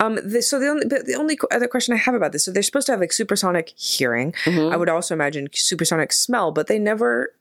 Um, 0.00 0.18
the, 0.24 0.42
so 0.42 0.58
the 0.58 0.68
only 0.68 0.86
but 0.86 1.06
the 1.06 1.14
only 1.14 1.38
other 1.50 1.68
question 1.68 1.94
I 1.94 1.98
have 1.98 2.14
about 2.14 2.32
this, 2.32 2.44
so 2.44 2.50
they're 2.50 2.62
supposed 2.62 2.86
to 2.86 2.92
have 2.92 3.00
like 3.00 3.12
supersonic 3.12 3.68
hearing. 3.76 4.32
Mm-hmm. 4.44 4.72
I 4.72 4.76
would 4.76 4.88
also 4.88 5.14
imagine 5.14 5.48
supersonic 5.52 6.12
smell, 6.12 6.52
but 6.52 6.66
they 6.66 6.78
never 6.78 7.34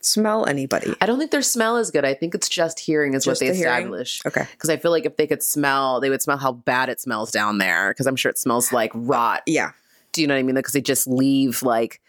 smell 0.00 0.46
anybody. 0.46 0.94
I 1.00 1.06
don't 1.06 1.18
think 1.18 1.30
their 1.30 1.42
smell 1.42 1.76
is 1.78 1.90
good. 1.90 2.04
I 2.04 2.14
think 2.14 2.34
it's 2.34 2.48
just 2.48 2.78
hearing 2.78 3.14
is 3.14 3.24
Just 3.24 3.40
what 3.40 3.46
they 3.46 3.52
the 3.52 3.56
hearing? 3.56 3.74
establish. 3.84 4.20
Okay. 4.26 4.46
Because 4.52 4.70
I 4.70 4.76
feel 4.76 4.90
like 4.90 5.06
if 5.06 5.16
they 5.16 5.26
could 5.26 5.42
smell, 5.42 6.00
they 6.00 6.10
would 6.10 6.22
smell 6.22 6.36
how 6.36 6.52
bad 6.52 6.88
it 6.90 7.00
smells 7.00 7.30
down 7.30 7.58
there. 7.58 7.90
Because 7.90 8.06
I'm 8.06 8.16
sure 8.16 8.30
it 8.30 8.38
smells 8.38 8.72
like 8.72 8.90
rot. 8.94 9.42
Yeah. 9.46 9.70
Do 10.12 10.20
you 10.20 10.26
know 10.26 10.34
what 10.34 10.40
I 10.40 10.42
mean? 10.42 10.54
Because 10.54 10.74
they 10.74 10.82
just 10.82 11.06
leave 11.06 11.62
like 11.62 12.00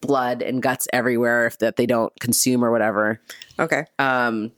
blood 0.00 0.42
and 0.42 0.62
guts 0.62 0.88
everywhere 0.92 1.46
if 1.46 1.58
that 1.58 1.76
they 1.76 1.86
don't 1.86 2.12
consume 2.20 2.64
or 2.64 2.70
whatever. 2.70 3.20
Okay. 3.58 3.84
Um, 3.98 4.52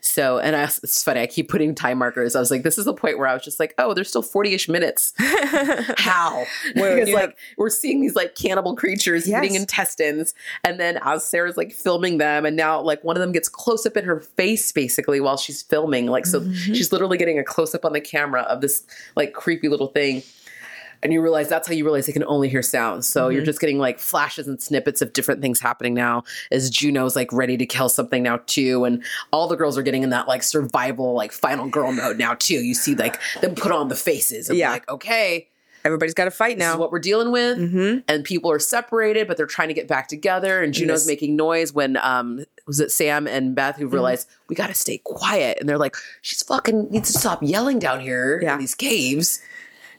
so, 0.00 0.38
and 0.38 0.56
I, 0.56 0.64
it's 0.64 1.02
funny. 1.02 1.20
I 1.20 1.26
keep 1.26 1.48
putting 1.48 1.74
time 1.74 1.98
markers. 1.98 2.34
I 2.36 2.40
was 2.40 2.50
like, 2.50 2.62
this 2.62 2.76
is 2.78 2.84
the 2.84 2.94
point 2.94 3.18
where 3.18 3.26
I 3.28 3.34
was 3.34 3.42
just 3.44 3.60
like, 3.60 3.74
oh, 3.78 3.94
there's 3.94 4.08
still 4.08 4.22
forty 4.22 4.54
ish 4.54 4.68
minutes. 4.68 5.12
How? 5.18 6.44
Because 6.74 7.08
you 7.08 7.14
like 7.14 7.36
we're 7.56 7.70
seeing 7.70 8.00
these 8.00 8.14
like 8.14 8.34
cannibal 8.34 8.74
creatures 8.76 9.26
Yes. 9.28 9.44
eating 9.44 9.56
intestines, 9.56 10.34
and 10.64 10.78
then 10.80 10.98
as 11.02 11.26
Sarah's 11.26 11.56
like 11.56 11.72
filming 11.72 12.18
them, 12.18 12.44
and 12.44 12.56
now 12.56 12.80
like 12.80 13.02
one 13.04 13.16
of 13.16 13.20
them 13.20 13.32
gets 13.32 13.48
close 13.48 13.86
up 13.86 13.96
in 13.96 14.04
her 14.04 14.20
face 14.20 14.70
basically 14.72 15.20
while 15.20 15.36
she's 15.36 15.62
filming. 15.62 16.06
Like, 16.06 16.26
so 16.26 16.40
Mm-hmm. 16.42 16.74
she's 16.74 16.90
literally 16.92 17.18
getting 17.18 17.38
a 17.38 17.44
close 17.44 17.74
up 17.74 17.84
on 17.84 17.92
the 17.92 18.00
camera 18.00 18.42
of 18.42 18.60
this 18.60 18.82
like 19.16 19.32
creepy 19.32 19.68
little 19.68 19.86
thing. 19.88 20.22
And 21.02 21.12
you 21.12 21.20
realize 21.20 21.48
that's 21.48 21.66
how 21.66 21.74
you 21.74 21.84
realize 21.84 22.06
they 22.06 22.12
can 22.12 22.24
only 22.24 22.48
hear 22.48 22.62
sounds. 22.62 23.08
So 23.08 23.22
Mm-hmm. 23.26 23.34
you're 23.36 23.44
just 23.44 23.60
getting 23.60 23.78
like 23.78 23.98
flashes 23.98 24.46
and 24.46 24.60
snippets 24.62 25.02
of 25.02 25.12
different 25.12 25.40
things 25.40 25.58
happening 25.60 25.94
now 25.94 26.22
as 26.50 26.70
Juno's 26.70 27.16
like 27.16 27.32
ready 27.32 27.56
to 27.56 27.66
kill 27.66 27.88
something 27.88 28.22
now 28.22 28.38
too. 28.46 28.84
And 28.84 29.02
all 29.32 29.48
the 29.48 29.56
girls 29.56 29.76
are 29.76 29.82
getting 29.82 30.02
in 30.04 30.10
that 30.10 30.28
like 30.28 30.42
survival, 30.42 31.14
like 31.14 31.32
final 31.32 31.68
girl 31.68 31.90
mode 31.92 32.18
now 32.18 32.34
too. 32.34 32.54
You 32.54 32.74
see 32.74 32.94
like 32.94 33.18
them 33.40 33.54
put 33.54 33.72
on 33.72 33.88
the 33.88 33.96
faces 33.96 34.48
and 34.48 34.56
Yeah. 34.58 34.70
like, 34.70 34.88
okay, 34.88 35.48
Everybody's 35.84 36.14
got 36.14 36.26
to 36.26 36.30
fight 36.30 36.58
this 36.58 36.64
is 36.68 36.74
now. 36.74 36.78
what 36.78 36.92
we're 36.92 37.00
dealing 37.00 37.32
with. 37.32 37.58
hmm 37.58 37.98
And 38.06 38.22
people 38.22 38.52
are 38.52 38.60
separated, 38.60 39.26
but 39.26 39.36
they're 39.36 39.46
trying 39.46 39.66
to 39.66 39.74
get 39.74 39.88
back 39.88 40.06
together. 40.06 40.62
And 40.62 40.72
Juno's 40.72 41.00
this- 41.00 41.08
making 41.08 41.34
noise 41.34 41.72
when 41.72 41.96
um 41.96 42.44
was 42.68 42.78
it 42.78 42.92
Sam 42.92 43.26
and 43.26 43.56
Beth 43.56 43.74
Mm-hmm. 43.74 43.82
who 43.82 43.88
realized 43.88 44.28
we 44.48 44.54
gotta 44.54 44.74
stay 44.74 44.98
quiet. 44.98 45.58
And 45.58 45.68
they're 45.68 45.78
like, 45.78 45.96
she's 46.20 46.40
fucking 46.44 46.90
needs 46.92 47.12
to 47.12 47.18
stop 47.18 47.40
yelling 47.42 47.80
down 47.80 47.98
here 47.98 48.38
Yeah. 48.40 48.54
in 48.54 48.60
these 48.60 48.76
caves. 48.76 49.42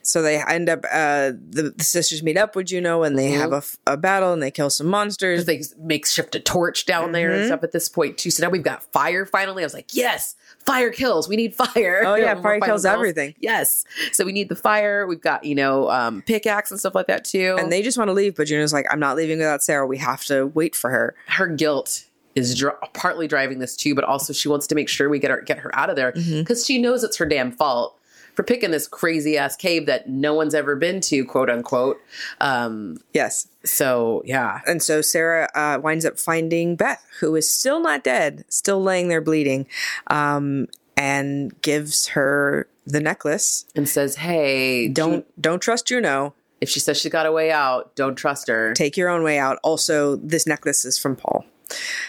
So 0.05 0.21
they 0.21 0.41
end 0.43 0.69
up. 0.69 0.83
Uh, 0.85 1.31
the, 1.49 1.73
the 1.77 1.83
sisters 1.83 2.21
meet 2.21 2.35
up 2.37 2.55
with 2.55 2.67
Juno, 2.67 3.03
and 3.03 3.17
they 3.17 3.31
Mhm. 3.31 3.37
have 3.51 3.77
a 3.87 3.95
battle, 3.97 4.33
and 4.33 4.43
they 4.43 4.51
kill 4.51 4.69
some 4.69 4.87
monsters. 4.87 5.45
They 5.45 5.63
make 5.79 6.05
shift 6.05 6.35
a 6.35 6.39
torch 6.39 6.85
down 6.85 7.13
there 7.13 7.29
Mm-hmm. 7.29 7.37
and 7.39 7.47
stuff 7.47 7.63
at 7.63 7.71
this 7.71 7.87
point 7.89 8.17
too. 8.17 8.29
So 8.29 8.43
now 8.43 8.49
we've 8.49 8.63
got 8.63 8.83
fire 8.91 9.25
finally. 9.25 9.63
I 9.63 9.65
was 9.65 9.73
like, 9.73 9.93
yes, 9.95 10.35
fire 10.65 10.89
kills. 10.91 11.29
We 11.29 11.35
need 11.37 11.55
fire. 11.55 12.03
Oh, 12.05 12.15
yeah, 12.25 12.39
fire 12.41 12.59
kills 12.59 12.83
everything. 12.85 13.33
Yes. 13.39 13.85
So 14.11 14.25
we 14.25 14.33
need 14.33 14.49
the 14.49 14.55
fire. 14.57 15.07
We've 15.07 15.21
got, 15.21 15.45
you 15.45 15.55
know, 15.55 15.89
um, 15.89 16.21
pickaxe 16.21 16.69
and 16.69 16.79
stuff 16.79 16.95
like 16.95 17.07
that 17.07 17.23
too. 17.23 17.55
and 17.57 17.71
they 17.71 17.81
just 17.81 17.97
want 17.97 18.09
to 18.09 18.13
leave, 18.13 18.35
but 18.35 18.47
Juno's 18.47 18.73
like, 18.73 18.85
"I'm 18.91 18.99
not 18.99 19.15
leaving 19.15 19.37
without 19.39 19.63
Sarah. 19.63 19.87
We 19.87 19.97
have 19.99 20.23
to 20.25 20.47
wait 20.47 20.75
for 20.75 20.89
her." 20.89 21.15
her 21.27 21.47
guilt 21.47 22.03
is 22.35 22.55
dr- 22.55 22.75
partly 22.93 23.27
driving 23.27 23.59
this 23.59 23.75
too, 23.75 23.93
but 23.95 24.03
also 24.03 24.33
she 24.33 24.49
wants 24.49 24.65
to 24.67 24.75
make 24.75 24.89
sure 24.89 25.07
we 25.07 25.19
get 25.19 25.29
her 25.31 25.39
get 25.41 25.59
her 25.59 25.73
out 25.77 25.89
of 25.89 25.95
there 25.95 26.11
Mm-hmm. 26.11 26.39
because 26.39 26.65
she 26.65 26.77
knows 26.77 27.03
it's 27.03 27.17
her 27.17 27.25
damn 27.25 27.51
fault 27.51 27.97
for 28.35 28.43
picking 28.43 28.71
this 28.71 28.87
crazy 28.87 29.37
ass 29.37 29.55
cave 29.55 29.85
that 29.85 30.09
no 30.09 30.33
one's 30.33 30.53
ever 30.55 30.75
been 30.75 31.01
to, 31.01 31.23
quote 31.25 31.49
unquote. 31.49 31.99
Um, 32.41 32.97
Yes. 33.13 33.47
so 33.63 34.21
yeah, 34.25 34.61
And 34.67 34.81
so 34.81 35.01
Sarah 35.01 35.49
uh, 35.55 35.79
winds 35.81 36.05
up 36.05 36.19
finding 36.19 36.75
Beth, 36.75 37.05
who 37.19 37.35
is 37.35 37.49
still 37.49 37.79
not 37.79 38.03
dead, 38.03 38.45
still 38.49 38.81
laying 38.81 39.07
there 39.07 39.21
bleeding, 39.21 39.67
um, 40.07 40.67
and 40.97 41.59
gives 41.61 42.07
her 42.09 42.67
the 42.85 42.99
necklace. 42.99 43.65
and 43.75 43.87
says, 43.87 44.15
"Hey, 44.17 44.87
Don't 44.89 45.25
don't 45.41 45.61
trust 45.61 45.87
Juno. 45.87 46.33
if 46.61 46.69
she 46.69 46.79
says 46.79 46.97
she 46.99 47.09
got 47.09 47.25
a 47.25 47.31
way 47.31 47.51
out, 47.51 47.95
don't 47.95 48.15
trust 48.15 48.47
her." 48.49 48.73
Take 48.73 48.97
your 48.97 49.09
own 49.09 49.23
way 49.23 49.37
out. 49.39 49.57
Also, 49.63 50.15
this 50.17 50.45
necklace 50.45 50.83
is 50.85 50.97
from 50.97 51.15
Paul. 51.15 51.45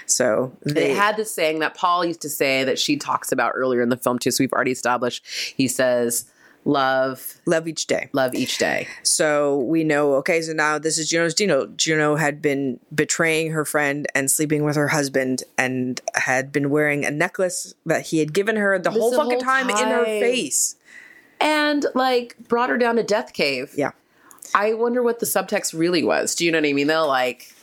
So 0.07 0.53
they 0.62 0.72
They 0.72 0.94
had 0.94 1.16
this 1.16 1.35
saying 1.35 1.61
that 1.61 1.74
Paul 1.74 2.05
used 2.05 2.20
to 2.22 2.29
say 2.29 2.64
that 2.64 2.79
she 2.79 2.96
talks 2.96 3.33
about 3.33 3.53
earlier 3.55 3.83
in 3.83 3.88
the 3.88 3.96
film 3.96 4.18
too. 4.18 4.31
So 4.31 4.42
we've 4.42 4.53
already 4.53 4.72
established. 4.72 5.24
He 5.57 5.68
says, 5.68 6.27
"Love, 6.64 7.40
love 7.46 7.68
each 7.68 7.87
day. 7.87 8.09
love 8.12 8.35
each 8.35 8.59
day." 8.59 8.88
So 9.03 9.59
we 9.59 9.85
know, 9.85 10.14
okay, 10.14 10.40
so 10.42 10.53
now 10.53 10.79
this 10.79 10.98
is 10.98 11.09
Juno's 11.09 11.35
Juno. 11.35 11.66
Juno 11.77 12.16
had 12.16 12.40
been 12.40 12.81
betraying 12.94 13.53
her 13.53 13.64
friend 13.64 14.07
and 14.14 14.31
sleeping 14.31 14.64
with 14.64 14.77
her 14.77 14.88
husband 14.88 15.42
and 15.59 16.00
had 16.14 16.53
been 16.53 16.70
wearing 16.70 17.05
a 17.05 17.11
necklace 17.11 17.74
that 17.87 18.07
he 18.07 18.18
had 18.18 18.33
given 18.33 18.57
her 18.57 18.79
the 18.79 18.90
whole 18.90 19.12
fucking 19.12 19.33
whole 19.33 19.40
time 19.40 19.70
in 19.70 19.77
her 19.77 20.05
face. 20.05 20.77
And 21.40 21.87
like 21.94 22.37
brought 22.48 22.70
her 22.70 22.79
down 22.79 22.96
to 22.96 23.03
Death 23.03 23.33
Cave. 23.33 23.72
Yeah. 23.77 23.90
I 24.55 24.74
wonder 24.74 25.03
what 25.03 25.18
the 25.18 25.27
subtext 25.27 25.77
really 25.77 26.05
was. 26.05 26.35
Do 26.35 26.44
you 26.44 26.53
know 26.53 26.59
what 26.59 26.68
I 26.68 26.72
mean? 26.72 26.87
Though, 26.87 27.09
like, 27.09 27.54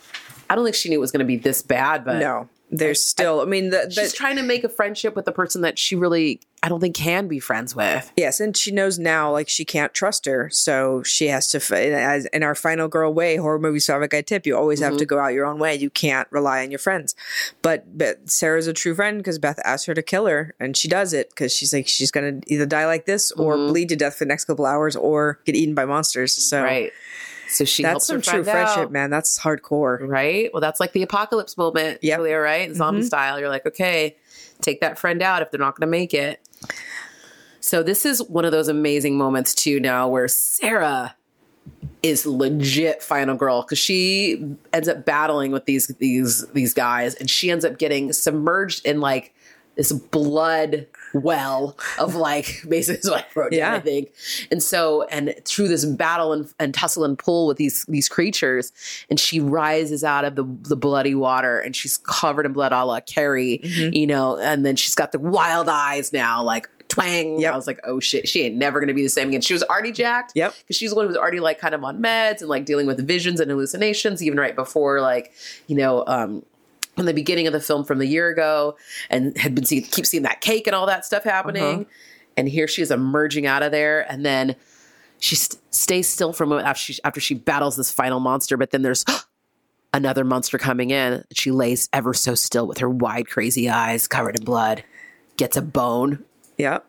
I 0.51 0.55
don't 0.55 0.65
think 0.65 0.75
she 0.75 0.89
knew 0.89 0.97
it 0.97 0.99
was 0.99 1.13
going 1.13 1.19
to 1.19 1.25
be 1.25 1.37
this 1.37 1.61
bad, 1.61 2.03
but 2.03 2.19
No. 2.19 2.49
There's 2.73 3.01
still, 3.01 3.39
I, 3.41 3.45
mean, 3.45 3.69
the, 3.69 3.85
the, 3.93 4.01
she's 4.01 4.13
trying 4.13 4.35
to 4.35 4.43
make 4.43 4.65
a 4.65 4.69
friendship 4.69 5.13
with 5.15 5.23
the 5.23 5.31
person 5.31 5.61
that 5.61 5.77
she 5.77 5.95
really, 5.95 6.39
I 6.63 6.69
don't 6.69 6.79
think, 6.79 6.95
can 6.95 7.27
be 7.27 7.39
friends 7.39 7.73
with. 7.73 8.11
Yes, 8.17 8.39
and 8.39 8.55
she 8.55 8.71
knows 8.71 8.97
now, 8.97 9.31
like 9.31 9.47
she 9.49 9.65
can't 9.65 9.93
trust 9.93 10.25
her, 10.25 10.49
so 10.49 11.03
she 11.03 11.27
has 11.27 11.49
to. 11.49 11.75
As 11.75 12.25
in 12.27 12.43
our 12.43 12.55
final 12.55 12.87
girl 12.87 13.13
way, 13.13 13.35
horror 13.35 13.59
movie 13.59 13.79
star 13.79 13.99
like 13.99 14.13
I 14.13 14.21
tip, 14.21 14.45
you 14.45 14.55
always 14.55 14.79
have 14.79 14.91
mm-hmm. 14.91 14.99
to 14.99 15.05
go 15.05 15.19
out 15.19 15.33
your 15.33 15.45
own 15.45 15.59
way. 15.59 15.75
You 15.75 15.89
can't 15.89 16.29
rely 16.31 16.63
on 16.63 16.71
your 16.71 16.79
friends. 16.79 17.13
But 17.61 17.97
but 17.97 18.29
Sarah's 18.29 18.67
a 18.67 18.73
true 18.73 18.95
friend 18.95 19.17
because 19.17 19.37
Beth 19.37 19.59
asked 19.65 19.85
her 19.87 19.93
to 19.93 20.01
kill 20.01 20.27
her, 20.27 20.55
and 20.57 20.77
she 20.77 20.87
does 20.87 21.11
it 21.11 21.29
because 21.29 21.53
she's 21.53 21.73
like 21.73 21.89
she's 21.89 22.11
gonna 22.11 22.39
either 22.47 22.65
die 22.65 22.85
like 22.85 23.05
this 23.05 23.31
or 23.31 23.55
mm-hmm. 23.55 23.67
bleed 23.67 23.89
to 23.89 23.97
death 23.97 24.15
for 24.15 24.23
the 24.23 24.29
next 24.29 24.45
couple 24.45 24.65
hours 24.65 24.95
or 24.95 25.39
get 25.45 25.55
eaten 25.55 25.75
by 25.75 25.83
monsters. 25.83 26.33
So 26.33 26.63
Right. 26.63 26.93
So 27.51 27.65
she 27.65 27.83
that's 27.83 28.07
helps 28.07 28.07
some 28.07 28.21
true 28.21 28.43
friendship, 28.43 28.77
out. 28.77 28.91
man. 28.91 29.09
That's 29.09 29.39
hardcore. 29.39 29.99
Right. 30.07 30.49
Well, 30.53 30.61
that's 30.61 30.79
like 30.79 30.93
the 30.93 31.03
apocalypse 31.03 31.57
moment, 31.57 31.99
Yep. 32.01 32.17
Julia, 32.19 32.37
right? 32.37 32.69
Mm-hmm. 32.69 32.77
Zombie 32.77 33.03
style. 33.03 33.39
You're 33.39 33.49
like, 33.49 33.65
okay, 33.65 34.15
take 34.61 34.79
that 34.81 34.97
friend 34.97 35.21
out 35.21 35.41
if 35.41 35.51
they're 35.51 35.59
not 35.59 35.75
going 35.75 35.85
to 35.87 35.91
make 35.91 36.13
it. 36.13 36.39
So 37.59 37.83
this 37.83 38.05
is 38.05 38.23
one 38.23 38.45
of 38.45 38.51
those 38.51 38.67
amazing 38.67 39.17
moments 39.17 39.53
too. 39.53 39.79
Now 39.79 40.07
where 40.07 40.27
Sarah 40.27 41.15
is 42.01 42.25
legit 42.25 43.03
final 43.03 43.35
girl 43.35 43.61
because 43.61 43.77
she 43.77 44.55
ends 44.73 44.87
up 44.87 45.05
battling 45.05 45.51
with 45.51 45.65
these 45.65 45.87
these 45.99 46.47
these 46.49 46.73
guys, 46.73 47.13
and 47.15 47.29
she 47.29 47.51
ends 47.51 47.63
up 47.63 47.77
getting 47.77 48.11
submerged 48.13 48.85
in 48.85 48.99
like 48.99 49.33
this 49.75 49.91
blood 49.91 50.87
well 51.13 51.77
of 51.99 52.15
like 52.15 52.61
basically 52.69 52.99
is 52.99 53.09
what 53.09 53.25
I 53.35 53.39
wrote 53.39 53.51
down, 53.51 53.57
Yeah. 53.59 53.73
I 53.75 53.79
think. 53.79 54.11
And 54.51 54.61
so 54.61 55.03
and 55.03 55.33
through 55.45 55.67
this 55.67 55.85
battle 55.85 56.33
and, 56.33 56.51
and 56.59 56.73
tussle 56.73 57.03
and 57.03 57.17
pull 57.17 57.47
with 57.47 57.57
these 57.57 57.85
these 57.85 58.07
creatures, 58.09 58.71
and 59.09 59.19
she 59.19 59.39
rises 59.39 60.03
out 60.03 60.25
of 60.25 60.35
the 60.35 60.43
the 60.63 60.75
bloody 60.75 61.15
water 61.15 61.59
and 61.59 61.75
she's 61.75 61.97
covered 61.97 62.45
in 62.45 62.53
blood 62.53 62.71
a 62.71 62.83
la 62.85 62.99
Carrie, 63.01 63.59
Mm-hmm. 63.63 63.93
you 63.93 64.07
know, 64.07 64.37
and 64.37 64.65
then 64.65 64.75
she's 64.75 64.95
got 64.95 65.11
the 65.11 65.19
wild 65.19 65.67
eyes 65.69 66.11
now, 66.13 66.43
like 66.43 66.67
twang. 66.87 67.39
Yep. 67.39 67.53
I 67.53 67.55
was 67.55 67.67
like, 67.67 67.79
oh 67.85 67.99
shit, 68.01 68.27
she 68.27 68.41
ain't 68.41 68.55
never 68.55 68.79
gonna 68.79 68.93
be 68.93 69.03
the 69.03 69.09
same 69.09 69.29
again. 69.29 69.41
She 69.41 69.53
was 69.53 69.63
already 69.63 69.91
jacked. 69.93 70.33
Yep. 70.35 70.53
Because 70.61 70.75
she's 70.75 70.89
the 70.89 70.95
one 70.95 71.05
who 71.05 71.07
was 71.09 71.17
already 71.17 71.39
like 71.39 71.57
kind 71.59 71.73
of 71.73 71.83
on 71.83 72.01
meds 72.01 72.41
and 72.41 72.49
like 72.49 72.65
dealing 72.65 72.85
with 72.87 73.05
visions 73.07 73.39
and 73.39 73.49
hallucinations, 73.49 74.21
even 74.21 74.37
right 74.39 74.55
before 74.55 74.99
like, 75.01 75.31
you 75.67 75.75
know, 75.77 76.03
um 76.07 76.43
in 76.97 77.05
the 77.05 77.13
beginning 77.13 77.47
of 77.47 77.53
the 77.53 77.59
film 77.61 77.85
from 77.85 77.99
the 77.99 78.05
year 78.05 78.29
ago 78.29 78.75
and 79.09 79.37
had 79.37 79.55
been 79.55 79.65
seeing 79.65 79.83
keep 79.83 80.05
seeing 80.05 80.23
that 80.23 80.41
cake 80.41 80.67
and 80.67 80.75
all 80.75 80.85
that 80.87 81.05
stuff 81.05 81.23
happening. 81.23 81.63
Uh-huh. 81.63 81.83
And 82.37 82.47
here 82.49 82.67
she 82.67 82.81
is 82.81 82.91
emerging 82.91 83.45
out 83.45 83.63
of 83.63 83.71
there 83.71 84.09
and 84.11 84.25
then 84.25 84.55
she 85.19 85.35
st- 85.35 85.61
stays 85.73 86.07
still 86.09 86.33
for 86.33 86.43
a 86.43 86.47
moment 86.47 86.67
after 86.67 86.81
she 86.93 86.99
after 87.03 87.19
she 87.21 87.33
battles 87.35 87.75
this 87.75 87.91
final 87.91 88.19
monster, 88.19 88.57
but 88.57 88.71
then 88.71 88.81
there's 88.81 89.05
another 89.93 90.23
monster 90.23 90.57
coming 90.57 90.89
in. 90.91 91.23
She 91.33 91.51
lays 91.51 91.89
ever 91.93 92.13
so 92.13 92.35
still 92.35 92.67
with 92.67 92.79
her 92.79 92.89
wide, 92.89 93.27
crazy 93.27 93.69
eyes 93.69 94.07
covered 94.07 94.37
in 94.39 94.43
blood, 94.45 94.83
gets 95.37 95.55
a 95.57 95.61
bone, 95.61 96.23
Yep. 96.57 96.85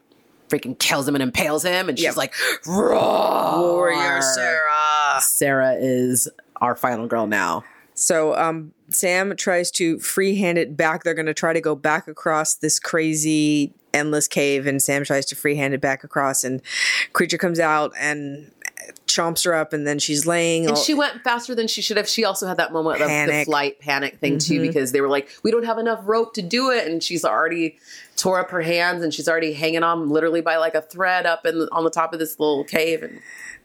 freaking 0.49 0.79
kills 0.79 1.07
him 1.09 1.15
and 1.15 1.23
impales 1.23 1.63
him, 1.65 1.89
and 1.89 1.99
she's 1.99 2.05
Yep. 2.07 2.17
like, 2.17 2.35
Roar! 2.67 3.61
Warrior 3.61 4.23
Sarah. 4.23 5.21
Sarah 5.21 5.75
is 5.79 6.29
our 6.61 6.75
final 6.77 7.07
girl 7.07 7.27
now. 7.27 7.65
So 7.95 8.35
um, 8.37 8.73
Sam 8.91 9.37
tries 9.37 9.71
to 9.73 9.99
freehand 9.99 10.59
it 10.59 10.77
back. 10.77 11.05
They're 11.05 11.15
going 11.15 11.27
to 11.27 11.35
try 11.35 11.53
to 11.53 11.61
go 11.61 11.75
back 11.75 12.09
across 12.09 12.55
this 12.55 12.79
crazy 12.79 13.75
endless 13.95 14.27
cave, 14.27 14.67
and 14.67 14.81
Sam 14.83 15.05
tries 15.05 15.27
to 15.27 15.37
freehand 15.37 15.75
it 15.75 15.81
back 15.81 16.03
across, 16.05 16.45
and 16.45 16.63
creature 17.13 17.39
comes 17.39 17.61
out 17.61 17.93
and 17.99 18.51
chomps 19.07 19.45
her 19.45 19.55
up, 19.55 19.73
and 19.73 19.87
then 19.87 19.99
she's 19.99 20.27
laying. 20.27 20.65
And 20.65 20.75
all- 20.77 20.83
she 20.83 20.95
went 20.95 21.23
faster 21.23 21.55
than 21.55 21.69
she 21.69 21.83
should 21.83 21.97
have. 21.99 22.09
She 22.09 22.25
also 22.25 22.47
had 22.47 22.57
that 22.57 22.73
moment 22.73 22.97
of 22.97 23.01
the 23.01 23.07
Panic. 23.07 23.35
Mm-hmm. 23.35 23.51
flight 23.51 23.81
panic 23.81 24.19
thing 24.19 24.39
too, 24.39 24.61
because 24.61 24.93
they 24.93 25.01
were 25.01 25.09
like, 25.09 25.29
"We 25.43 25.51
don't 25.51 25.65
have 25.65 25.79
enough 25.79 26.01
rope 26.05 26.35
to 26.35 26.43
do 26.43 26.71
it," 26.71 26.87
and 26.87 27.03
she's 27.03 27.25
already 27.25 27.79
tore 28.17 28.41
up 28.41 28.51
her 28.51 28.63
hands, 28.63 29.03
and 29.03 29.13
she's 29.13 29.29
already 29.29 29.53
hanging 29.53 29.83
on 29.83 30.09
literally 30.09 30.41
by 30.41 30.57
like 30.57 30.75
a 30.75 30.83
thread 30.83 31.27
up 31.27 31.45
in 31.47 31.69
on 31.73 31.85
the 31.85 31.91
top 31.91 32.13
of 32.13 32.19
this 32.19 32.41
little 32.41 32.65
cave. 32.65 33.03
And 33.03 33.21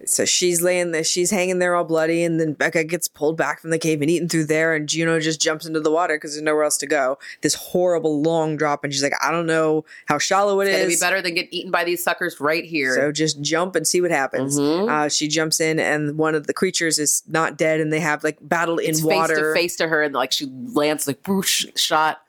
so 0.05 0.25
she's 0.25 0.61
laying 0.61 0.91
there, 0.91 1.03
she's 1.03 1.31
hanging 1.31 1.59
there 1.59 1.75
all 1.75 1.83
bloody, 1.83 2.23
and 2.23 2.39
then 2.39 2.53
Becca 2.53 2.83
gets 2.83 3.07
pulled 3.07 3.35
back 3.37 3.59
from 3.59 3.71
the 3.71 3.79
cave 3.79 4.01
and 4.01 4.11
eaten 4.11 4.29
through 4.29 4.45
there, 4.45 4.73
and 4.75 4.87
Juno 4.87 5.19
just 5.19 5.41
jumps 5.41 5.65
into 5.65 5.79
the 5.79 5.91
water 5.91 6.15
because 6.15 6.33
there's 6.33 6.43
nowhere 6.43 6.63
else 6.63 6.77
to 6.77 6.87
go. 6.87 7.17
This 7.41 7.55
horrible 7.55 8.21
long 8.21 8.57
drop, 8.57 8.83
and 8.83 8.93
she's 8.93 9.03
like, 9.03 9.13
I 9.23 9.31
don't 9.31 9.47
know 9.47 9.85
how 10.05 10.17
shallow 10.17 10.59
it 10.61 10.67
it's 10.67 10.77
gonna 10.77 10.87
be 10.87 10.97
better 10.99 11.21
than 11.21 11.33
get 11.33 11.47
eaten 11.51 11.71
by 11.71 11.83
these 11.83 12.03
suckers 12.03 12.39
right 12.39 12.63
here. 12.63 12.93
So 12.95 13.11
just 13.11 13.41
jump 13.41 13.75
and 13.75 13.87
see 13.87 14.01
what 14.01 14.11
happens. 14.11 14.59
Mm-hmm. 14.59 14.89
Uh, 14.89 15.09
she 15.09 15.27
jumps 15.27 15.59
in, 15.59 15.79
and 15.79 16.17
one 16.17 16.35
of 16.35 16.47
the 16.47 16.53
creatures 16.53 16.99
is 16.99 17.23
not 17.27 17.57
dead, 17.57 17.79
and 17.79 17.91
they 17.91 17.99
have 17.99 18.23
like 18.23 18.37
battle 18.41 18.77
in 18.77 18.91
it's 18.91 19.01
water. 19.01 19.35
face 19.35 19.37
to 19.37 19.53
face 19.53 19.75
to 19.77 19.87
her, 19.87 20.03
and 20.03 20.13
like 20.13 20.31
she 20.31 20.45
lands 20.73 21.07
like 21.07 21.25
whoosh, 21.27 21.65
shot 21.75 22.21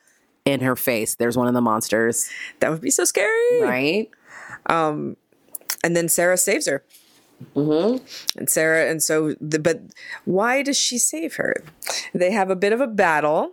in 0.45 0.61
her 0.61 0.77
face. 0.77 1.15
There's 1.17 1.37
one 1.37 1.47
of 1.49 1.55
the 1.55 1.61
monsters, 1.61 2.31
That 2.61 2.71
would 2.71 2.81
be 2.81 2.91
so 2.91 3.05
scary. 3.05 3.61
right? 3.63 4.11
And 5.85 5.95
then 5.95 6.09
Sarah 6.09 6.37
saves 6.39 6.67
her. 6.67 6.83
Mm-hmm. 7.55 8.05
And 8.39 8.51
Sarah, 8.51 8.91
and 8.91 9.03
so, 9.03 9.35
the, 9.41 9.59
but 9.59 9.81
why 10.25 10.63
does 10.63 10.77
she 10.77 10.99
save 10.99 11.35
her? 11.37 11.63
They 12.15 12.31
have 12.33 12.51
a 12.51 12.57
bit 12.57 12.73
of 12.73 12.81
a 12.81 12.87
battle. 12.87 13.53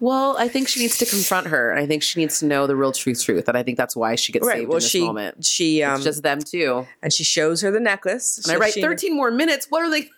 Well, 0.00 0.34
I 0.38 0.48
think 0.48 0.66
she 0.66 0.80
needs 0.80 0.96
to 0.98 1.04
confront 1.04 1.48
her, 1.48 1.70
and 1.70 1.78
I 1.78 1.86
think 1.86 2.02
she 2.02 2.18
needs 2.20 2.38
to 2.40 2.46
know 2.46 2.66
the 2.66 2.74
real 2.74 2.90
truth, 2.90 3.22
truth, 3.22 3.46
and 3.48 3.56
I 3.58 3.62
think 3.62 3.76
that's 3.76 3.94
why 3.94 4.14
she 4.14 4.32
gets 4.32 4.46
saved 4.46 4.66
Well, 4.68 4.76
in 4.78 4.80
this 4.82 4.88
she 4.88 5.04
moment. 5.04 5.44
she 5.44 5.82
um 5.82 5.96
It's 5.96 6.04
just 6.04 6.22
them 6.22 6.40
too, 6.40 6.86
and 7.02 7.12
she 7.12 7.22
shows 7.22 7.60
her 7.60 7.70
the 7.70 7.80
necklace. 7.80 8.38
And 8.38 8.56
I 8.56 8.58
write 8.58 8.72
she- 8.72 8.80
13 8.80 9.14
more 9.14 9.30
minutes. 9.30 9.66
What 9.68 9.82
are 9.82 9.90
they? 9.90 10.08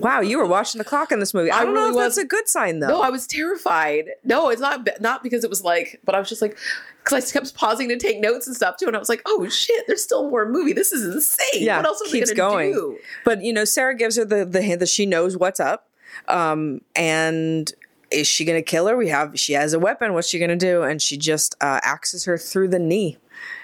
Wow, 0.00 0.20
you 0.20 0.38
were 0.38 0.46
watching 0.46 0.78
the 0.78 0.84
clock 0.84 1.12
in 1.12 1.20
this 1.20 1.34
movie. 1.34 1.50
I, 1.50 1.60
I 1.60 1.64
don't 1.64 1.74
know 1.74 1.88
really 1.88 1.90
if 1.90 2.04
that's 2.04 2.16
a 2.18 2.24
good 2.24 2.48
sign 2.48 2.80
though. 2.80 2.88
no, 2.88 3.02
I 3.02 3.10
was 3.10 3.26
terrified. 3.26 4.10
No, 4.24 4.48
it's 4.48 4.60
not. 4.60 4.88
Not 5.00 5.22
because 5.22 5.44
it 5.44 5.50
was 5.50 5.62
like, 5.62 6.00
but 6.04 6.14
I 6.14 6.18
was 6.18 6.28
just 6.28 6.42
like, 6.42 6.56
because 7.04 7.30
I 7.30 7.32
kept 7.32 7.54
pausing 7.54 7.88
to 7.88 7.96
take 7.96 8.20
notes 8.20 8.46
and 8.46 8.56
stuff 8.56 8.76
too, 8.76 8.86
and 8.86 8.96
I 8.96 8.98
was 8.98 9.08
like, 9.08 9.22
oh 9.26 9.48
shit, 9.48 9.86
there's 9.86 10.02
still 10.02 10.30
more 10.30 10.48
movie. 10.48 10.72
This 10.72 10.92
is 10.92 11.14
insane. 11.14 11.62
yeah, 11.64 11.76
what 11.78 11.86
else 11.86 12.02
are 12.02 12.10
keeps 12.10 12.32
going. 12.32 12.72
do? 12.72 12.98
But 13.24 13.42
you 13.42 13.52
know, 13.52 13.64
Sarah 13.64 13.94
gives 13.94 14.16
her 14.16 14.24
the 14.24 14.44
the 14.44 14.62
hint 14.62 14.80
that 14.80 14.88
she 14.88 15.06
knows 15.06 15.36
what's 15.36 15.60
up. 15.60 15.88
Um, 16.28 16.80
and 16.94 17.72
is 18.10 18.26
she 18.26 18.44
going 18.44 18.58
to 18.58 18.62
kill 18.62 18.86
her? 18.86 18.96
We 18.96 19.08
have 19.08 19.38
she 19.38 19.52
has 19.54 19.72
a 19.72 19.78
weapon. 19.78 20.14
What's 20.14 20.28
she 20.28 20.38
going 20.38 20.50
to 20.50 20.56
do? 20.56 20.82
And 20.82 21.00
she 21.02 21.16
just 21.16 21.54
uh, 21.60 21.80
axes 21.82 22.24
her 22.24 22.38
through 22.38 22.68
the 22.68 22.78
knee, 22.78 23.18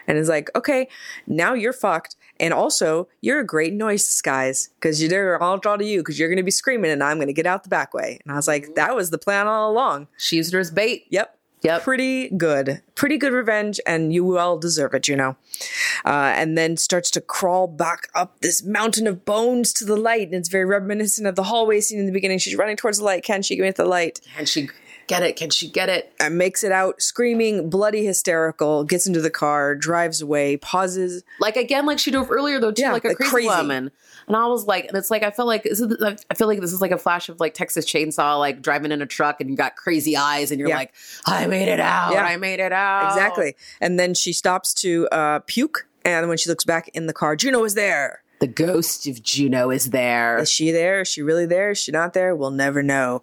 and 0.07 0.19
is 0.19 0.29
like, 0.29 0.51
okay, 0.57 0.89
now 1.27 1.55
you're 1.55 1.73
fucked. 1.73 2.17
And 2.43 2.53
also, 2.53 3.09
you're 3.21 3.39
a 3.39 3.47
great 3.47 3.73
noise 3.73 4.05
disguise 4.05 4.69
because 4.75 4.99
they're 5.09 5.41
all 5.41 5.59
draw 5.59 5.77
to 5.77 5.85
you 5.85 6.01
because 6.01 6.19
you're 6.19 6.29
going 6.29 6.39
to 6.39 6.43
be 6.43 6.51
screaming, 6.51 6.91
and 6.91 7.03
I'm 7.03 7.19
going 7.19 7.29
to 7.29 7.33
get 7.33 7.47
out 7.47 7.63
the 7.63 7.69
back 7.69 7.95
way. 7.95 8.19
And 8.25 8.33
I 8.33 8.37
was 8.37 8.49
like, 8.49 8.75
that 8.75 8.97
was 8.97 9.11
the 9.11 9.19
plan 9.19 9.47
all 9.47 9.71
along. 9.71 10.09
She 10.19 10.37
used 10.37 10.53
her 10.53 10.59
as 10.59 10.73
bait. 10.73 11.07
Yep. 11.11 11.39
Yep. 11.63 11.83
Pretty 11.85 12.29
good. 12.31 12.83
Pretty 12.97 13.17
good 13.17 13.33
revenge, 13.33 13.79
and 13.87 14.13
you 14.13 14.25
well 14.25 14.59
deserve 14.59 14.93
it, 14.95 15.07
you 15.07 15.15
know. 15.15 15.37
Uh, 16.05 16.33
and 16.35 16.59
then 16.59 16.77
starts 16.77 17.13
to 17.13 17.21
crawl 17.21 17.69
back 17.69 18.09
up 18.13 18.41
this 18.41 18.65
mountain 18.65 19.07
of 19.07 19.25
bones 19.25 19.73
to 19.75 19.85
the 19.85 19.95
light. 19.95 20.27
And 20.27 20.35
it's 20.35 20.49
very 20.49 20.65
reminiscent 20.65 21.29
of 21.29 21.37
the 21.37 21.45
hallway 21.45 21.81
scene 21.81 22.01
in 22.01 22.07
the 22.07 22.13
beginning. 22.13 22.39
She's 22.39 22.57
running 22.57 22.77
towards 22.77 22.99
the 22.99 23.05
light. 23.05 23.23
Can 23.23 23.43
she 23.43 23.55
get 23.55 23.77
the 23.77 23.85
light? 23.85 24.21
Can 24.35 24.47
she 24.47 24.69
get 25.13 25.23
it? 25.23 25.37
Can 25.37 25.51
she 25.51 25.69
get 25.69 25.89
it? 25.89 26.13
And 26.21 26.37
makes 26.39 26.63
it 26.65 26.73
out, 26.73 27.01
screaming, 27.03 27.71
bloody 27.71 28.05
hysterical, 28.05 28.85
gets 28.85 29.07
into 29.07 29.21
the 29.21 29.31
car, 29.31 29.75
drives 29.75 30.21
away, 30.23 30.57
pauses. 30.57 31.23
Like 31.41 31.57
again, 31.57 31.87
like 31.87 31.99
she 31.99 32.11
drove 32.11 32.31
earlier 32.31 32.61
though, 32.61 32.73
too, 32.73 32.83
Yeah, 32.83 32.93
like 32.93 33.05
a 33.05 33.09
like 33.09 33.17
crazy, 33.19 33.31
crazy. 33.31 33.49
woman. 33.49 33.91
And 34.29 34.37
I 34.37 34.47
was 34.47 34.67
like, 34.67 34.87
and 34.87 34.97
it's 34.97 35.11
like 35.11 35.23
I 35.23 35.31
felt 35.31 35.49
like 35.49 35.65
this 35.65 35.81
is, 35.81 35.97
I 36.31 36.35
feel 36.35 36.47
like 36.47 36.61
this 36.61 36.73
is 36.73 36.81
like 36.81 36.93
a 36.93 36.99
flash 36.99 37.29
of 37.29 37.41
like 37.41 37.55
Texas 37.55 37.85
Chainsaw, 37.85 38.39
like 38.39 38.63
driving 38.63 38.93
in 38.93 39.03
a 39.03 39.07
truck 39.07 39.41
and 39.41 39.51
you 39.51 39.57
got 39.57 39.75
crazy 39.77 40.17
eyes 40.17 40.51
and 40.51 40.61
you're 40.61 40.69
Yeah. 40.69 40.77
like, 40.77 40.95
I 41.27 41.47
made 41.49 41.69
it 41.69 41.81
out. 41.81 42.13
Yeah. 42.13 42.25
I 42.25 42.37
made 42.37 42.61
it 42.61 42.73
out. 42.73 43.09
Exactly. 43.13 43.57
And 43.81 43.99
then 43.99 44.15
she 44.15 44.33
stops 44.33 44.73
to 44.75 45.09
uh, 45.11 45.41
puke. 45.47 45.87
And 46.05 46.29
when 46.29 46.39
she 46.39 46.49
looks 46.51 46.65
back 46.65 46.89
in 46.95 47.07
the 47.07 47.13
car, 47.13 47.37
Juno 47.37 47.63
is 47.65 47.75
there. 47.75 48.23
The 48.41 48.47
ghost 48.49 49.07
of 49.07 49.23
Juno 49.23 49.71
is 49.71 49.91
there. 49.91 50.39
Is 50.39 50.51
she 50.51 50.73
there? 50.73 51.03
Is 51.03 51.09
she 51.09 51.23
really 51.23 51.47
there? 51.47 51.71
Is 51.71 51.79
she 51.79 51.93
not 51.93 52.13
there? 52.13 52.35
We'll 52.35 52.51
never 52.51 52.83
know. 52.83 53.23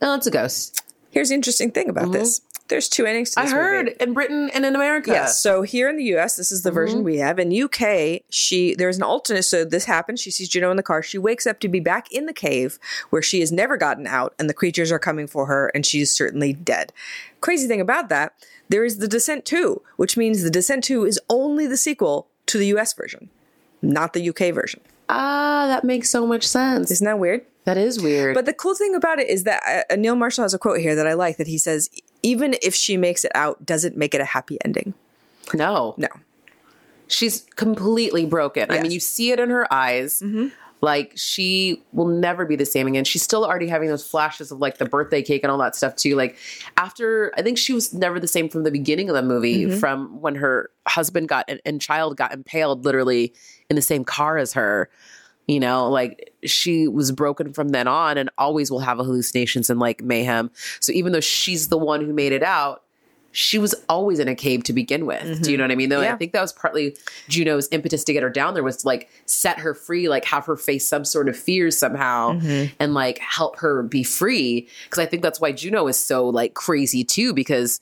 No, 0.00 0.14
it's 0.14 0.26
a 0.26 0.30
ghost. 0.30 0.82
Here's 1.16 1.30
the 1.30 1.34
interesting 1.34 1.70
thing 1.70 1.88
about 1.88 2.12
this. 2.12 2.42
There's 2.68 2.90
two 2.90 3.06
endings 3.06 3.30
to 3.30 3.40
Mm-hmm. 3.40 3.48
I 3.48 3.58
heard 3.58 3.86
movie. 3.86 3.96
in 4.00 4.12
Britain 4.12 4.50
and 4.52 4.66
in 4.66 4.76
America. 4.76 5.12
Yes. 5.12 5.40
So 5.40 5.62
here 5.62 5.88
in 5.88 5.96
the 5.96 6.04
U.S., 6.04 6.36
this 6.36 6.52
is 6.52 6.60
the 6.60 6.70
version 6.70 7.04
we 7.04 7.16
have. 7.16 7.38
In 7.38 7.50
UK, 7.58 8.20
she 8.28 8.74
there's 8.74 8.98
an 8.98 9.02
alternate. 9.02 9.44
So 9.44 9.64
this 9.64 9.86
happens. 9.86 10.20
She 10.20 10.30
sees 10.30 10.50
Juno 10.50 10.70
in 10.70 10.76
the 10.76 10.82
car. 10.82 11.02
She 11.02 11.16
wakes 11.16 11.46
up 11.46 11.58
to 11.60 11.68
be 11.68 11.80
back 11.80 12.12
in 12.12 12.26
the 12.26 12.34
cave 12.34 12.78
where 13.08 13.22
she 13.22 13.40
has 13.40 13.50
never 13.50 13.78
gotten 13.78 14.06
out, 14.06 14.34
and 14.38 14.46
the 14.46 14.52
creatures 14.52 14.92
are 14.92 14.98
coming 14.98 15.26
for 15.26 15.46
her, 15.46 15.68
and 15.68 15.86
she's 15.86 16.10
certainly 16.10 16.52
dead. 16.52 16.92
Crazy 17.40 17.66
thing 17.66 17.80
about 17.80 18.10
that, 18.10 18.34
there 18.68 18.84
is 18.84 18.98
the 18.98 19.08
Descent 19.08 19.46
2, 19.46 19.80
which 19.96 20.18
means 20.18 20.42
the 20.42 20.50
Descent 20.50 20.84
2 20.84 21.06
is 21.06 21.18
only 21.30 21.66
the 21.66 21.78
sequel 21.78 22.28
to 22.44 22.58
the 22.58 22.66
U.S. 22.66 22.92
version, 22.92 23.30
not 23.80 24.12
the 24.12 24.28
UK 24.28 24.52
version. 24.54 24.82
Ah, 25.08 25.64
that 25.66 25.82
makes 25.82 26.10
so 26.10 26.26
much 26.26 26.46
sense. 26.46 26.90
Isn't 26.90 27.06
that 27.06 27.18
weird? 27.18 27.40
That 27.66 27.76
is 27.76 28.00
weird. 28.02 28.34
But 28.34 28.46
the 28.46 28.52
cool 28.54 28.74
thing 28.74 28.94
about 28.94 29.18
it 29.20 29.28
is 29.28 29.44
that 29.44 29.86
uh, 29.90 29.96
Neil 29.96 30.16
Marshall 30.16 30.42
has 30.42 30.54
a 30.54 30.58
quote 30.58 30.80
here 30.80 30.94
that 30.94 31.06
I 31.06 31.12
like 31.14 31.36
that 31.36 31.46
he 31.46 31.58
says, 31.58 31.90
"Even 32.22 32.54
if 32.62 32.74
she 32.74 32.96
makes 32.96 33.24
it 33.24 33.32
out, 33.34 33.64
doesn't 33.66 33.96
make 33.96 34.14
it 34.14 34.20
a 34.20 34.24
happy 34.24 34.56
ending." 34.64 34.94
no. 35.54 35.94
No. 35.98 36.08
She's 37.08 37.46
completely 37.54 38.26
broken. 38.26 38.64
I 38.64 38.64
Yes. 38.64 38.72
Mm-hmm. 38.74 38.82
mean, 38.82 38.90
you 38.92 39.00
see 39.00 39.30
it 39.30 39.38
in 39.38 39.50
her 39.50 39.72
eyes. 39.72 40.22
Like 40.82 41.12
she 41.16 41.82
will 41.92 42.06
never 42.08 42.44
be 42.44 42.54
the 42.56 42.66
same 42.66 42.86
again. 42.86 43.04
She's 43.04 43.22
still 43.22 43.44
already 43.44 43.66
having 43.68 43.88
those 43.88 44.06
flashes 44.06 44.50
of 44.52 44.58
like 44.58 44.78
the 44.78 44.84
birthday 44.84 45.22
cake 45.22 45.42
and 45.42 45.50
all 45.50 45.58
that 45.58 45.74
stuff 45.76 45.96
too. 45.96 46.16
Like 46.16 46.36
after, 46.76 47.32
I 47.38 47.42
think 47.42 47.58
she 47.58 47.72
was 47.72 47.94
never 47.94 48.20
the 48.20 48.26
same 48.28 48.48
from 48.48 48.64
the 48.64 48.70
beginning 48.70 49.08
of 49.08 49.14
the 49.14 49.22
movie, 49.22 49.64
Mm-hmm. 49.66 49.78
from 49.78 50.20
when 50.20 50.34
her 50.34 50.70
husband 50.86 51.28
got 51.28 51.44
and, 51.48 51.60
and 51.64 51.80
child 51.80 52.16
got 52.16 52.32
impaled 52.34 52.84
literally 52.84 53.32
in 53.70 53.76
the 53.76 53.82
same 53.82 54.04
car 54.04 54.36
as 54.36 54.52
her. 54.52 54.90
You 55.46 55.60
know, 55.60 55.88
like 55.88 56.32
she 56.44 56.88
was 56.88 57.12
broken 57.12 57.52
from 57.52 57.68
then 57.68 57.86
on 57.86 58.18
and 58.18 58.30
always 58.36 58.70
will 58.70 58.80
have 58.80 58.98
hallucinations 58.98 59.70
and 59.70 59.78
like 59.78 60.02
mayhem. 60.02 60.50
So 60.80 60.92
even 60.92 61.12
though 61.12 61.20
she's 61.20 61.68
the 61.68 61.78
one 61.78 62.04
who 62.04 62.12
made 62.12 62.32
it 62.32 62.42
out, 62.42 62.82
she 63.36 63.58
was 63.58 63.74
always 63.90 64.18
in 64.18 64.28
a 64.28 64.34
cave 64.34 64.64
to 64.64 64.72
begin 64.72 65.04
with. 65.04 65.22
Do 65.22 65.28
you 65.28 65.34
mm-hmm. 65.34 65.58
know 65.58 65.64
what 65.64 65.70
I 65.70 65.74
mean? 65.74 65.88
Though 65.90 66.00
Yeah. 66.00 66.14
I 66.14 66.16
think 66.16 66.32
that 66.32 66.40
was 66.40 66.54
partly 66.54 66.96
Juno's 67.28 67.68
impetus 67.70 68.02
to 68.04 68.14
get 68.14 68.22
her 68.22 68.30
down 68.30 68.54
there 68.54 68.62
was 68.62 68.78
to 68.78 68.86
like 68.86 69.10
set 69.26 69.58
her 69.58 69.74
free, 69.74 70.08
like 70.08 70.24
have 70.24 70.46
her 70.46 70.56
face 70.56 70.88
some 70.88 71.04
sort 71.04 71.28
of 71.28 71.36
fears 71.36 71.76
somehow 71.76 72.32
mm-hmm. 72.32 72.72
and 72.80 72.94
like 72.94 73.18
help 73.18 73.58
her 73.58 73.82
be 73.82 74.02
free. 74.02 74.66
Cause 74.88 75.00
I 75.00 75.06
think 75.06 75.22
that's 75.22 75.38
why 75.38 75.52
Juno 75.52 75.86
is 75.86 75.98
so 75.98 76.26
like 76.26 76.54
crazy 76.54 77.04
too, 77.04 77.34
because 77.34 77.78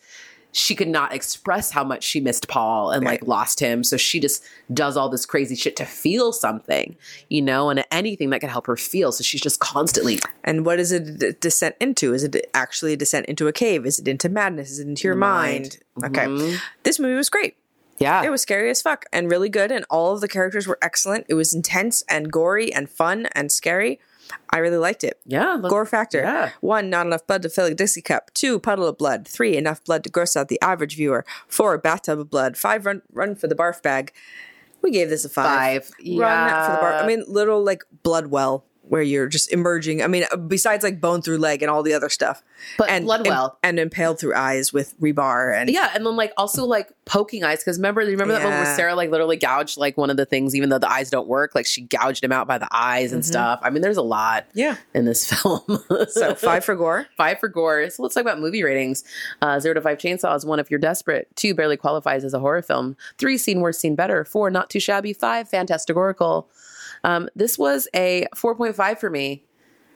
she 0.57 0.77
could 0.77 0.89
not 0.89 1.13
express 1.13 1.73
how 1.73 1.83
much 1.83 2.05
she 2.05 2.21
missed 2.21 2.47
Paul 2.47 2.93
and 2.93 3.05
like 3.05 3.27
lost 3.27 3.59
him. 3.59 3.83
So 3.83 3.97
she 3.97 4.21
just 4.21 4.45
does 4.73 4.97
all 4.97 5.09
this 5.09 5.27
crazy 5.27 5.57
shit 5.57 5.75
to 5.77 5.85
feel 5.85 6.33
something, 6.33 6.97
you 7.29 7.43
know, 7.43 7.71
and 7.71 7.85
anything 7.91 8.31
that 8.31 8.41
could 8.41 8.51
help 8.51 8.67
her 8.69 8.77
feel. 8.77 9.11
So 9.11 9.25
she's 9.25 9.41
just 9.41 9.59
constantly 9.59 10.21
And 10.45 10.65
what 10.65 10.79
is 10.79 10.93
it 10.93 11.41
descent 11.41 11.75
into? 11.81 12.15
Is 12.15 12.23
it 12.23 12.49
actually 12.55 12.93
a 12.93 12.97
descent 12.97 13.27
into 13.27 13.49
a 13.49 13.53
cave? 13.53 13.85
Is 13.85 13.99
it 13.99 14.07
into 14.07 14.29
madness? 14.29 14.71
Is 14.71 14.79
it 14.79 14.87
into 14.87 15.09
your 15.09 15.17
mind? 15.17 15.79
Mind. 15.97 16.17
Okay. 16.17 16.27
Mm-hmm. 16.27 16.57
This 16.85 17.01
movie 17.01 17.15
was 17.15 17.29
great. 17.29 17.57
Yeah. 17.99 18.23
It 18.23 18.31
was 18.31 18.43
scary 18.43 18.71
as 18.71 18.83
fuck 18.83 19.07
and 19.13 19.31
really 19.31 19.49
good, 19.49 19.71
and 19.71 19.85
all 19.89 20.15
of 20.15 20.21
the 20.21 20.29
characters 20.29 20.67
were 20.67 20.79
excellent. 20.83 21.27
It 21.29 21.35
was 21.35 21.55
intense 21.55 22.03
and 22.09 22.31
gory 22.31 22.73
and 22.73 22.89
fun 22.91 23.27
and 23.33 23.51
scary. 23.51 24.01
I 24.51 24.59
really 24.59 24.77
liked 24.77 25.05
it. 25.05 25.21
yeah. 25.27 25.55
look- 25.55 25.71
Gore 25.71 25.87
factor. 25.87 26.21
Yeah. 26.21 26.51
One, 26.61 26.91
not 26.91 27.07
enough 27.07 27.27
blood 27.27 27.43
to 27.43 27.49
fill 27.49 27.67
a 27.67 27.75
Dixie 27.75 28.03
cup. 28.03 28.33
Two, 28.35 28.59
puddle 28.59 28.87
of 28.87 28.99
blood. 28.99 29.27
Three, 29.29 29.57
enough 29.57 29.83
blood 29.85 30.05
to 30.05 30.11
gross 30.11 30.37
out 30.37 30.49
the 30.49 30.61
average 30.61 30.97
viewer. 30.97 31.25
Four, 31.49 31.77
bathtub 31.79 32.19
of 32.21 32.31
blood. 32.31 32.57
Five, 32.57 32.87
run 32.87 33.03
run 33.13 33.35
for 33.35 33.47
the 33.49 33.55
barf 33.55 33.83
bag. 33.83 34.13
We 34.83 34.91
gave 34.91 35.09
this 35.09 35.25
a 35.25 35.29
five. 35.29 35.85
Five. 35.87 35.95
Run 36.19 36.51
for 36.67 36.73
the 36.73 36.79
barf. 36.79 37.03
I 37.03 37.07
mean, 37.07 37.25
little 37.27 37.63
like 37.63 37.85
blood 38.03 38.27
well 38.29 38.65
where 38.89 39.03
you're 39.03 39.29
just 39.29 39.53
emerging. 39.53 40.03
I 40.03 40.07
mean, 40.07 40.25
besides 40.47 40.85
like 40.85 41.01
bone 41.01 41.23
through 41.23 41.39
leg 41.39 41.63
and 41.63 41.71
all 41.71 41.83
the 41.83 41.95
other 41.95 42.09
stuff. 42.09 42.43
But 42.79 42.91
and 42.91 43.05
blood 43.05 43.27
well. 43.27 43.59
and 43.63 43.79
impaled 43.79 44.19
through 44.19 44.35
eyes 44.35 44.73
with 44.73 44.99
rebar 45.01 45.59
and 45.59 45.71
Yeah, 45.71 45.91
and 45.95 46.05
then 46.05 46.17
like 46.17 46.33
also 46.37 46.65
like 46.65 46.93
poking 47.05 47.45
eyes 47.45 47.59
because 47.59 47.79
remember 47.79 48.03
remember 48.03 48.35
that 48.35 48.43
moment 48.43 48.65
where 48.65 48.77
Sarah 48.77 48.95
like 48.95 49.11
literally 49.11 49.37
gouged 49.37 49.77
like 49.77 49.97
one 49.97 50.11
of 50.11 50.17
the 50.17 50.27
things 50.27 50.55
even 50.55 50.69
though 50.69 50.79
the 50.79 50.91
eyes 50.91 51.11
don't 51.11 51.29
work 51.29 51.55
like 51.55 51.67
she 51.67 51.83
gouged 51.83 52.25
him 52.25 52.33
out 52.33 52.47
by 52.47 52.59
the 52.59 52.69
eyes 52.71 53.13
and 53.13 53.25
stuff. 53.25 53.61
I 53.63 53.71
mean, 53.71 53.83
there's 53.83 53.97
a 53.97 54.03
lot 54.03 54.47
yeah. 54.55 54.77
in 54.95 55.05
this 55.05 55.33
film. 55.43 55.63
So 56.09 56.35
five 56.35 56.65
for 56.65 56.75
gore. 56.75 57.07
five 57.17 57.39
for 57.39 57.49
gore. 57.49 57.89
So 57.91 58.03
let's 58.03 58.15
talk 58.15 58.23
about 58.23 58.41
movie 58.41 58.63
ratings. 58.63 59.05
Uh, 59.43 59.59
zero 59.61 59.75
to 59.75 59.81
five 59.81 59.99
chainsaws. 59.99 60.45
One, 60.47 60.59
if 60.59 60.71
you're 60.71 60.81
desperate. 60.81 61.29
Two, 61.37 61.55
barely 61.55 61.77
qualifies 61.77 62.25
as 62.25 62.35
a 62.35 62.39
horror 62.39 62.63
film. 62.63 62.97
Three, 63.19 63.39
seen 63.39 63.61
worse, 63.61 63.79
seen 63.79 63.95
better. 63.95 64.25
Four, 64.25 64.51
not 64.51 64.71
too 64.71 64.81
shabby. 64.81 65.13
Five, 65.13 65.51
fantasticorical. 65.51 66.47
Um, 67.05 67.29
this 67.37 67.57
was 67.59 67.87
a 67.95 68.27
4.5 68.35 68.99
for 68.99 69.11
me. 69.11 69.45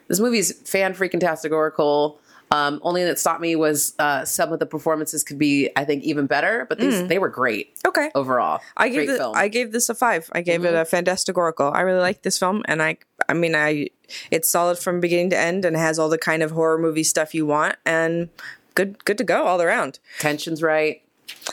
This 0.07 0.21
movie's 0.21 0.53
fan 0.69 0.95
freaking 0.95 1.21
tasticorical. 1.21 2.19
Um, 2.51 2.81
only 2.83 3.05
that 3.05 3.19
stopped 3.19 3.43
me 3.43 3.57
was 3.57 3.95
uh, 3.99 4.25
some 4.25 4.55
of 4.55 4.59
the 4.59 4.65
performances 4.65 5.23
could 5.23 5.39
be, 5.39 5.69
I 5.77 5.85
think, 5.85 6.03
even 6.05 6.27
better, 6.27 6.65
but 6.67 6.79
these 6.79 7.07
they 7.07 7.19
were 7.19 7.29
great 7.29 7.79
Okay. 7.87 8.11
overall. 8.15 8.63
I 8.75 8.89
gave 8.89 9.07
the, 9.07 9.17
film. 9.19 9.37
I 9.37 9.49
gave 9.49 9.71
this 9.73 9.91
a 9.91 9.95
five. 9.95 10.31
I 10.33 10.41
gave 10.41 10.65
it 10.65 10.73
a 10.75 10.87
fantastic 10.87 11.37
oracle. 11.37 11.71
I 11.75 11.83
really 11.83 12.01
like 12.01 12.23
this 12.23 12.39
film, 12.39 12.63
and 12.65 12.83
I 12.83 12.97
I 13.29 13.35
mean 13.35 13.55
I 13.55 13.89
it's 14.31 14.49
solid 14.49 14.79
from 14.79 14.99
beginning 14.99 15.29
to 15.31 15.37
end, 15.39 15.67
and 15.67 15.77
has 15.77 15.99
all 15.99 16.09
the 16.09 16.17
kind 16.17 16.43
of 16.43 16.53
horror 16.53 16.79
movie 16.79 17.05
stuff 17.05 17.35
you 17.35 17.45
want, 17.45 17.77
and 17.85 18.31
good 18.75 19.05
good 19.05 19.19
to 19.19 19.25
go 19.25 19.45
all 19.45 19.61
around. 19.61 19.99
Tension's 20.19 20.63
right. 20.63 21.03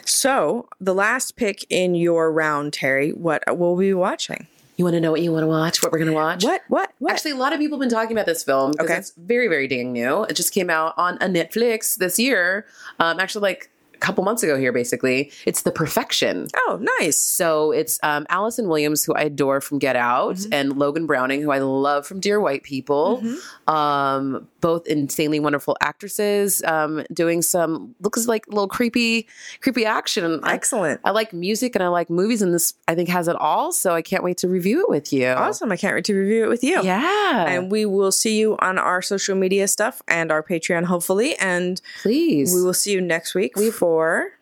So 0.05 0.69
the 0.79 0.93
last 0.93 1.35
pick 1.35 1.65
in 1.69 1.95
your 1.95 2.31
round, 2.31 2.71
Terry, 2.71 3.11
what 3.11 3.43
will 3.57 3.75
we 3.75 3.87
be 3.87 3.93
watching? 3.93 4.47
You 4.77 4.83
want 4.85 4.95
to 4.95 4.99
know 4.99 5.11
what 5.11 5.21
you 5.21 5.31
want 5.31 5.43
to 5.43 5.47
watch? 5.47 5.81
What 5.81 5.91
we're 5.91 5.99
going 5.99 6.09
to 6.09 6.13
watch? 6.13 6.43
What 6.43 6.61
what 6.67 6.91
what? 6.99 7.13
Actually, 7.13 7.31
a 7.31 7.35
lot 7.37 7.53
of 7.53 7.59
people 7.59 7.77
have 7.77 7.81
been 7.81 7.89
talking 7.95 8.11
about 8.11 8.25
this 8.25 8.43
film 8.43 8.71
because 8.71 8.85
Okay. 8.89 8.97
it's 8.97 9.13
very, 9.17 9.47
very 9.47 9.67
dang 9.67 9.93
new. 9.93 10.23
It 10.23 10.33
just 10.35 10.53
came 10.53 10.69
out 10.69 10.93
on 10.97 11.15
a 11.21 11.27
Netflix 11.27 11.95
this 11.97 12.19
year. 12.19 12.65
Um, 12.99 13.19
actually, 13.19 13.41
like 13.43 13.71
couple 14.05 14.23
months 14.23 14.43
ago 14.43 14.57
here, 14.57 14.71
basically. 14.71 15.31
It's 15.45 15.61
The 15.63 15.71
Perfection. 15.71 16.47
oh, 16.67 16.79
nice. 16.99 17.17
So 17.19 17.71
it's 17.71 17.99
um, 18.03 18.25
Allison 18.29 18.67
Williams, 18.67 19.03
who 19.03 19.13
I 19.13 19.21
adore 19.23 19.61
from 19.61 19.79
Get 19.79 19.95
Out, 19.95 20.35
Mm-hmm. 20.35 20.53
and 20.53 20.77
Logan 20.77 21.05
Browning, 21.07 21.41
who 21.41 21.51
I 21.51 21.59
love 21.59 22.05
from 22.05 22.19
Dear 22.19 22.39
White 22.39 22.63
People. 22.63 23.23
Um, 23.67 24.47
both 24.61 24.87
insanely 24.87 25.39
wonderful 25.39 25.77
actresses, 25.81 26.63
um, 26.63 27.03
doing 27.13 27.41
some 27.41 27.95
looks 28.01 28.27
like 28.27 28.47
little 28.47 28.67
creepy, 28.67 29.27
creepy 29.61 29.85
action. 29.85 30.39
Excellent. 30.43 30.99
I 31.03 31.11
like 31.11 31.33
music 31.33 31.75
and 31.75 31.83
I 31.83 31.87
like 31.89 32.09
movies, 32.09 32.41
and 32.41 32.53
this 32.53 32.73
I 32.87 32.95
think 32.95 33.09
has 33.09 33.27
it 33.27 33.35
all. 33.35 33.71
So 33.71 33.93
I 33.93 34.01
can't 34.01 34.23
wait 34.23 34.37
to 34.39 34.47
review 34.47 34.81
it 34.81 34.89
with 34.89 35.13
you. 35.13 35.27
Awesome. 35.27 35.71
I 35.71 35.77
can't 35.77 35.95
wait 35.95 36.05
to 36.05 36.13
review 36.15 36.45
it 36.45 36.49
with 36.49 36.63
you. 36.63 36.81
Yeah. 36.83 37.45
And 37.47 37.71
we 37.71 37.85
will 37.85 38.11
see 38.11 38.37
you 38.39 38.55
on 38.59 38.77
our 38.77 39.01
social 39.01 39.35
media 39.35 39.67
stuff 39.67 40.01
and 40.07 40.31
our 40.31 40.41
Patreon, 40.43 40.85
hopefully. 40.85 41.35
And 41.37 41.81
Please. 42.01 42.53
we 42.53 42.61
will 42.61 42.73
see 42.73 42.91
you 42.91 43.01
next 43.01 43.35
week 43.35 43.53
for 43.57 43.94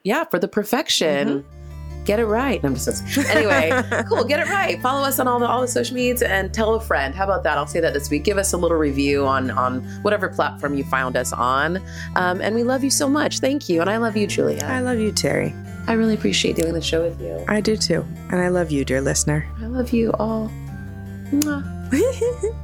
yeah, 0.03 0.23
for 0.25 0.39
the 0.39 0.47
perfection. 0.47 1.27
Mm-hmm. 1.27 1.53
Get 2.05 2.19
it 2.19 2.25
right. 2.25 2.61
No, 2.61 2.67
I'm 2.67 2.75
just 2.75 3.17
anyway. 3.29 3.71
cool. 4.09 4.25
Get 4.25 4.41
it 4.41 4.49
right. 4.49 4.81
Follow 4.81 5.03
us 5.03 5.19
on 5.19 5.27
all 5.27 5.39
the 5.39 5.47
all 5.47 5.61
the 5.61 5.67
social 5.67 5.95
medias 5.95 6.21
and 6.21 6.53
tell 6.53 6.75
a 6.75 6.81
friend. 6.81 7.15
How 7.15 7.23
about 7.23 7.43
that? 7.43 7.57
I'll 7.57 7.67
say 7.67 7.79
that 7.79 7.93
this 7.93 8.09
week. 8.09 8.25
Give 8.25 8.37
us 8.37 8.51
a 8.51 8.57
little 8.57 8.77
review 8.77 9.25
on 9.25 9.51
on 9.51 9.81
whatever 10.01 10.27
platform 10.27 10.73
you 10.73 10.83
found 10.83 11.15
us 11.15 11.31
on. 11.31 11.77
Um, 12.15 12.41
and 12.41 12.55
we 12.55 12.63
love 12.63 12.83
you 12.83 12.89
so 12.89 13.07
much. 13.07 13.39
Thank 13.39 13.69
you. 13.69 13.79
And 13.79 13.89
I 13.89 13.97
love 13.97 14.17
you, 14.17 14.27
Julia. 14.27 14.65
I 14.65 14.81
love 14.81 14.99
you, 14.99 15.13
Terry. 15.13 15.55
I 15.87 15.93
really 15.93 16.15
appreciate 16.15 16.55
doing 16.55 16.73
the 16.73 16.81
show 16.81 17.03
with 17.03 17.21
you. 17.21 17.43
I 17.47 17.61
do 17.61 17.77
too. 17.77 18.05
And 18.29 18.41
I 18.41 18.49
love 18.49 18.71
you, 18.71 18.83
dear 18.83 19.01
listener. 19.01 19.49
I 19.61 19.67
love 19.67 19.91
you 19.93 20.11
all. 20.13 20.51
Mwah. 21.31 22.59